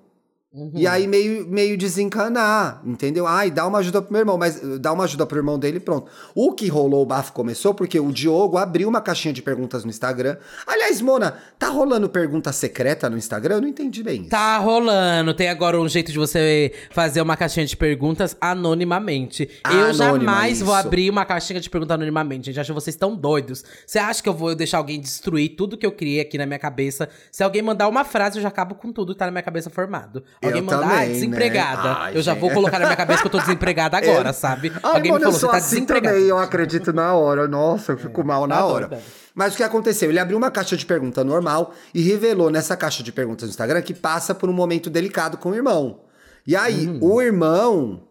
E 0.73 0.87
aí 0.87 1.07
meio, 1.07 1.47
meio 1.47 1.77
desencanar, 1.77 2.81
entendeu? 2.85 3.27
Ai, 3.27 3.51
dá 3.51 3.67
uma 3.67 3.79
ajuda 3.79 4.01
pro 4.01 4.11
meu 4.11 4.21
irmão, 4.21 4.37
mas 4.37 4.61
uh, 4.61 4.79
dá 4.79 4.91
uma 4.91 5.03
ajuda 5.03 5.25
pro 5.25 5.37
irmão 5.37 5.59
dele 5.59 5.79
pronto. 5.79 6.09
O 6.33 6.53
que 6.53 6.67
rolou, 6.67 7.03
o 7.03 7.05
bafo 7.05 7.31
começou 7.31 7.73
porque 7.73 7.99
o 7.99 8.11
Diogo 8.11 8.57
abriu 8.57 8.89
uma 8.89 9.01
caixinha 9.01 9.33
de 9.33 9.41
perguntas 9.41 9.83
no 9.83 9.89
Instagram. 9.89 10.37
Aliás, 10.65 10.99
Mona, 11.01 11.37
tá 11.59 11.67
rolando 11.67 12.09
pergunta 12.09 12.51
secreta 12.51 13.09
no 13.09 13.17
Instagram? 13.17 13.55
Eu 13.55 13.61
não 13.61 13.67
entendi 13.67 14.01
bem 14.01 14.21
isso. 14.21 14.29
Tá 14.29 14.57
rolando. 14.57 15.33
Tem 15.33 15.49
agora 15.49 15.79
um 15.79 15.87
jeito 15.87 16.11
de 16.11 16.17
você 16.17 16.73
fazer 16.91 17.21
uma 17.21 17.37
caixinha 17.37 17.65
de 17.65 17.77
perguntas 17.77 18.35
anonimamente. 18.41 19.49
eu 19.65 19.71
Anônima, 19.71 19.93
jamais 19.93 20.61
vou 20.61 20.75
isso. 20.75 20.87
abrir 20.87 21.09
uma 21.09 21.25
caixinha 21.25 21.59
de 21.59 21.69
perguntas 21.69 21.93
anonimamente, 21.93 22.47
gente. 22.47 22.59
Acho 22.59 22.71
que 22.71 22.79
vocês 22.79 22.95
estão 22.95 23.15
doidos. 23.15 23.63
Você 23.85 23.99
acha 23.99 24.23
que 24.23 24.29
eu 24.29 24.33
vou 24.33 24.55
deixar 24.55 24.79
alguém 24.79 24.99
destruir 24.99 25.49
tudo 25.49 25.77
que 25.77 25.85
eu 25.85 25.91
criei 25.91 26.19
aqui 26.19 26.37
na 26.37 26.45
minha 26.45 26.59
cabeça? 26.59 27.09
Se 27.31 27.43
alguém 27.43 27.61
mandar 27.61 27.87
uma 27.87 28.03
frase, 28.03 28.39
eu 28.39 28.41
já 28.41 28.47
acabo 28.47 28.75
com 28.75 28.91
tudo 28.91 29.13
que 29.13 29.19
tá 29.19 29.25
na 29.25 29.31
minha 29.31 29.43
cabeça 29.43 29.69
formado. 29.69 30.23
Alguém 30.47 30.61
Eu 30.61 30.65
mandar, 30.65 30.79
também, 30.81 30.97
ah, 30.97 31.01
né? 31.07 31.13
desempregada. 31.13 31.93
Ai, 31.99 32.17
eu 32.17 32.21
já 32.21 32.33
vou 32.33 32.49
colocar 32.51 32.79
na 32.79 32.85
minha 32.85 32.97
cabeça 32.97 33.21
que 33.21 33.27
eu 33.27 33.31
tô 33.31 33.39
desempregada 33.39 33.97
agora, 33.99 34.33
sabe? 34.33 34.71
Ai, 34.83 34.95
alguém 34.95 35.11
mano, 35.11 35.25
me 35.25 35.31
falou, 35.31 35.35
eu 35.35 35.39
sou 35.39 35.49
você 35.49 35.51
tá 35.51 35.57
assim 35.57 35.75
desempregada. 35.75 36.15
também, 36.15 36.29
eu 36.29 36.37
acredito 36.37 36.91
na 36.93 37.13
hora. 37.13 37.47
Nossa, 37.47 37.91
eu 37.93 37.97
fico 37.97 38.23
mal 38.23 38.47
na 38.47 38.55
tá 38.57 38.65
hora. 38.65 38.87
doida. 38.87 39.03
Mas 39.35 39.53
o 39.53 39.57
que 39.57 39.63
aconteceu? 39.63 40.09
Ele 40.09 40.17
abriu 40.19 40.35
uma 40.37 40.49
caixa 40.49 40.75
de 40.75 40.85
pergunta 40.85 41.23
normal 41.23 41.71
e 41.93 42.01
revelou 42.01 42.49
nessa 42.49 42.75
caixa 42.75 43.03
de 43.03 43.11
perguntas 43.11 43.43
no 43.43 43.49
Instagram 43.51 43.81
que 43.83 43.93
passa 43.93 44.33
por 44.33 44.49
um 44.49 44.53
momento 44.53 44.89
delicado 44.89 45.37
com 45.37 45.49
o 45.51 45.55
irmão. 45.55 45.99
E 46.45 46.55
aí, 46.55 46.87
Hum. 46.87 46.97
o 47.01 47.21
irmão. 47.21 48.01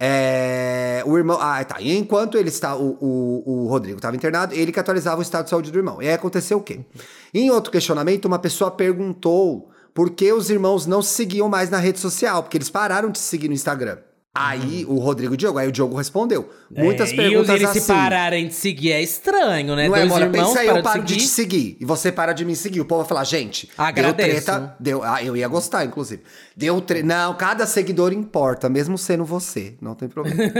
É, 0.00 1.02
o 1.04 1.18
irmão. 1.18 1.36
Ah, 1.40 1.64
tá. 1.64 1.80
E 1.80 1.96
enquanto 1.96 2.38
ele 2.38 2.48
está. 2.48 2.76
O, 2.76 2.96
o, 3.00 3.64
o 3.64 3.68
Rodrigo 3.68 3.96
estava 3.98 4.14
internado, 4.14 4.54
ele 4.54 4.70
que 4.70 4.78
atualizava 4.78 5.18
o 5.18 5.22
estado 5.22 5.44
de 5.44 5.50
saúde 5.50 5.72
do 5.72 5.78
irmão. 5.78 6.00
E 6.00 6.06
aí 6.06 6.14
aconteceu 6.14 6.58
o 6.58 6.62
quê? 6.62 6.80
Em 7.34 7.50
outro 7.50 7.72
questionamento, 7.72 8.26
uma 8.26 8.38
pessoa 8.38 8.70
perguntou 8.70 9.68
por 9.94 10.10
que 10.10 10.32
os 10.32 10.50
irmãos 10.50 10.86
não 10.86 11.02
se 11.02 11.14
seguiam 11.14 11.48
mais 11.48 11.70
na 11.70 11.78
rede 11.78 11.98
social, 11.98 12.42
porque 12.42 12.56
eles 12.56 12.70
pararam 12.70 13.10
de 13.10 13.18
se 13.18 13.24
seguir 13.24 13.48
no 13.48 13.54
Instagram. 13.54 13.98
Aí 14.40 14.84
o 14.88 14.98
Rodrigo 14.98 15.36
Diogo, 15.36 15.58
aí 15.58 15.66
o 15.68 15.72
Diogo 15.72 15.96
respondeu. 15.96 16.48
Muitas 16.70 17.12
É, 17.12 17.16
perguntas 17.16 17.48
e 17.48 17.52
eles 17.54 17.70
assim. 17.70 17.80
se 17.80 17.86
pararem 17.86 18.46
de 18.48 18.54
seguir 18.54 18.92
é 18.92 19.02
estranho, 19.02 19.74
né? 19.74 19.88
Não 19.88 19.96
é, 19.96 20.00
Dois 20.00 20.08
Mona? 20.12 20.26
irmãos 20.26 20.48
Pensa 20.48 20.60
aí, 20.60 20.68
eu 20.68 20.82
paro 20.82 21.02
de, 21.02 21.14
seguir. 21.14 21.22
te 21.24 21.28
seguir 21.28 21.76
e 21.80 21.84
você 21.84 22.12
para 22.12 22.32
de 22.32 22.44
me 22.44 22.54
seguir. 22.54 22.80
O 22.80 22.84
povo 22.84 23.00
vai 23.02 23.08
falar, 23.08 23.24
gente, 23.24 23.68
Agradeço. 23.76 24.16
deu 24.16 24.26
treta. 24.54 24.76
Deu, 24.78 25.02
ah, 25.02 25.22
eu 25.24 25.36
ia 25.36 25.48
gostar, 25.48 25.84
inclusive. 25.84 26.22
Deu 26.56 26.80
treta. 26.80 27.06
Não, 27.06 27.34
cada 27.34 27.66
seguidor 27.66 28.12
importa, 28.12 28.68
mesmo 28.68 28.96
sendo 28.96 29.24
você. 29.24 29.74
Não 29.80 29.94
tem 29.94 30.08
problema. 30.08 30.40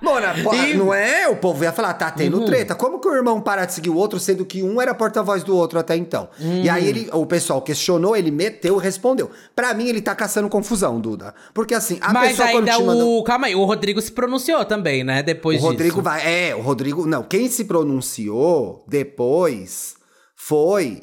Mona, 0.00 0.34
E- 0.66 0.74
não 0.74 0.92
é? 0.92 1.28
O 1.28 1.36
povo 1.36 1.62
ia 1.62 1.70
falar, 1.72 1.94
tá 1.94 2.10
tendo 2.10 2.40
Uhum. 2.40 2.46
treta. 2.46 2.74
Como 2.74 2.98
que 2.98 3.06
o 3.06 3.14
irmão 3.14 3.40
para 3.40 3.64
de 3.64 3.72
seguir 3.74 3.90
o 3.90 3.94
outro, 3.96 4.18
sendo 4.18 4.44
que 4.44 4.60
um 4.62 4.80
era 4.80 4.92
porta-voz 4.94 5.44
do 5.44 5.56
outro 5.56 5.78
até 5.78 5.94
então? 5.96 6.28
E 6.40 6.68
aí 6.68 6.86
ele, 6.88 7.08
o 7.12 7.24
pessoal 7.24 7.62
questionou, 7.62 8.16
ele 8.16 8.30
meteu 8.32 8.80
e 8.80 8.82
respondeu. 8.82 9.30
Pra 9.54 9.72
mim, 9.74 9.86
ele 9.86 10.00
tá 10.02 10.12
caçando 10.14 10.48
confusão, 10.48 11.00
Duda. 11.00 11.32
Porque 11.54 11.72
assim, 11.74 11.91
a 12.00 12.12
Mas 12.12 12.30
pessoa 12.36 12.48
ainda 12.48 12.78
o. 12.78 13.22
Calma 13.24 13.46
aí, 13.48 13.54
o 13.54 13.64
Rodrigo 13.64 14.00
se 14.00 14.12
pronunciou 14.12 14.64
também, 14.64 15.02
né? 15.04 15.22
Depois 15.22 15.60
O 15.62 15.66
Rodrigo 15.66 15.94
disso. 15.96 16.02
vai. 16.02 16.48
É, 16.50 16.54
o 16.54 16.60
Rodrigo. 16.60 17.06
Não, 17.06 17.22
quem 17.22 17.48
se 17.48 17.64
pronunciou 17.64 18.84
depois 18.88 19.96
foi. 20.36 21.02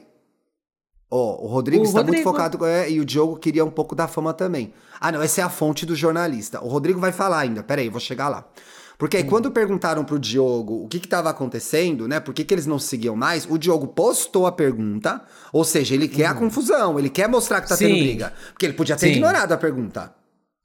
Ó, 1.11 1.43
o 1.43 1.47
Rodrigo 1.47 1.81
O 1.83 1.85
está 1.85 2.03
muito 2.03 2.23
Rodrigo. 2.23 2.29
focado. 2.31 2.65
é, 2.65 2.89
e 2.89 2.99
o 2.99 3.05
Diogo 3.05 3.35
queria 3.37 3.65
um 3.65 3.71
pouco 3.71 3.95
da 3.95 4.07
fama 4.07 4.31
também. 4.33 4.73
Ah, 5.01 5.11
não, 5.11 5.21
essa 5.21 5.41
é 5.41 5.43
a 5.43 5.49
fonte 5.49 5.85
do 5.85 5.95
jornalista. 5.95 6.63
O 6.63 6.67
Rodrigo 6.67 6.99
vai 6.99 7.11
falar 7.11 7.39
ainda. 7.39 7.63
Peraí, 7.63 7.87
eu 7.87 7.91
vou 7.91 7.99
chegar 7.99 8.29
lá. 8.29 8.47
Porque 8.95 9.17
Hum. 9.17 9.21
aí, 9.21 9.25
quando 9.25 9.49
perguntaram 9.49 10.03
pro 10.03 10.19
Diogo 10.19 10.83
o 10.83 10.87
que 10.87 10.97
estava 10.97 11.29
acontecendo, 11.31 12.07
né? 12.07 12.19
Por 12.19 12.31
que, 12.33 12.43
que 12.43 12.53
eles 12.53 12.67
não 12.67 12.77
seguiam 12.77 13.15
mais, 13.15 13.47
o 13.49 13.57
Diogo 13.57 13.87
postou 13.87 14.45
a 14.45 14.51
pergunta. 14.51 15.21
Ou 15.51 15.63
seja, 15.63 15.95
ele 15.95 16.07
quer 16.07 16.25
a 16.27 16.33
confusão, 16.35 16.99
ele 16.99 17.09
quer 17.09 17.27
mostrar 17.27 17.61
que 17.61 17.69
tá 17.69 17.77
tendo 17.77 17.91
Hum. 17.93 17.95
Sim. 17.95 18.03
briga. 18.03 18.33
Porque 18.51 18.65
ele 18.67 18.73
podia 18.73 18.95
ter 18.95 19.07
Sim. 19.07 19.13
ignorado 19.13 19.51
a 19.51 19.57
pergunta. 19.57 20.13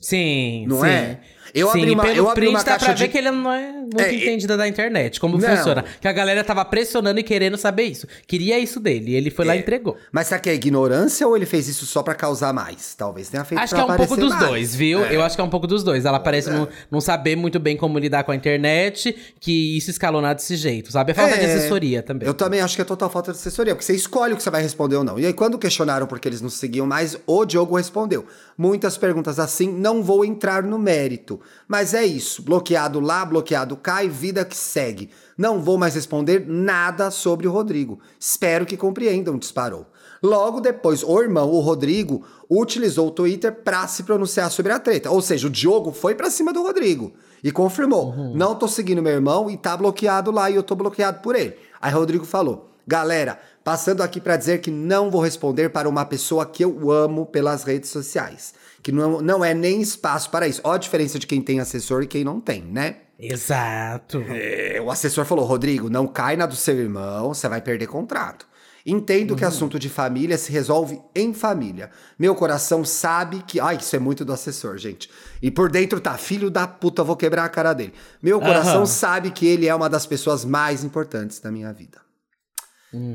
Sim, 0.00 0.66
Não 0.66 0.80
sim. 0.80 0.86
é? 0.86 1.20
Eu 1.54 1.70
sim, 1.70 1.78
abri 1.82 1.90
uma- 1.92 2.02
pelo 2.02 2.16
eu 2.16 2.28
abri 2.28 2.40
print 2.46 2.50
uma 2.56 2.64
dá 2.64 2.78
pra 2.78 2.92
de- 2.92 3.02
ver 3.04 3.08
que 3.08 3.16
ele 3.18 3.30
não 3.30 3.52
é 3.52 3.72
muito 3.72 4.00
É, 4.00 4.12
entendida 4.12 4.56
da 4.56 4.66
internet, 4.66 5.20
como 5.20 5.38
Não. 5.38 5.48
funciona. 5.56 5.84
Que 6.00 6.08
a 6.08 6.12
galera 6.12 6.42
tava 6.42 6.64
pressionando 6.64 7.20
e 7.20 7.22
querendo 7.22 7.56
saber 7.56 7.84
isso. 7.84 8.06
Queria 8.26 8.58
isso 8.58 8.80
dele, 8.80 9.12
e 9.12 9.14
ele 9.14 9.30
foi 9.30 9.44
lá 9.44 9.54
e 9.54 9.60
entregou. 9.60 9.96
Mas 10.10 10.26
será 10.26 10.40
que 10.40 10.50
é 10.50 10.54
ignorância 10.54 11.26
ou 11.28 11.36
ele 11.36 11.46
fez 11.46 11.68
isso 11.68 11.86
só 11.86 12.02
pra 12.02 12.14
causar 12.14 12.52
mais? 12.52 12.94
Talvez 12.96 13.28
tenha 13.28 13.44
feito 13.44 13.60
Acho 13.60 13.74
que 13.74 13.80
é 13.80 13.84
um 13.84 13.96
pouco 13.96 14.16
dos 14.16 14.30
mais. 14.34 14.46
dois, 14.48 14.74
viu? 14.74 15.00
Eu 15.04 15.22
acho 15.22 15.36
que 15.36 15.40
é 15.40 15.44
um 15.44 15.48
pouco 15.50 15.66
dos 15.66 15.84
dois. 15.84 16.04
Ela 16.04 16.18
parece 16.18 16.50
não, 16.50 16.66
não 16.90 17.00
saber 17.00 17.36
muito 17.36 17.60
bem 17.60 17.76
como 17.76 17.98
lidar 17.98 18.24
com 18.24 18.32
a 18.32 18.34
internet, 18.36 19.14
que 19.38 19.76
isso 19.76 19.90
escalonar 19.90 20.34
desse 20.34 20.56
jeito, 20.56 20.90
sabe? 20.90 21.12
É 21.12 21.14
falta 21.14 21.36
de 21.38 21.44
É, 21.44 21.54
assessoria 21.54 22.02
também. 22.02 22.26
Eu 22.26 22.34
também 22.34 22.60
acho 22.60 22.74
que 22.74 22.82
é 22.82 22.84
total 22.84 23.08
falta 23.08 23.30
de 23.32 23.38
assessoria, 23.38 23.74
porque 23.74 23.84
você 23.86 23.94
escolhe 23.94 24.32
o 24.32 24.36
que 24.36 24.42
você 24.42 24.50
vai 24.50 24.62
responder 24.62 24.96
ou 24.96 25.04
não. 25.04 25.18
E 25.20 25.26
aí, 25.26 25.32
quando 25.32 25.56
questionaram 25.58 26.06
por 26.06 26.18
que 26.18 26.26
eles 26.28 26.40
não 26.40 26.50
seguiam 26.50 26.86
mais, 26.86 27.16
o 27.26 27.44
Diogo 27.44 27.76
respondeu. 27.76 28.24
Muitas 28.58 28.96
perguntas 28.96 29.38
assim, 29.38 29.70
não 29.72 30.02
vou 30.02 30.24
entrar 30.24 30.62
no 30.62 30.78
mérito. 30.78 31.40
Mas 31.66 31.94
é 31.94 32.04
isso. 32.04 32.42
Bloqueado 32.42 33.00
lá, 33.00 33.24
bloqueado 33.24 33.76
cá 33.76 34.04
e 34.04 34.08
vida 34.08 34.44
que 34.44 34.56
segue. 34.56 35.10
Não 35.36 35.60
vou 35.60 35.78
mais 35.78 35.94
responder 35.94 36.44
nada 36.46 37.10
sobre 37.10 37.46
o 37.46 37.50
Rodrigo. 37.50 37.98
Espero 38.18 38.66
que 38.66 38.76
compreendam, 38.76 39.38
disparou. 39.38 39.86
Logo 40.22 40.60
depois, 40.60 41.02
o 41.02 41.20
irmão, 41.20 41.50
o 41.50 41.60
Rodrigo, 41.60 42.24
utilizou 42.48 43.08
o 43.08 43.10
Twitter 43.10 43.52
pra 43.62 43.86
se 43.86 44.04
pronunciar 44.04 44.50
sobre 44.50 44.72
a 44.72 44.78
treta. 44.78 45.10
Ou 45.10 45.20
seja, 45.20 45.46
o 45.46 45.50
Diogo 45.50 45.92
foi 45.92 46.14
pra 46.14 46.30
cima 46.30 46.52
do 46.52 46.62
Rodrigo 46.62 47.12
e 47.42 47.52
confirmou: 47.52 48.14
não 48.34 48.54
tô 48.54 48.66
seguindo 48.66 49.02
meu 49.02 49.12
irmão 49.12 49.50
e 49.50 49.56
tá 49.56 49.76
bloqueado 49.76 50.30
lá 50.30 50.50
e 50.50 50.54
eu 50.54 50.62
tô 50.62 50.74
bloqueado 50.74 51.20
por 51.20 51.36
ele. 51.36 51.56
Aí 51.80 51.92
Rodrigo 51.92 52.24
falou: 52.24 52.70
galera, 52.86 53.38
passando 53.64 54.02
aqui 54.02 54.20
pra 54.20 54.36
dizer 54.36 54.60
que 54.60 54.70
não 54.70 55.10
vou 55.10 55.22
responder 55.22 55.70
para 55.70 55.88
uma 55.88 56.04
pessoa 56.04 56.44
que 56.44 56.62
eu 56.62 56.90
amo 56.90 57.24
pelas 57.24 57.64
redes 57.64 57.88
sociais. 57.88 58.52
Que 58.82 58.92
não, 58.92 59.22
não 59.22 59.42
é 59.42 59.54
nem 59.54 59.80
espaço 59.80 60.30
para 60.30 60.46
isso. 60.46 60.60
Ó 60.62 60.72
a 60.72 60.78
diferença 60.78 61.18
de 61.18 61.26
quem 61.26 61.40
tem 61.40 61.58
assessor 61.58 62.02
e 62.02 62.06
quem 62.06 62.22
não 62.22 62.38
tem, 62.38 62.62
né? 62.62 62.96
Exato. 63.18 64.22
É, 64.28 64.78
o 64.84 64.90
assessor 64.90 65.24
falou: 65.24 65.46
Rodrigo, 65.46 65.88
não 65.88 66.06
cai 66.06 66.36
na 66.36 66.44
do 66.44 66.54
seu 66.54 66.76
irmão, 66.78 67.32
você 67.32 67.48
vai 67.48 67.62
perder 67.62 67.86
contrato. 67.86 68.46
Entendo 68.86 69.34
que 69.34 69.46
assunto 69.46 69.78
de 69.78 69.88
família 69.88 70.36
se 70.36 70.52
resolve 70.52 71.00
em 71.14 71.32
família. 71.32 71.90
Meu 72.18 72.34
coração 72.34 72.84
sabe 72.84 73.42
que. 73.46 73.58
Ai, 73.58 73.76
isso 73.76 73.96
é 73.96 73.98
muito 73.98 74.26
do 74.26 74.32
assessor, 74.32 74.76
gente. 74.76 75.08
E 75.40 75.50
por 75.50 75.70
dentro 75.70 75.98
tá, 76.00 76.18
filho 76.18 76.50
da 76.50 76.66
puta, 76.66 77.02
vou 77.02 77.16
quebrar 77.16 77.44
a 77.44 77.48
cara 77.48 77.72
dele. 77.72 77.94
Meu 78.22 78.38
coração 78.38 78.78
Aham. 78.78 78.86
sabe 78.86 79.30
que 79.30 79.46
ele 79.46 79.66
é 79.66 79.74
uma 79.74 79.88
das 79.88 80.04
pessoas 80.04 80.44
mais 80.44 80.84
importantes 80.84 81.40
da 81.40 81.50
minha 81.50 81.72
vida. 81.72 81.98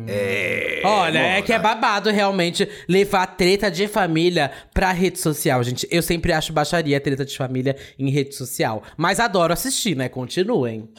É. 0.07 0.81
Olha, 0.83 1.19
é 1.19 1.29
Mona. 1.33 1.41
que 1.41 1.53
é 1.53 1.59
babado 1.59 2.09
realmente 2.09 2.67
levar 2.87 3.25
treta 3.27 3.69
de 3.71 3.87
família 3.87 4.51
pra 4.73 4.91
rede 4.91 5.19
social, 5.19 5.63
gente. 5.63 5.87
Eu 5.91 6.01
sempre 6.01 6.33
acho 6.33 6.51
baixaria 6.53 6.99
treta 6.99 7.25
de 7.25 7.35
família 7.37 7.75
em 7.97 8.09
rede 8.09 8.35
social. 8.35 8.83
Mas 8.97 9.19
adoro 9.19 9.53
assistir, 9.53 9.95
né? 9.95 10.09
Continuem. 10.09 10.89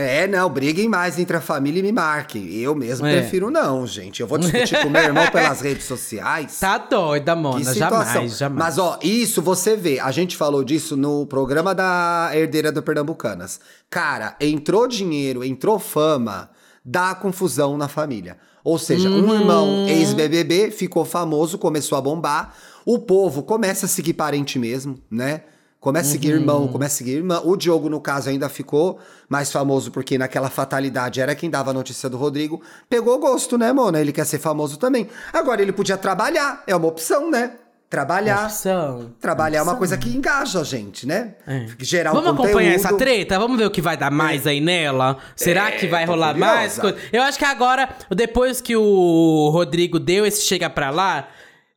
É, 0.00 0.28
não, 0.28 0.48
briguem 0.48 0.88
mais 0.88 1.18
entre 1.18 1.36
a 1.36 1.40
família 1.40 1.80
e 1.80 1.82
me 1.82 1.90
marquem. 1.90 2.54
Eu 2.54 2.72
mesmo 2.72 3.04
É. 3.04 3.18
prefiro 3.18 3.50
não, 3.50 3.84
gente. 3.84 4.20
Eu 4.20 4.28
vou 4.28 4.38
discutir 4.38 4.80
com 4.80 4.88
meu 4.88 5.02
irmão 5.02 5.26
pelas 5.28 5.60
redes 5.60 5.86
sociais. 5.86 6.60
Tá 6.60 6.78
doida, 6.78 7.34
Mona. 7.34 7.74
Jamais, 7.74 8.38
jamais. 8.38 8.58
Mas, 8.76 8.78
ó, 8.78 8.96
isso 9.02 9.42
você 9.42 9.74
vê. 9.76 9.98
A 9.98 10.12
gente 10.12 10.36
falou 10.36 10.62
disso 10.62 10.96
no 10.96 11.26
programa 11.26 11.74
da 11.74 12.30
herdeira 12.32 12.70
do 12.70 12.80
Pernambucanas. 12.80 13.58
Cara, 13.90 14.36
entrou 14.40 14.86
dinheiro, 14.86 15.42
entrou 15.42 15.80
fama, 15.80 16.48
dá 16.90 17.14
confusão 17.14 17.76
na 17.76 17.86
família. 17.88 18.38
Ou 18.64 18.78
seja, 18.78 19.08
um 19.10 19.26
Uhum. 19.28 19.34
irmão 19.34 19.84
ex-BBB 19.86 20.70
ficou 20.70 21.04
famoso, 21.04 21.58
começou 21.58 21.96
a 21.96 22.00
bombar. 22.00 22.54
O 22.84 22.98
povo 22.98 23.42
começa 23.42 23.86
a 23.86 23.88
seguir 23.88 24.14
parente 24.14 24.58
mesmo, 24.58 24.98
né? 25.10 25.42
Começa 25.80 26.08
a 26.08 26.12
seguir 26.12 26.30
Uhum. 26.32 26.40
irmão, 26.40 26.68
começa 26.68 26.94
a 26.94 26.98
seguir 26.98 27.12
irmã. 27.12 27.40
O 27.44 27.56
Diogo, 27.56 27.88
no 27.88 28.00
caso, 28.00 28.28
ainda 28.30 28.48
ficou 28.48 28.98
mais 29.28 29.52
famoso 29.52 29.92
porque 29.92 30.18
naquela 30.18 30.50
fatalidade 30.50 31.20
era 31.20 31.34
quem 31.36 31.48
dava 31.48 31.70
a 31.70 31.74
notícia 31.74 32.08
do 32.10 32.16
Rodrigo. 32.16 32.60
Pegou 32.90 33.16
gosto, 33.20 33.56
né, 33.56 33.72
Mona? 33.72 34.00
Ele 34.00 34.12
quer 34.12 34.24
ser 34.26 34.38
famoso 34.38 34.76
também. 34.78 35.08
Agora 35.32 35.62
ele 35.62 35.72
podia 35.72 35.96
trabalhar, 35.96 36.64
é 36.66 36.74
uma 36.74 36.88
opção, 36.88 37.30
né? 37.30 37.52
Trabalhar. 37.90 38.44
Opção. 38.44 39.12
Trabalhar 39.18 39.60
é 39.60 39.62
uma 39.62 39.76
coisa 39.76 39.96
que 39.96 40.10
engaja 40.10 40.60
a 40.60 40.64
gente, 40.64 41.06
né? 41.06 41.34
É. 41.46 41.66
Gerar 41.78 42.10
Vamos 42.12 42.26
um 42.32 42.36
conteúdo. 42.36 42.48
acompanhar 42.50 42.74
essa 42.74 42.94
treta? 42.96 43.38
Vamos 43.38 43.56
ver 43.56 43.64
o 43.64 43.70
que 43.70 43.80
vai 43.80 43.96
dar 43.96 44.10
mais 44.10 44.46
aí 44.46 44.60
nela? 44.60 45.16
Será 45.34 45.72
que 45.72 45.86
vai 45.86 46.04
rolar 46.04 46.36
mais 46.36 46.74
curiosa. 46.78 46.80
coisa? 47.00 47.08
Eu 47.12 47.22
acho 47.22 47.38
que 47.38 47.44
agora, 47.46 47.88
depois 48.14 48.60
que 48.60 48.76
o 48.76 49.48
Rodrigo 49.50 49.98
deu 49.98 50.26
esse 50.26 50.42
chega 50.42 50.68
pra 50.68 50.90
lá, 50.90 51.28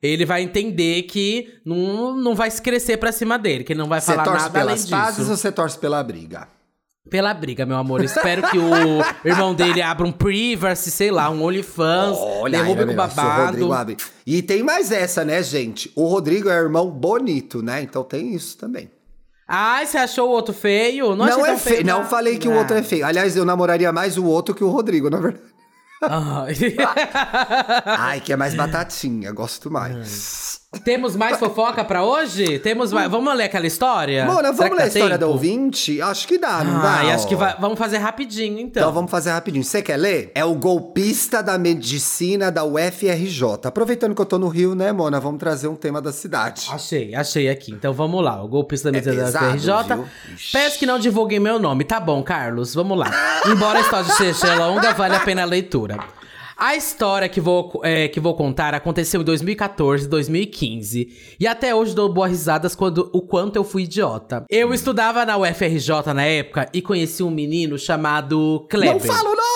ele 0.04 0.26
vai 0.26 0.41
entender 0.41 1.04
que 1.04 1.60
não, 1.65 2.13
não 2.17 2.36
vai 2.36 2.52
se 2.52 2.62
crescer 2.62 2.97
pra 2.97 3.12
cima 3.13 3.39
dele, 3.39 3.63
que 3.63 3.71
ele 3.71 3.80
não 3.80 3.88
vai 3.88 4.02
Você 4.02 4.08
falar 4.12 4.24
torce 4.24 4.43
nada 4.43 4.60
além 4.60 4.65
pelas 4.67 4.80
disso. 4.82 4.91
pazes 4.91 5.30
ou 5.30 5.38
você 5.38 5.52
torce 5.52 5.78
pela 5.80 6.04
briga? 6.04 6.47
Pela 7.12 7.34
briga, 7.34 7.65
meu 7.65 7.76
amor. 7.76 8.02
Espero 8.04 8.41
que 8.50 8.58
o 8.58 8.71
irmão 9.30 9.54
dele 9.54 9.82
abra 9.82 10.08
um 10.08 10.13
Privacy, 10.13 10.89
sei 10.89 11.12
lá, 11.12 11.30
um 11.30 11.43
OnlyFans, 11.43 12.17
derrube 12.50 12.80
aí, 12.80 12.86
com 12.88 12.93
o 12.93 12.95
babado. 12.95 13.97
E 14.26 14.41
tem 14.41 14.63
mais 14.63 14.91
essa, 14.93 15.26
né, 15.26 15.43
gente? 15.43 15.91
O 15.93 16.08
Rodrigo 16.08 16.50
é 16.50 16.54
irmão 16.56 16.89
bonito, 16.89 17.62
né? 17.62 17.82
Então 17.82 18.02
tem 18.02 18.34
isso 18.34 18.58
também. 18.58 18.89
Ai, 19.45 19.86
você 19.86 19.97
achou 19.97 20.30
o 20.30 20.32
outro 20.32 20.54
feio? 20.54 21.10
Não, 21.13 21.26
Não, 21.26 21.45
é 21.45 21.50
tão 21.50 21.58
feio. 21.60 21.86
Não 21.86 21.99
não. 21.99 22.05
falei 22.09 22.38
que 22.38 22.47
o 22.47 22.53
Ah. 22.53 22.59
outro 22.59 22.78
é 22.78 22.82
feio. 22.82 23.05
Aliás, 23.05 23.36
eu 23.36 23.43
namoraria 23.43 23.91
mais 23.91 24.18
o 24.18 24.24
outro 24.24 24.55
que 24.55 24.64
o 24.64 24.70
Rodrigo, 24.70 25.09
na 25.09 25.18
verdade. 25.18 25.43
Ai. 27.86 28.22
Que 28.22 28.32
é 28.32 28.38
mais 28.38 28.55
batatinha, 28.55 29.34
gosto 29.34 29.68
Hum. 29.68 29.72
Temos 30.80 31.17
mais 31.17 31.38
fofoca 31.38 31.84
pra 31.84 32.01
hoje? 32.01 32.57
Temos 32.59 32.93
mais... 32.93 33.11
Vamos 33.11 33.36
ler 33.36 33.43
aquela 33.43 33.67
história? 33.67 34.26
Mona, 34.26 34.53
vamos 34.53 34.57
que 34.57 34.69
ler 34.69 34.74
a 34.74 34.78
dá 34.78 34.88
história 34.88 35.17
do 35.17 35.26
tempo? 35.26 35.32
ouvinte? 35.34 36.01
Acho 36.01 36.26
que 36.26 36.38
dá, 36.38 36.63
não 36.63 36.82
dá? 36.82 36.93
Ai, 36.99 37.11
acho 37.11 37.28
que 37.28 37.36
vai... 37.36 37.57
vamos 37.59 37.78
fazer 37.78 37.97
rapidinho, 37.97 38.57
então. 38.57 38.82
Então 38.82 38.93
vamos 38.93 39.11
fazer 39.11 39.32
rapidinho. 39.32 39.65
Você 39.65 39.82
quer 39.82 39.97
ler? 39.97 40.32
É 40.34 40.45
o 40.45 40.55
golpista 40.55 41.43
da 41.43 41.57
medicina 41.57 42.49
da 42.49 42.63
UFRJ. 42.63 43.43
Aproveitando 43.65 44.15
que 44.15 44.22
eu 44.22 44.26
tô 44.26 44.39
no 44.39 44.47
Rio, 44.47 44.74
né, 44.74 44.93
Mona? 44.93 45.19
Vamos 45.19 45.39
trazer 45.39 45.67
um 45.67 45.76
tema 45.76 46.01
da 46.01 46.13
cidade. 46.13 46.69
Achei, 46.72 47.13
achei 47.13 47.49
aqui. 47.49 47.74
Então 47.74 47.91
vamos 47.91 48.24
lá. 48.24 48.41
O 48.41 48.47
golpista 48.47 48.89
da 48.89 48.97
medida 48.97 49.13
da 49.13 49.26
pesado, 49.26 49.59
FRJ. 49.59 49.95
viu? 49.95 50.07
Ixi. 50.36 50.51
Peço 50.53 50.80
que 50.80 50.86
não 50.86 50.97
divulguem 50.97 51.39
meu 51.39 51.59
nome. 51.59 51.84
Tá 51.84 51.99
bom, 51.99 52.24
Carlos, 52.24 52.74
vamos 52.74 52.97
lá. 52.97 53.11
Embora 53.45 53.80
a 53.80 53.82
história 53.82 54.09
seja 54.09 54.55
longa, 54.55 54.93
vale 54.93 55.15
a 55.17 55.19
pena 55.19 55.41
a 55.41 55.45
leitura. 55.45 55.99
A 56.62 56.76
história 56.76 57.28
que 57.28 57.41
vou, 57.41 57.82
é, 57.84 58.07
que 58.07 58.20
vou 58.20 58.36
contar 58.36 58.76
aconteceu 58.76 59.22
em 59.22 59.24
2014, 59.24 60.07
2015. 60.07 61.36
E 61.39 61.47
até 61.47 61.74
hoje 61.74 61.95
dou 61.95 62.07
boas 62.07 62.30
risadas 62.30 62.76
quando 62.76 63.09
o 63.12 63.20
quanto 63.20 63.55
eu 63.55 63.64
fui 63.64 63.82
idiota. 63.82 64.45
Eu 64.47 64.72
estudava 64.72 65.26
na 65.26 65.39
UFRJ 65.39 66.14
na 66.14 66.24
época 66.24 66.70
e 66.72 66.80
conheci 66.80 67.24
um 67.24 67.32
menino 67.32 67.80
chamado 67.80 68.64
Kleber. 68.70 68.93
Não 68.93 68.99
fala 68.99 69.30
o 69.32 69.36
nome! 69.36 69.41
Ah! 69.41 69.51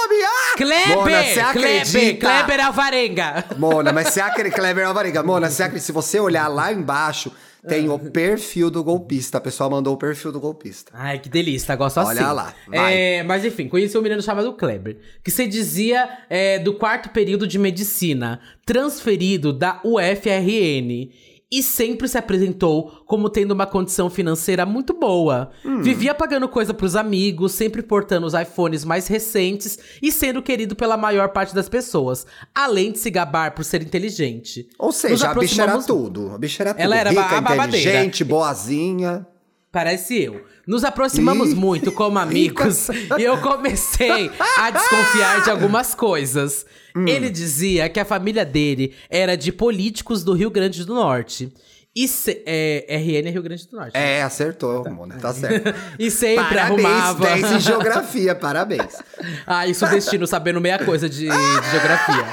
Kleber! 0.55 0.95
Mona, 0.95 1.23
você 1.23 1.33
Kleber! 1.33 1.81
acredita? 1.81 2.27
Kleber 2.27 2.65
Alvarenga! 2.65 3.45
Mona, 3.57 3.91
mas 3.93 4.07
você 4.09 4.21
acredita, 4.21 4.55
Kleber 4.55 4.87
Alvarenga, 4.87 5.23
Mona, 5.23 5.49
você 5.49 5.63
acredita, 5.63 5.85
se 5.85 5.91
você 5.91 6.19
olhar 6.19 6.47
lá 6.47 6.71
embaixo, 6.71 7.31
tem 7.67 7.89
o 7.89 7.97
perfil 7.97 8.69
do 8.69 8.83
golpista. 8.83 9.37
A 9.37 9.41
pessoa 9.41 9.69
mandou 9.69 9.93
o 9.93 9.97
perfil 9.97 10.31
do 10.31 10.39
golpista. 10.39 10.91
Ai, 10.93 11.19
que 11.19 11.27
delícia, 11.29 11.75
gosto 11.75 11.99
Olha 11.99 12.21
assim. 12.21 12.33
lá, 12.33 12.53
vai. 12.67 12.95
É, 12.95 13.23
mas 13.23 13.43
enfim, 13.43 13.67
conheci 13.67 13.97
um 13.97 14.01
menino 14.01 14.21
chamado 14.21 14.53
Kleber, 14.53 14.97
que 15.23 15.31
se 15.31 15.47
dizia 15.47 16.07
é, 16.29 16.59
do 16.59 16.73
quarto 16.73 17.09
período 17.09 17.47
de 17.47 17.57
medicina, 17.57 18.39
transferido 18.65 19.51
da 19.51 19.81
UFRN. 19.83 21.09
E 21.51 21.61
sempre 21.61 22.07
se 22.07 22.17
apresentou 22.17 23.03
como 23.05 23.29
tendo 23.29 23.51
uma 23.51 23.67
condição 23.67 24.09
financeira 24.09 24.65
muito 24.65 24.93
boa. 24.93 25.51
Hum. 25.63 25.81
Vivia 25.81 26.13
pagando 26.13 26.49
coisa 26.49 26.73
pros 26.73 26.95
amigos, 26.95 27.51
sempre 27.51 27.83
portando 27.83 28.25
os 28.25 28.33
iPhones 28.33 28.83
mais 28.83 29.07
recentes 29.07 29.77
e 30.01 30.11
sendo 30.11 30.41
querido 30.41 30.75
pela 30.75 30.97
maior 30.97 31.29
parte 31.29 31.53
das 31.53 31.69
pessoas. 31.69 32.25
Além 32.53 32.91
de 32.91 32.99
se 32.99 33.11
gabar 33.11 33.51
por 33.51 33.63
ser 33.63 33.83
inteligente. 33.83 34.67
Ou 34.79 34.91
seja, 34.91 35.29
a 35.29 35.33
bicha 35.35 35.61
era 35.63 35.81
tudo. 35.81 36.31
A 36.31 36.37
bicha 36.37 36.63
era 36.63 36.73
tudo. 36.73 36.81
Ela 36.81 36.97
era 36.97 37.09
Rica, 37.11 37.21
a 37.21 37.41
babadeira. 37.41 37.67
inteligente, 37.67 38.23
boazinha. 38.23 39.27
Parece 39.71 40.17
eu. 40.23 40.41
Nos 40.67 40.83
aproximamos 40.83 41.51
Ih. 41.51 41.55
muito 41.55 41.91
como 41.91 42.17
amigos 42.17 42.89
e 43.17 43.23
eu 43.23 43.37
comecei 43.37 44.31
a 44.57 44.71
desconfiar 44.71 45.43
de 45.43 45.51
algumas 45.51 45.93
coisas. 45.93 46.65
Hum. 46.95 47.07
Ele 47.07 47.29
dizia 47.29 47.87
que 47.87 47.99
a 47.99 48.05
família 48.05 48.43
dele 48.43 48.93
era 49.09 49.35
de 49.35 49.51
políticos 49.51 50.23
do 50.23 50.33
Rio 50.33 50.49
Grande 50.49 50.83
do 50.83 50.95
Norte. 50.95 51.51
E 51.97 52.05
é, 52.45 52.85
RN 52.97 53.27
é 53.27 53.31
Rio 53.31 53.41
Grande 53.41 53.65
do 53.67 53.77
Norte. 53.77 53.91
É, 53.95 54.21
acertou, 54.21 54.83
Mona, 54.91 55.15
tá 55.15 55.33
certo. 55.33 55.73
E 55.97 56.11
sempre 56.11 56.43
parabéns, 56.55 56.85
arrumava. 56.85 57.25
10 57.25 57.51
em 57.53 57.59
geografia, 57.59 58.35
parabéns. 58.35 58.95
Ah, 59.47 59.65
isso 59.65 59.87
destino 59.87 60.27
sabendo 60.27 60.59
meia 60.61 60.77
coisa 60.83 61.09
de, 61.09 61.21
de 61.27 61.69
geografia. 61.71 62.25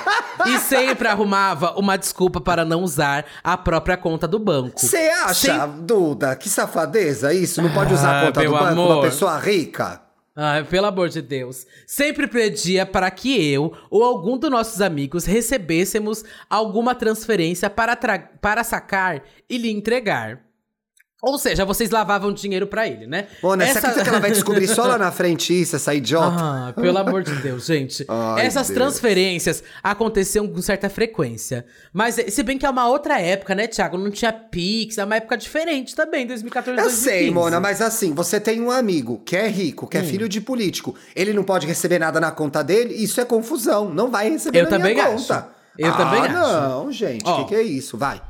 E 0.47 0.59
sempre 0.59 1.09
arrumava 1.09 1.73
uma 1.79 1.97
desculpa 1.97 2.41
para 2.41 2.65
não 2.65 2.83
usar 2.83 3.25
a 3.43 3.57
própria 3.57 3.97
conta 3.97 4.27
do 4.29 4.39
banco. 4.39 4.79
Você 4.81 4.97
acha, 4.97 5.67
Duda, 5.67 6.35
que 6.37 6.49
safadeza 6.51 7.33
isso? 7.33 7.63
Não 7.63 7.71
pode 7.73 7.95
usar 7.95 8.11
Ah, 8.11 8.21
a 8.23 8.27
conta 8.27 8.43
do 8.43 8.51
banco 8.51 8.65
amor. 8.65 8.93
uma 8.97 9.03
pessoa 9.03 9.39
rica? 9.39 10.02
Ai, 10.35 10.64
pelo 10.64 10.87
amor 10.87 11.11
de 11.11 11.20
Deus. 11.20 11.66
Sempre 11.87 12.26
pedia 12.26 12.87
para 12.87 13.11
que 13.11 13.53
eu 13.53 13.76
ou 13.91 14.03
algum 14.03 14.39
dos 14.39 14.51
nossos 14.51 14.80
amigos 14.80 15.26
recebêssemos 15.26 16.24
alguma 16.49 16.95
transferência 16.95 17.68
para, 17.68 17.95
para 17.97 18.64
sacar 18.64 19.22
e 19.49 19.59
lhe 19.59 19.70
entregar. 19.70 20.52
Ou 21.23 21.39
seja, 21.39 21.64
vocês 21.64 21.89
lavavam 21.91 22.33
dinheiro 22.33 22.66
pra 22.66 22.89
ele, 22.89 23.07
né? 23.07 23.29
Mona, 23.41 23.64
você 23.64 23.70
Essa- 23.70 23.79
acredita 23.79 24.03
que 24.03 24.09
ela 24.11 24.18
vai 24.18 24.33
descobrir 24.33 24.66
só 24.66 24.83
lá 24.87 24.99
na 24.99 25.12
frente 25.12 25.59
isso, 25.59 25.77
essa 25.77 25.95
idiota? 25.95 26.35
Ah, 26.37 26.73
pelo 26.75 26.99
amor 26.99 27.23
de 27.23 27.33
Deus, 27.37 27.64
gente. 27.66 28.05
Ai, 28.11 28.45
Essas 28.45 28.66
Deus. 28.66 28.77
transferências 28.77 29.62
aconteciam 29.85 30.49
com 30.49 30.61
certa 30.61 30.91
frequência. 30.91 31.64
Mas, 31.93 32.18
eh, 32.18 32.29
se 32.29 32.43
bem 32.43 32.59
que 32.59 32.66
é 32.66 32.70
uma 32.70 32.89
outra 32.89 33.20
época, 33.20 33.55
né, 33.55 33.68
Thiago? 33.68 33.97
Não 33.97 34.11
tinha 34.11 34.33
Pix, 34.33 34.99
é 34.99 35.05
uma 35.05 35.14
época 35.14 35.37
diferente 35.37 35.95
também, 35.95 36.27
2014, 36.27 36.77
Eu 36.81 36.85
2015. 36.87 37.05
sei, 37.20 37.31
Mona, 37.31 37.61
mas 37.61 37.81
assim, 37.81 38.12
você 38.12 38.41
tem 38.41 38.61
um 38.61 38.70
amigo 38.73 39.23
que 39.25 39.37
é 39.37 39.47
rico, 39.47 39.87
Hum. 39.87 39.89
que 39.89 39.99
é 39.99 40.03
filho 40.03 40.29
de 40.29 40.41
político. 40.41 40.97
Ele 41.14 41.33
não 41.33 41.45
pode 41.45 41.68
receber 41.68 42.01
nada 42.01 42.18
na 42.18 42.33
conta 42.33 42.64
dele? 42.64 42.95
Isso 42.95 43.20
é 43.20 43.25
confusão. 43.25 43.89
Não 43.95 44.11
vai 44.11 44.29
receber 44.29 44.59
Eu 44.59 44.64
na 44.64 44.70
também 44.70 44.95
minha 44.95 45.07
acho. 45.07 45.29
conta. 45.29 45.49
Eu 45.79 45.89
ah, 45.91 45.97
também 45.97 46.20
acho. 46.23 46.33
não, 46.33 46.91
gente. 46.91 47.25
O 47.29 47.37
que, 47.37 47.45
que 47.51 47.55
é 47.55 47.62
isso? 47.62 47.97
Vai. 47.97 48.20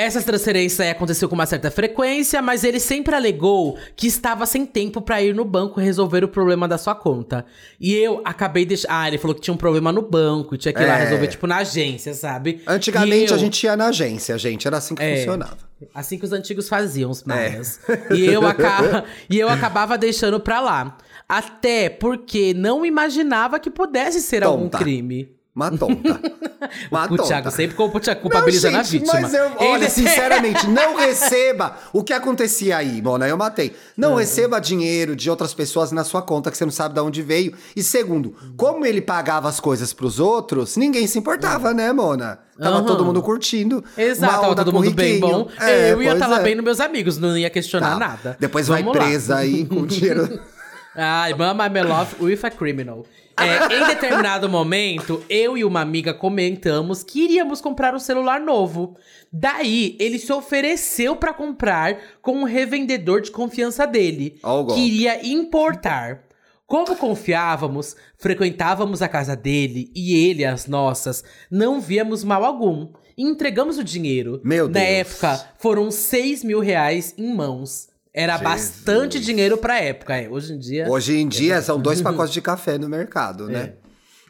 Essas 0.00 0.22
transferências 0.22 0.78
aí 0.78 0.90
aconteceu 0.90 1.28
com 1.28 1.34
uma 1.34 1.44
certa 1.44 1.72
frequência, 1.72 2.40
mas 2.40 2.62
ele 2.62 2.78
sempre 2.78 3.16
alegou 3.16 3.76
que 3.96 4.06
estava 4.06 4.46
sem 4.46 4.64
tempo 4.64 5.00
pra 5.02 5.20
ir 5.20 5.34
no 5.34 5.44
banco 5.44 5.80
resolver 5.80 6.22
o 6.22 6.28
problema 6.28 6.68
da 6.68 6.78
sua 6.78 6.94
conta. 6.94 7.44
E 7.80 7.92
eu 7.94 8.22
acabei 8.24 8.64
deixando. 8.64 8.92
Ah, 8.92 9.08
ele 9.08 9.18
falou 9.18 9.34
que 9.34 9.40
tinha 9.40 9.52
um 9.52 9.56
problema 9.56 9.90
no 9.90 10.00
banco 10.02 10.54
e 10.54 10.58
tinha 10.58 10.72
que 10.72 10.80
ir 10.80 10.86
lá 10.86 10.98
É. 10.98 11.02
resolver, 11.04 11.26
tipo, 11.26 11.48
na 11.48 11.56
agência, 11.56 12.14
sabe? 12.14 12.62
Antigamente 12.64 13.30
E 13.30 13.32
a 13.32 13.36
eu- 13.36 13.38
gente 13.40 13.64
ia 13.64 13.76
na 13.76 13.88
agência, 13.88 14.38
gente. 14.38 14.68
Era 14.68 14.76
assim 14.76 14.94
que 14.94 15.02
É. 15.02 15.16
funcionava. 15.16 15.56
Assim 15.92 16.16
que 16.16 16.24
os 16.24 16.32
antigos 16.32 16.68
faziam, 16.68 17.08
É. 17.08 17.12
os 17.12 17.24
maias. 17.24 17.80
E, 18.14 18.24
eu 18.26 18.40
e 19.28 19.38
eu 19.38 19.48
acabava 19.48 19.98
deixando 19.98 20.38
pra 20.38 20.60
lá. 20.60 20.96
Até 21.28 21.90
porque 21.90 22.54
não 22.54 22.86
imaginava 22.86 23.58
que 23.58 23.68
pudesse 23.68 24.20
ser 24.20 24.44
algum 24.44 24.62
Tonta. 24.68 24.78
crime. 24.78 25.28
Uma 25.58 25.76
tonta. 25.76 26.20
Uma 26.90 27.04
O 27.06 27.08
tonta. 27.08 27.22
Thiago 27.24 27.50
sempre 27.52 27.76
culpa- 27.76 28.14
culpabilizando 28.16 28.74
não, 28.74 28.80
a 28.80 28.82
gente, 28.84 29.00
vítima. 29.00 29.20
Mas 29.20 29.34
eu, 29.34 29.50
olha, 29.58 29.76
Ele- 29.84 29.90
sinceramente, 29.90 30.66
não 30.68 30.96
receba 30.96 31.76
o 31.92 32.02
que 32.04 32.12
acontecia 32.12 32.76
aí, 32.76 33.00
Mona. 33.02 33.26
Eu 33.26 33.36
matei. 33.36 33.74
Não 33.96 34.16
Ah. 34.16 34.20
receba 34.20 34.60
dinheiro 34.60 35.16
de 35.16 35.28
outras 35.30 35.52
pessoas 35.54 35.90
na 35.92 36.04
sua 36.04 36.22
conta 36.22 36.50
que 36.50 36.56
você 36.56 36.64
não 36.64 36.72
sabe 36.72 36.94
de 36.94 37.00
onde 37.00 37.22
veio. 37.22 37.52
E 37.74 37.82
segundo, 37.82 38.34
como 38.56 38.84
ele 38.86 39.00
pagava 39.00 39.48
as 39.48 39.58
coisas 39.60 39.92
pros 39.92 40.20
outros, 40.20 40.76
ninguém 40.76 41.06
se 41.06 41.18
importava, 41.18 41.72
né, 41.74 41.92
Mona? 41.92 42.38
Tava 42.58 42.76
Aham. 42.78 42.86
todo 42.86 43.04
mundo 43.04 43.22
curtindo. 43.22 43.84
Exato, 43.96 44.40
tava 44.42 44.54
todo 44.56 44.72
mundo 44.72 44.90
bem 44.92 45.18
bom. 45.20 45.48
É, 45.60 45.92
eu 45.92 46.02
ia 46.02 46.12
estar 46.12 46.26
lá 46.26 46.40
é. 46.40 46.42
bem 46.42 46.54
nos 46.54 46.64
meus 46.64 46.80
amigos, 46.80 47.16
não 47.18 47.36
ia 47.38 47.48
questionar 47.50 47.92
Tá. 47.92 47.98
nada. 47.98 48.36
Depois 48.38 48.66
Vamos 48.68 48.84
vai 48.84 48.94
lá. 48.94 49.04
presa 49.06 49.36
aí 49.36 49.64
com 49.64 49.86
dinheiro. 49.86 50.40
Ai, 50.96 51.32
mama 51.34 51.68
my 51.68 51.82
love 51.82 52.16
with 52.20 52.40
a 52.42 52.50
criminal. 52.50 53.06
É, 53.40 53.74
em 53.76 53.86
determinado 53.86 54.48
momento, 54.48 55.22
eu 55.28 55.56
e 55.56 55.64
uma 55.64 55.80
amiga 55.80 56.12
comentamos 56.14 57.02
que 57.02 57.24
iríamos 57.24 57.60
comprar 57.60 57.94
um 57.94 57.98
celular 57.98 58.40
novo. 58.40 58.96
Daí, 59.32 59.96
ele 60.00 60.18
se 60.18 60.32
ofereceu 60.32 61.14
pra 61.16 61.32
comprar 61.32 61.98
com 62.20 62.32
um 62.38 62.44
revendedor 62.44 63.20
de 63.20 63.30
confiança 63.30 63.86
dele, 63.86 64.38
Ó 64.42 64.60
o 64.60 64.64
golpe. 64.64 64.80
que 64.80 64.86
iria 64.86 65.26
importar. 65.26 66.22
Como 66.66 66.94
confiávamos, 66.96 67.96
frequentávamos 68.18 69.00
a 69.00 69.08
casa 69.08 69.34
dele 69.34 69.90
e 69.96 70.14
ele 70.28 70.44
as 70.44 70.66
nossas, 70.66 71.24
não 71.50 71.80
víamos 71.80 72.22
mal 72.22 72.44
algum. 72.44 72.88
E 73.16 73.22
entregamos 73.22 73.78
o 73.78 73.84
dinheiro. 73.84 74.40
Meu 74.44 74.66
Na 74.68 74.74
Deus. 74.80 74.86
época, 74.86 75.48
foram 75.58 75.90
6 75.90 76.44
mil 76.44 76.60
reais 76.60 77.14
em 77.16 77.34
mãos. 77.34 77.88
Era 78.18 78.36
Jesus. 78.36 78.42
bastante 78.52 79.20
dinheiro 79.20 79.56
pra 79.56 79.80
época. 79.80 80.16
É. 80.16 80.28
Hoje 80.28 80.52
em 80.52 80.58
dia. 80.58 80.88
Hoje 80.90 81.16
em 81.16 81.28
dia 81.28 81.62
são 81.62 81.80
dois 81.80 82.02
pacotes 82.02 82.34
de 82.34 82.40
café 82.42 82.76
no 82.76 82.88
mercado, 82.88 83.46
né? 83.46 83.74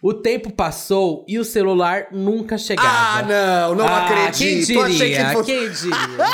O 0.02 0.12
tempo 0.12 0.52
passou 0.52 1.24
e 1.26 1.38
o 1.38 1.44
celular 1.44 2.08
nunca 2.12 2.58
chegava. 2.58 2.88
Ah, 2.88 3.22
não, 3.22 3.74
não 3.76 3.86
Ah, 3.86 4.04
acredito. 4.06 4.66
Quem 4.66 4.90
diria? 4.90 5.34
que 5.36 5.42
Quem 5.44 5.70
diria? 5.70 6.26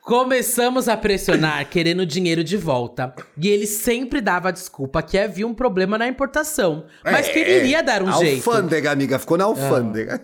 Começamos 0.00 0.88
a 0.88 0.96
pressionar, 0.96 1.68
querendo 1.68 2.06
dinheiro 2.06 2.42
de 2.44 2.56
volta. 2.56 3.12
E 3.36 3.48
ele 3.48 3.66
sempre 3.66 4.20
dava 4.20 4.48
a 4.48 4.52
desculpa 4.52 5.02
que 5.02 5.18
havia 5.18 5.46
um 5.46 5.52
problema 5.54 5.98
na 5.98 6.06
importação. 6.06 6.86
Mas 7.04 7.28
que 7.28 7.38
ele 7.40 7.58
iria 7.64 7.82
dar 7.82 8.00
um 8.02 8.12
jeito. 8.18 8.48
Ah. 8.48 8.54
Alfândega, 8.54 8.92
amiga. 8.92 9.18
Ficou 9.18 9.36
na 9.36 9.44
alfândega. 9.44 10.20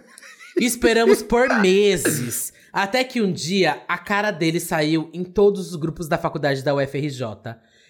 Esperamos 0.58 1.22
por 1.22 1.48
meses. 1.60 2.52
Até 2.76 3.02
que 3.02 3.22
um 3.22 3.32
dia 3.32 3.80
a 3.88 3.96
cara 3.96 4.30
dele 4.30 4.60
saiu 4.60 5.08
em 5.10 5.24
todos 5.24 5.70
os 5.70 5.76
grupos 5.76 6.08
da 6.08 6.18
faculdade 6.18 6.62
da 6.62 6.74
UFRJ. 6.74 7.24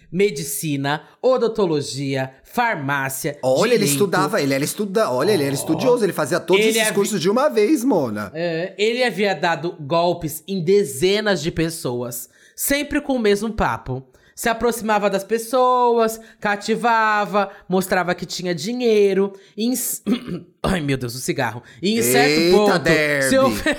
medicina, 0.09 1.01
odontologia, 1.21 2.31
farmácia. 2.41 3.37
Olha, 3.43 3.71
ele 3.71 3.79
direito. 3.79 3.91
estudava, 3.91 4.41
ele 4.41 4.53
era 4.53 4.63
estuda, 4.63 5.11
olha, 5.11 5.31
ele 5.33 5.43
era 5.43 5.53
estudioso, 5.53 6.05
ele 6.05 6.13
fazia 6.13 6.39
todos 6.39 6.61
Ele 6.61 6.77
esses 6.77 6.91
é 6.91 6.93
cursos 6.93 7.19
de 7.19 7.29
uma 7.29 7.49
vez, 7.49 7.83
Mona. 7.83 8.31
É, 8.33 8.73
ele 8.77 9.03
havia 9.03 9.35
dado 9.35 9.75
golpes 9.77 10.41
em 10.47 10.63
dezenas 10.63 11.43
de 11.43 11.51
pessoas, 11.51 12.29
sempre 12.55 13.01
com 13.01 13.17
o 13.17 13.19
mesmo 13.19 13.51
papo. 13.51 14.01
Se 14.37 14.47
aproximava 14.49 15.09
das 15.09 15.23
pessoas, 15.23 16.21
cativava, 16.39 17.49
mostrava 17.67 18.13
que 18.13 18.23
tinha 18.23 18.53
dinheiro. 18.53 19.33
Em... 19.57 19.73
Ai, 20.61 20.79
meu 20.79 20.95
Deus, 20.95 21.15
o 21.15 21.17
cigarro. 21.19 21.63
E 21.81 21.97
em 21.97 22.03
certo 22.03 22.39
Eita, 22.39 22.55
ponto. 22.57 22.79
Derby. 22.79 23.29
Se 23.29 23.37
ofe- 23.39 23.77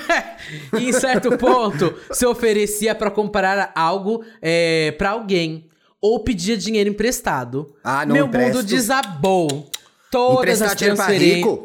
em 0.81 0.93
certo 0.93 1.39
ponto, 1.39 1.95
se 2.11 2.27
oferecia 2.27 2.93
pra 2.93 3.09
comprar 3.09 3.71
algo 3.73 4.25
é, 4.43 4.91
para 4.99 5.11
alguém. 5.11 5.69
Ou 6.01 6.25
pedia 6.25 6.57
dinheiro 6.57 6.91
emprestado. 6.91 7.77
Ah, 7.85 8.05
não 8.05 8.15
Meu 8.15 8.27
empresto. 8.27 8.57
mundo 8.57 8.67
desabou. 8.67 9.71
Todas 10.11 10.61
Emprestar 10.61 10.69
as 10.71 10.75
transferências. 10.75 11.59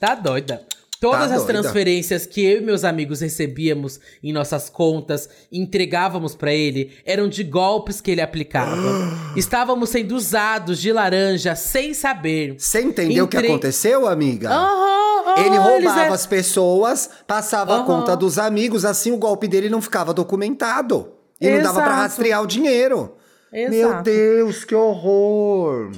Tá 0.00 0.14
doida. 0.14 0.62
Todas 1.00 1.28
Tá 1.28 1.36
as 1.36 1.44
doida. 1.44 1.60
transferências 1.62 2.26
que 2.26 2.44
eu 2.44 2.58
e 2.58 2.60
meus 2.60 2.82
amigos 2.82 3.20
recebíamos 3.20 4.00
em 4.22 4.32
nossas 4.32 4.68
contas 4.68 5.28
entregávamos 5.52 6.34
pra 6.34 6.52
ele 6.52 6.92
eram 7.04 7.28
de 7.28 7.44
golpes 7.44 8.00
que 8.00 8.10
ele 8.10 8.20
aplicava. 8.20 8.76
Estávamos 9.36 9.90
sendo 9.90 10.16
usados 10.16 10.80
de 10.80 10.92
laranja 10.92 11.54
sem 11.54 11.94
saber. 11.94 12.56
Você 12.58 12.80
entendeu 12.82 13.26
o 13.26 13.28
que 13.28 13.36
Entre- 13.36 13.48
aconteceu, 13.48 14.08
amiga? 14.08 14.48
Aham, 14.50 15.22
aham, 15.28 15.38
Ele 15.38 15.48
eles 15.50 15.58
roubava 15.60 16.00
eram- 16.02 16.14
as 16.14 16.26
pessoas, 16.26 17.08
passava 17.26 17.74
a 17.74 17.76
Aham. 17.76 17.86
conta 17.86 18.16
dos 18.16 18.36
amigos, 18.38 18.84
assim 18.84 19.12
o 19.12 19.18
golpe 19.18 19.46
dele 19.46 19.68
não 19.68 19.80
ficava 19.80 20.12
documentado. 20.12 21.12
E 21.40 21.48
não 21.48 21.62
dava 21.62 21.74
pra 21.80 21.90
Exato. 21.92 22.02
rastrear 22.02 22.42
o 22.42 22.46
dinheiro. 22.46 23.14
Meu 23.52 23.72
Exato. 23.90 24.02
Deus, 24.02 24.64
que 24.64 24.74
horror! 24.74 25.92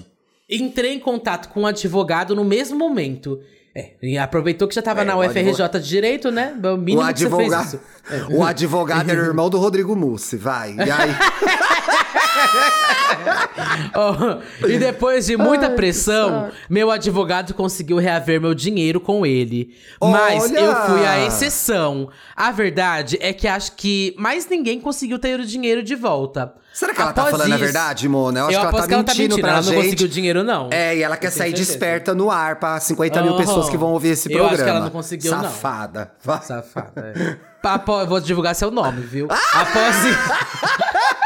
Entrei 0.48 0.92
em 0.94 0.98
contato 1.00 1.48
com 1.48 1.60
um 1.62 1.66
advogado 1.66 2.34
no 2.36 2.44
mesmo 2.44 2.76
momento. 2.78 3.40
É, 3.74 3.90
e 4.02 4.18
aproveitou 4.18 4.66
que 4.66 4.74
já 4.74 4.82
tava 4.82 5.02
É, 5.02 5.04
na 5.04 5.14
o 5.16 5.20
UFRJ 5.24 5.68
de 5.80 5.88
Direito, 5.88 6.30
né? 6.32 6.54
O 6.62 6.74
O 6.74 6.76
mínimo 6.76 7.02
fez 7.06 7.10
advogado, 7.22 7.66
isso. 7.66 7.80
o 8.30 8.42
advogado 8.42 9.08
era 9.08 9.20
o 9.22 9.24
irmão 9.24 9.48
do 9.48 9.58
Rodrigo 9.58 9.94
Mussi, 9.94 10.36
vai. 10.36 10.74
E 10.74 10.80
aí, 10.90 11.10
Oh, 13.94 14.66
e 14.66 14.78
depois 14.78 15.26
de 15.26 15.36
muita 15.36 15.70
pressão, 15.70 16.50
meu 16.68 16.90
advogado 16.90 17.54
conseguiu 17.54 17.98
reaver 17.98 18.40
meu 18.40 18.54
dinheiro 18.54 19.00
com 19.00 19.24
ele. 19.26 19.74
Mas 20.00 20.44
Olha! 20.44 20.58
eu 20.60 20.74
fui 20.86 21.06
a 21.06 21.26
exceção. 21.26 22.08
A 22.34 22.50
verdade 22.50 23.18
é 23.20 23.32
que 23.32 23.46
acho 23.46 23.72
que 23.76 24.14
mais 24.18 24.48
ninguém 24.48 24.80
conseguiu 24.80 25.18
ter 25.18 25.38
o 25.38 25.44
dinheiro 25.46 25.82
de 25.82 25.94
volta. 25.94 26.54
Será 26.80 26.94
que 26.94 27.00
ela 27.00 27.12
tá 27.12 27.20
Após 27.22 27.32
falando 27.36 27.52
a 27.52 27.56
isso- 27.56 27.64
verdade, 27.64 28.08
Mona? 28.08 28.40
Eu 28.40 28.46
acho 28.46 28.54
eu 28.56 28.60
que 28.60 28.66
ela 28.66 28.72
tá 28.82 28.88
que 28.88 28.94
ela 28.94 29.04
tá 29.04 29.12
mentindo 29.12 29.22
mentindo, 29.28 29.40
pra 29.42 29.50
ela 29.50 29.58
não 29.62 29.72
gente. 29.72 29.82
conseguiu 29.84 30.08
dinheiro, 30.08 30.42
não. 30.42 30.68
É, 30.72 30.96
e 30.96 31.02
ela 31.02 31.16
quer 31.16 31.26
Eu 31.28 31.32
sair 31.32 31.50
certeza. 31.50 31.70
desperta 31.72 32.14
no 32.14 32.30
ar 32.30 32.56
pra 32.56 32.80
50 32.80 33.22
mil 33.22 33.36
pessoas 33.36 33.68
que 33.68 33.76
vão 33.76 33.90
ouvir 33.92 34.08
esse 34.10 34.28
Eu 34.32 34.38
programa. 34.38 34.54
acho 34.54 34.64
que 34.64 34.70
ela 34.70 34.80
não 34.80 34.90
conseguiu, 34.90 35.30
não. 35.32 35.42
Safada. 35.42 36.10
Safada. 36.42 37.12
é. 37.16 37.36
Após, 37.62 38.08
vou 38.08 38.18
divulgar 38.20 38.54
seu 38.54 38.70
nome, 38.70 39.02
viu? 39.02 39.28
Após 39.30 40.04
isso. 40.06 40.18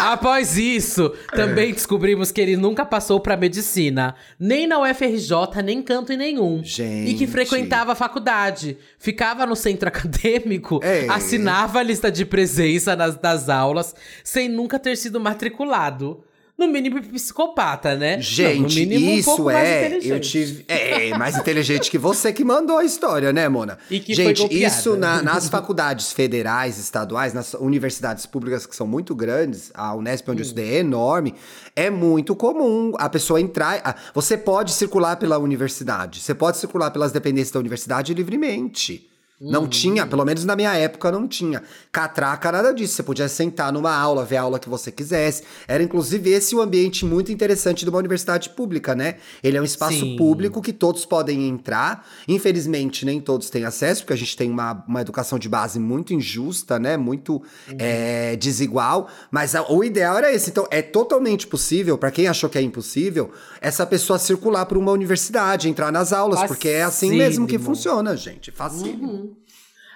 Após 0.00 0.56
isso, 0.56 1.10
também 1.32 1.72
descobrimos 1.72 2.30
que 2.32 2.40
ele 2.40 2.56
nunca 2.56 2.84
passou 2.84 3.20
pra 3.20 3.36
medicina, 3.36 4.14
nem 4.38 4.66
na 4.66 4.80
UFRJ, 4.80 5.62
nem 5.64 5.82
canto 5.82 6.12
em 6.12 6.16
nenhum. 6.16 6.62
Gente. 6.64 7.10
E 7.10 7.14
que 7.14 7.26
frequentava 7.26 7.92
a 7.92 7.94
faculdade, 7.94 8.78
ficava 8.98 9.44
no 9.46 9.54
centro 9.54 9.88
acadêmico, 9.88 10.80
É. 10.82 11.06
assinava 11.08 11.78
a 11.80 11.82
lista 11.82 12.10
de 12.10 12.24
presença 12.24 12.96
nas, 12.96 13.16
das 13.16 13.48
aulas, 13.48 13.94
sem 14.24 14.48
nunca 14.48 14.78
ter 14.78 14.96
sido 14.96 15.20
matriculado. 15.20 16.24
No 16.60 16.68
mínimo 16.68 17.02
psicopata, 17.02 17.96
né? 17.96 18.10
Não, 18.12 18.16
no 18.18 18.22
Gente, 18.22 18.80
mínimo 18.80 19.10
um 19.10 19.14
isso 19.14 19.44
mais 19.44 19.66
é. 19.68 19.98
Eu 20.02 20.20
tive. 20.20 20.64
É, 20.68 21.16
mais 21.16 21.36
inteligente 21.38 21.90
que 21.90 21.96
você 21.96 22.32
que 22.32 22.44
mandou 22.44 22.76
a 22.76 22.84
história, 22.84 23.32
né, 23.32 23.48
Mona? 23.48 23.78
E 23.90 23.98
que 23.98 24.12
Gente, 24.14 24.46
isso 24.52 24.94
na- 24.96 25.22
nas 25.22 25.48
faculdades 25.50 26.12
federais, 26.12 26.78
estaduais, 26.78 27.32
nas 27.32 27.54
universidades 27.54 28.26
públicas 28.26 28.66
que 28.66 28.76
são 28.76 28.86
muito 28.86 29.14
grandes, 29.14 29.70
a 29.74 29.94
Unesp, 29.94 30.28
onde 30.30 30.40
eu 30.40 30.44
estudei, 30.44 30.74
é 30.74 30.78
enorme, 30.80 31.34
é 31.74 31.88
muito 31.88 32.36
comum 32.36 32.92
a 32.98 33.08
pessoa 33.08 33.40
entrar. 33.40 33.80
a- 33.82 33.94
Você 34.14 34.36
pode 34.36 34.72
circular 34.72 35.16
pela 35.16 35.38
universidade, 35.38 36.20
você 36.20 36.34
pode 36.34 36.58
circular 36.58 36.90
pelas 36.90 37.10
dependências 37.10 37.52
da 37.52 37.60
universidade 37.60 38.12
livremente. 38.12 39.09
Não 39.40 39.66
tinha, 39.66 40.06
pelo 40.06 40.22
menos 40.22 40.44
na 40.44 40.54
minha 40.54 40.74
época 40.74 41.10
não 41.10 41.26
tinha. 41.26 41.62
Catraca, 41.90 42.52
nada 42.52 42.74
disso. 42.74 42.94
Você 42.94 43.02
podia 43.02 43.26
sentar 43.26 43.72
numa 43.72 43.90
aula, 43.94 44.22
ver 44.22 44.36
a 44.36 44.42
aula 44.42 44.58
que 44.58 44.68
você 44.68 44.92
quisesse. 44.92 45.44
Era 45.66 45.82
inclusive 45.82 46.28
esse 46.30 46.54
o 46.54 46.60
ambiente 46.60 47.06
muito 47.06 47.32
interessante 47.32 47.82
de 47.84 47.88
uma 47.90 47.98
universidade 47.98 48.50
pública, 48.50 48.94
né? 48.94 49.16
Ele 49.42 49.56
é 49.56 49.60
um 49.60 49.64
espaço 49.64 50.00
Sim. 50.00 50.16
público 50.16 50.60
que 50.60 50.74
todos 50.74 51.06
podem 51.06 51.48
entrar. 51.48 52.06
Infelizmente, 52.28 53.06
nem 53.06 53.18
todos 53.18 53.48
têm 53.48 53.64
acesso, 53.64 54.02
porque 54.02 54.12
a 54.12 54.16
gente 54.16 54.36
tem 54.36 54.50
uma, 54.50 54.84
uma 54.86 55.00
educação 55.00 55.38
de 55.38 55.48
base 55.48 55.78
muito 55.80 56.12
injusta, 56.12 56.78
né? 56.78 56.98
Muito 56.98 57.42
é, 57.78 58.36
desigual. 58.36 59.08
Mas 59.30 59.54
a- 59.54 59.64
o 59.70 59.82
ideal 59.82 60.18
era 60.18 60.30
esse. 60.32 60.50
Então, 60.50 60.66
é 60.70 60.82
totalmente 60.82 61.46
possível, 61.46 61.96
para 61.96 62.10
quem 62.10 62.28
achou 62.28 62.50
que 62.50 62.58
é 62.58 62.62
impossível, 62.62 63.30
essa 63.60 63.86
pessoa 63.86 64.18
circular 64.18 64.66
por 64.66 64.76
uma 64.76 64.92
universidade, 64.92 65.68
entrar 65.68 65.90
nas 65.90 66.12
aulas, 66.12 66.42
porque 66.44 66.68
é 66.68 66.82
assim 66.82 67.10
mesmo 67.16 67.46
que 67.46 67.58
funciona, 67.58 68.14
gente. 68.16 68.50
Facílimo. 68.50 69.29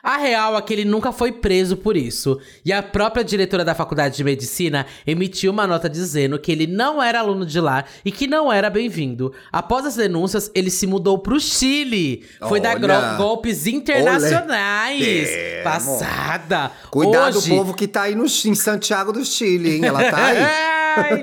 A 0.04 0.18
real 0.18 0.54
é 0.58 0.60
que 0.60 0.74
ele 0.74 0.84
nunca 0.84 1.10
foi 1.12 1.32
preso 1.32 1.78
por 1.78 1.96
isso. 1.96 2.38
E 2.62 2.70
a 2.70 2.82
própria 2.82 3.24
diretora 3.24 3.64
da 3.64 3.74
faculdade 3.74 4.14
de 4.14 4.22
medicina 4.22 4.84
emitiu 5.06 5.50
uma 5.50 5.66
nota 5.66 5.88
dizendo 5.88 6.38
que 6.38 6.52
ele 6.52 6.66
não 6.66 7.02
era 7.02 7.20
aluno 7.20 7.46
de 7.46 7.58
lá 7.58 7.86
e 8.04 8.12
que 8.12 8.26
não 8.26 8.52
era 8.52 8.68
bem-vindo. 8.68 9.32
Após 9.50 9.86
as 9.86 9.96
denúncias, 9.96 10.50
ele 10.54 10.70
se 10.70 10.86
mudou 10.86 11.18
pro 11.18 11.40
Chile. 11.40 12.22
Foi 12.46 12.60
dar 12.60 12.76
Olha. 12.76 12.80
gro- 12.80 13.16
golpes 13.16 13.66
internacionais. 13.66 15.02
É, 15.28 15.62
Passada. 15.62 16.70
Cuidado 16.90 17.38
Hoje... 17.38 17.48
do 17.48 17.56
povo 17.56 17.72
que 17.74 17.88
tá 17.88 18.02
aí 18.02 18.14
no, 18.14 18.26
em 18.26 18.54
Santiago 18.54 19.10
do 19.10 19.24
Chile, 19.24 19.76
hein? 19.76 19.84
Ela 19.86 20.10
tá 20.10 20.26
aí. 20.26 20.36
Ai. 20.96 21.22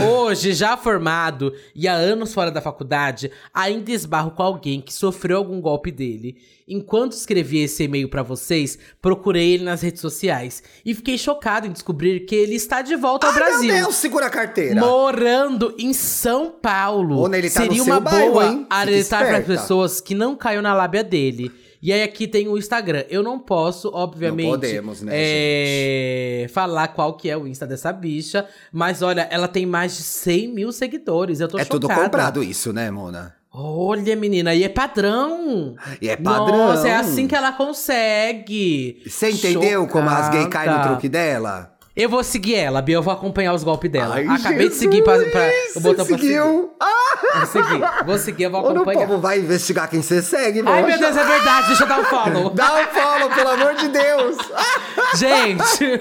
Hoje, 0.00 0.52
já 0.52 0.76
formado 0.76 1.52
e 1.74 1.88
há 1.88 1.94
anos 1.94 2.32
fora 2.32 2.50
da 2.50 2.60
faculdade, 2.60 3.30
ainda 3.52 3.90
esbarro 3.90 4.30
com 4.30 4.42
alguém 4.42 4.80
que 4.80 4.92
sofreu 4.92 5.38
algum 5.38 5.60
golpe 5.60 5.90
dele. 5.90 6.36
Enquanto 6.66 7.12
escrevi 7.12 7.62
esse 7.62 7.84
e-mail 7.84 8.08
pra 8.10 8.22
vocês, 8.22 8.78
procurei 9.00 9.54
ele 9.54 9.64
nas 9.64 9.80
redes 9.80 10.00
sociais 10.02 10.62
e 10.84 10.94
fiquei 10.94 11.16
chocado 11.16 11.66
em 11.66 11.72
descobrir 11.72 12.26
que 12.26 12.34
ele 12.34 12.54
está 12.54 12.82
de 12.82 12.94
volta 12.94 13.26
ao 13.26 13.32
Ai, 13.32 13.38
Brasil. 13.38 13.72
Meu 13.72 13.84
Deus, 13.84 13.94
segura 13.96 14.26
a 14.26 14.30
carteira. 14.30 14.78
Morando 14.78 15.74
em 15.78 15.92
São 15.94 16.50
Paulo. 16.50 17.20
Ô, 17.20 17.34
ele 17.34 17.48
tá 17.50 17.62
Seria 17.62 17.82
uma 17.82 17.98
bairro, 18.00 18.32
boa 18.32 18.46
hein? 18.46 18.66
Alertar 18.68 19.20
para 19.20 19.38
esperta. 19.38 19.60
pessoas 19.60 20.00
que 20.00 20.14
não 20.14 20.36
caiam 20.36 20.60
na 20.62 20.74
lábia 20.74 21.02
dele. 21.02 21.50
E 21.80 21.92
aí 21.92 22.02
aqui 22.02 22.26
tem 22.26 22.48
o 22.48 22.58
Instagram. 22.58 23.04
Eu 23.08 23.22
não 23.22 23.38
posso, 23.38 23.90
obviamente, 23.94 24.46
Não 24.46 24.52
podemos, 24.52 25.02
né, 25.02 25.12
é, 25.14 26.46
falar 26.50 26.88
qual 26.88 27.14
que 27.16 27.30
é 27.30 27.36
o 27.36 27.46
Insta 27.46 27.66
dessa 27.66 27.92
bicha. 27.92 28.46
Mas 28.72 29.00
olha, 29.02 29.28
ela 29.30 29.46
tem 29.48 29.64
mais 29.64 29.96
de 29.96 30.02
100 30.02 30.48
mil 30.48 30.72
seguidores. 30.72 31.40
Eu 31.40 31.48
tô 31.48 31.58
É 31.58 31.64
chocada. 31.64 31.80
tudo 31.80 31.94
comprado 31.94 32.42
isso, 32.42 32.72
né, 32.72 32.90
Mona? 32.90 33.34
Olha, 33.50 34.14
menina, 34.14 34.54
e 34.54 34.62
é 34.62 34.68
padrão. 34.68 35.74
E 36.02 36.08
é 36.08 36.16
padrão. 36.16 36.58
Nossa, 36.68 36.86
é 36.88 36.94
assim 36.94 37.26
que 37.26 37.34
ela 37.34 37.50
consegue. 37.52 39.02
Você 39.06 39.30
entendeu 39.30 39.86
como 39.86 40.08
as 40.08 40.28
gays 40.28 40.46
caem 40.48 40.68
no 40.68 40.76
Chocada. 40.76 40.88
truque 40.92 41.08
dela? 41.08 41.74
Eu 41.98 42.08
vou 42.08 42.22
seguir 42.22 42.54
ela, 42.54 42.80
Bia. 42.80 42.94
Eu 42.94 43.02
vou 43.02 43.12
acompanhar 43.12 43.52
os 43.52 43.64
golpes 43.64 43.90
dela. 43.90 44.14
Ai, 44.14 44.26
Acabei 44.28 44.68
de 44.68 44.74
seguir 44.76 45.02
pra, 45.02 45.18
pra, 45.18 45.48
Jesus, 45.50 45.76
o 45.76 45.80
botão 45.80 46.06
pra 46.06 46.16
seguir. 46.16 46.28
seguiu. 46.28 46.70
Ah! 46.78 47.38
Vou 47.38 47.46
seguir, 47.46 48.04
vou 48.06 48.18
seguir, 48.18 48.42
eu 48.44 48.50
vou 48.52 48.60
Ou 48.60 48.68
o 48.68 48.70
acompanhar. 48.70 49.06
povo 49.08 49.20
vai 49.20 49.40
investigar 49.40 49.90
quem 49.90 50.00
você 50.00 50.22
segue, 50.22 50.60
Ai, 50.64 50.82
moça. 50.82 50.86
meu 50.86 50.98
Deus, 50.98 51.16
é 51.16 51.24
verdade, 51.24 51.66
deixa 51.66 51.82
eu 51.82 51.88
dar 51.88 51.98
um 51.98 52.04
follow. 52.04 52.50
Dá 52.50 52.74
um 52.80 52.86
follow, 52.86 53.30
pelo 53.34 53.48
amor 53.50 53.74
de 53.74 53.88
Deus. 53.88 54.36
Gente, 55.18 56.00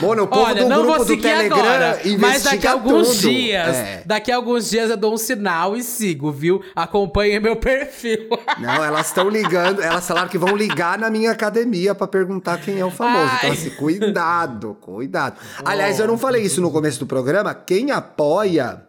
Mano, 0.00 0.24
o 0.24 0.26
povo 0.28 0.42
olha, 0.42 0.62
do 0.62 0.68
não 0.68 0.82
grupo 0.82 0.96
vou 0.98 1.04
do 1.06 1.16
Telegram 1.20 1.58
agora, 1.58 2.00
mas 2.18 2.42
daqui 2.42 2.66
a 2.66 2.72
alguns 2.72 3.08
tudo. 3.16 3.30
dias, 3.30 3.76
É. 3.76 4.02
daqui 4.04 4.30
a 4.32 4.36
alguns 4.36 4.68
dias 4.70 4.90
eu 4.90 4.96
dou 4.96 5.14
um 5.14 5.16
sinal 5.16 5.76
e 5.76 5.82
sigo, 5.82 6.30
viu? 6.30 6.60
Acompanhem 6.74 7.40
meu 7.40 7.56
perfil. 7.60 8.28
Não, 8.58 8.84
elas 8.84 9.06
estão 9.08 9.28
ligando, 9.28 9.82
elas 9.82 10.06
falaram 10.06 10.28
que 10.28 10.38
vão 10.38 10.56
ligar 10.56 10.98
na 10.98 11.08
minha 11.10 11.30
academia 11.32 11.94
pra 11.94 12.06
perguntar 12.06 12.58
quem 12.58 12.78
é 12.78 12.84
o 12.84 12.90
famoso. 12.90 13.32
Então, 13.38 13.50
Ai. 13.50 13.56
assim, 13.56 13.70
cuidado, 13.70 14.76
cuidado. 14.80 15.36
Aliás, 15.64 15.98
eu 15.98 16.06
não 16.06 16.18
falei 16.18 16.42
isso 16.42 16.60
no 16.60 16.70
começo 16.70 16.98
do 16.98 17.06
programa. 17.06 17.54
Quem 17.54 17.90
apoia 17.90 18.82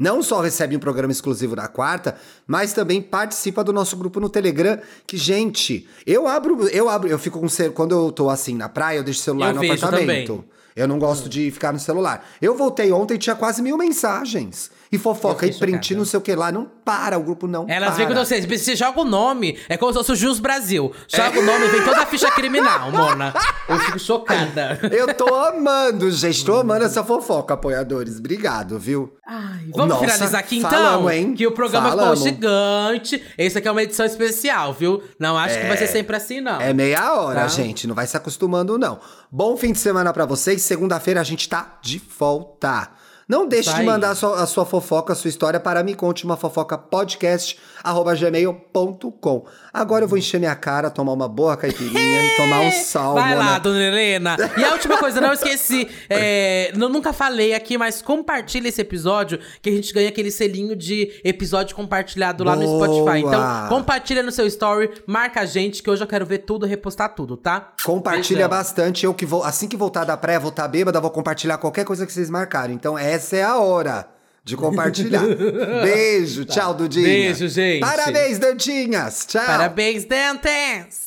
não 0.00 0.22
só 0.22 0.40
recebe 0.40 0.74
um 0.74 0.80
programa 0.80 1.12
exclusivo 1.12 1.54
na 1.54 1.68
quarta, 1.68 2.16
mas 2.46 2.72
também 2.72 3.02
participa 3.02 3.62
do 3.62 3.70
nosso 3.70 3.98
grupo 3.98 4.18
no 4.18 4.30
Telegram. 4.30 4.78
Que, 5.06 5.18
gente, 5.18 5.86
eu 6.06 6.26
abro, 6.26 6.66
eu 6.68 6.88
abro, 6.88 7.06
eu 7.06 7.18
fico 7.18 7.38
com 7.38 7.46
quando 7.74 7.92
eu 7.92 8.10
tô 8.10 8.30
assim 8.30 8.54
na 8.54 8.66
praia, 8.66 8.96
eu 8.96 9.04
deixo 9.04 9.20
o 9.20 9.22
celular 9.22 9.48
Eu 9.50 9.56
no 9.56 9.64
apartamento. 9.64 10.36
também. 10.36 10.44
Eu 10.74 10.88
não 10.88 10.98
gosto 10.98 11.28
de 11.28 11.50
ficar 11.50 11.72
no 11.72 11.78
celular. 11.78 12.26
Eu 12.40 12.56
voltei 12.56 12.90
ontem 12.90 13.14
e 13.14 13.18
tinha 13.18 13.36
quase 13.36 13.60
mil 13.60 13.76
mensagens. 13.76 14.70
E 14.92 14.98
fofoca, 14.98 15.46
e 15.46 15.52
print, 15.54 15.84
chocada. 15.84 15.98
não 15.98 16.04
sei 16.04 16.18
o 16.18 16.20
que 16.20 16.34
lá. 16.34 16.50
Não 16.50 16.68
para, 16.84 17.16
o 17.18 17.22
grupo 17.22 17.46
não 17.46 17.64
Elas 17.68 17.90
para. 17.90 17.96
vêm 17.98 18.08
com 18.08 18.14
vocês. 18.14 18.44
Você 18.44 18.74
joga 18.74 19.00
o 19.00 19.04
nome, 19.04 19.56
é 19.68 19.76
como 19.76 19.92
se 19.92 19.98
fosse 19.98 20.12
o 20.12 20.16
Jus 20.16 20.40
Brasil. 20.40 20.92
Joga 21.06 21.38
o 21.38 21.42
nome, 21.42 21.68
vem 21.68 21.84
toda 21.84 22.02
a 22.02 22.06
ficha 22.06 22.30
criminal, 22.32 22.90
Mona. 22.92 23.32
Eu 23.68 23.78
fico 23.78 23.98
chocada. 24.00 24.78
Eu 24.90 25.14
tô 25.14 25.32
amando, 25.34 26.10
gente. 26.10 26.44
Tô 26.44 26.56
amando 26.58 26.84
essa 26.84 27.04
fofoca, 27.04 27.54
apoiadores. 27.54 28.18
Obrigado, 28.18 28.78
viu? 28.78 29.14
Ai, 29.26 29.66
vamos 29.72 29.90
Nossa, 29.94 30.00
finalizar 30.08 30.40
aqui 30.40 30.58
então? 30.58 30.70
falamos, 30.70 31.12
hein? 31.12 31.34
Que 31.34 31.46
o 31.46 31.52
programa 31.52 31.90
Falamos. 31.90 32.18
ficou 32.24 32.32
gigante. 32.34 33.22
Esse 33.38 33.58
aqui 33.58 33.68
é 33.68 33.70
uma 33.70 33.82
edição 33.82 34.04
especial, 34.04 34.72
viu? 34.74 35.00
Não 35.20 35.38
acho 35.38 35.56
que 35.58 35.66
vai 35.66 35.76
ser 35.76 35.86
sempre 35.86 36.16
assim, 36.16 36.40
não. 36.40 36.60
É 36.60 36.72
meia 36.72 37.14
hora, 37.14 37.42
Tá. 37.42 37.48
gente. 37.48 37.86
Não 37.86 37.94
vai 37.94 38.06
se 38.08 38.16
acostumando, 38.16 38.76
não. 38.76 38.98
Bom 39.30 39.56
fim 39.56 39.70
de 39.72 39.78
semana 39.78 40.12
pra 40.12 40.26
vocês. 40.26 40.62
Segunda-feira 40.62 41.20
a 41.20 41.24
gente 41.24 41.48
tá 41.48 41.78
de 41.80 42.02
volta. 42.18 42.90
Não 43.30 43.46
deixe 43.46 43.72
de 43.72 43.84
mandar 43.84 44.10
a 44.10 44.14
sua, 44.16 44.42
a 44.42 44.46
sua 44.46 44.66
fofoca, 44.66 45.12
a 45.12 45.16
sua 45.16 45.28
história 45.28 45.60
para 45.60 45.84
me 45.84 45.94
conte 45.94 46.24
uma 46.24 46.36
fofoca 46.36 46.76
podcast 46.76 47.56
arroba 47.82 48.14
gmail.com. 48.14 49.44
Agora 49.72 50.04
eu 50.04 50.08
vou 50.08 50.18
encher 50.18 50.38
minha 50.38 50.54
cara, 50.54 50.90
tomar 50.90 51.12
uma 51.12 51.28
boa 51.28 51.56
caipirinha 51.56 52.24
e 52.24 52.36
tomar 52.36 52.60
um 52.60 52.70
sal. 52.84 53.14
Vai 53.14 53.34
lá, 53.34 53.58
dona 53.58 53.82
Helena. 53.82 54.36
E 54.56 54.64
a 54.64 54.72
última 54.72 54.98
coisa, 54.98 55.20
não 55.20 55.32
esqueci. 55.32 55.88
é, 56.08 56.72
eu 56.74 56.88
nunca 56.88 57.12
falei 57.12 57.54
aqui, 57.54 57.78
mas 57.78 58.02
compartilha 58.02 58.68
esse 58.68 58.80
episódio 58.80 59.38
que 59.62 59.70
a 59.70 59.72
gente 59.72 59.92
ganha 59.92 60.08
aquele 60.08 60.30
selinho 60.30 60.74
de 60.74 61.20
episódio 61.24 61.74
compartilhado 61.76 62.44
lá 62.44 62.56
no 62.56 62.64
Boa. 62.64 62.86
Spotify. 62.86 63.18
Então, 63.20 63.68
compartilha 63.68 64.22
no 64.22 64.32
seu 64.32 64.46
story, 64.46 64.90
marca 65.06 65.40
a 65.40 65.44
gente, 65.44 65.82
que 65.82 65.90
hoje 65.90 66.02
eu 66.02 66.08
quero 66.08 66.26
ver 66.26 66.38
tudo, 66.38 66.66
repostar 66.66 67.14
tudo, 67.14 67.36
tá? 67.36 67.72
Compartilha 67.84 68.48
Beijão. 68.48 68.48
bastante. 68.48 69.04
Eu 69.04 69.14
que 69.14 69.26
vou, 69.26 69.42
assim 69.44 69.68
que 69.68 69.76
voltar 69.76 70.04
da 70.04 70.16
praia, 70.16 70.40
vou 70.40 70.50
estar 70.50 70.66
bêbada, 70.68 71.00
vou 71.00 71.10
compartilhar 71.10 71.58
qualquer 71.58 71.84
coisa 71.84 72.06
que 72.06 72.12
vocês 72.12 72.30
marcarem. 72.30 72.74
Então 72.74 72.98
essa 72.98 73.36
é 73.36 73.42
a 73.42 73.58
hora 73.58 74.19
de 74.44 74.56
compartilhar. 74.56 75.24
Beijo, 75.82 76.44
tchau, 76.44 76.74
Dudinha. 76.74 77.06
Beijo, 77.06 77.48
gente. 77.48 77.80
Parabéns, 77.80 78.38
Dantinhas. 78.38 79.26
Tchau. 79.26 79.44
Parabéns, 79.44 80.04
Dentes! 80.04 81.04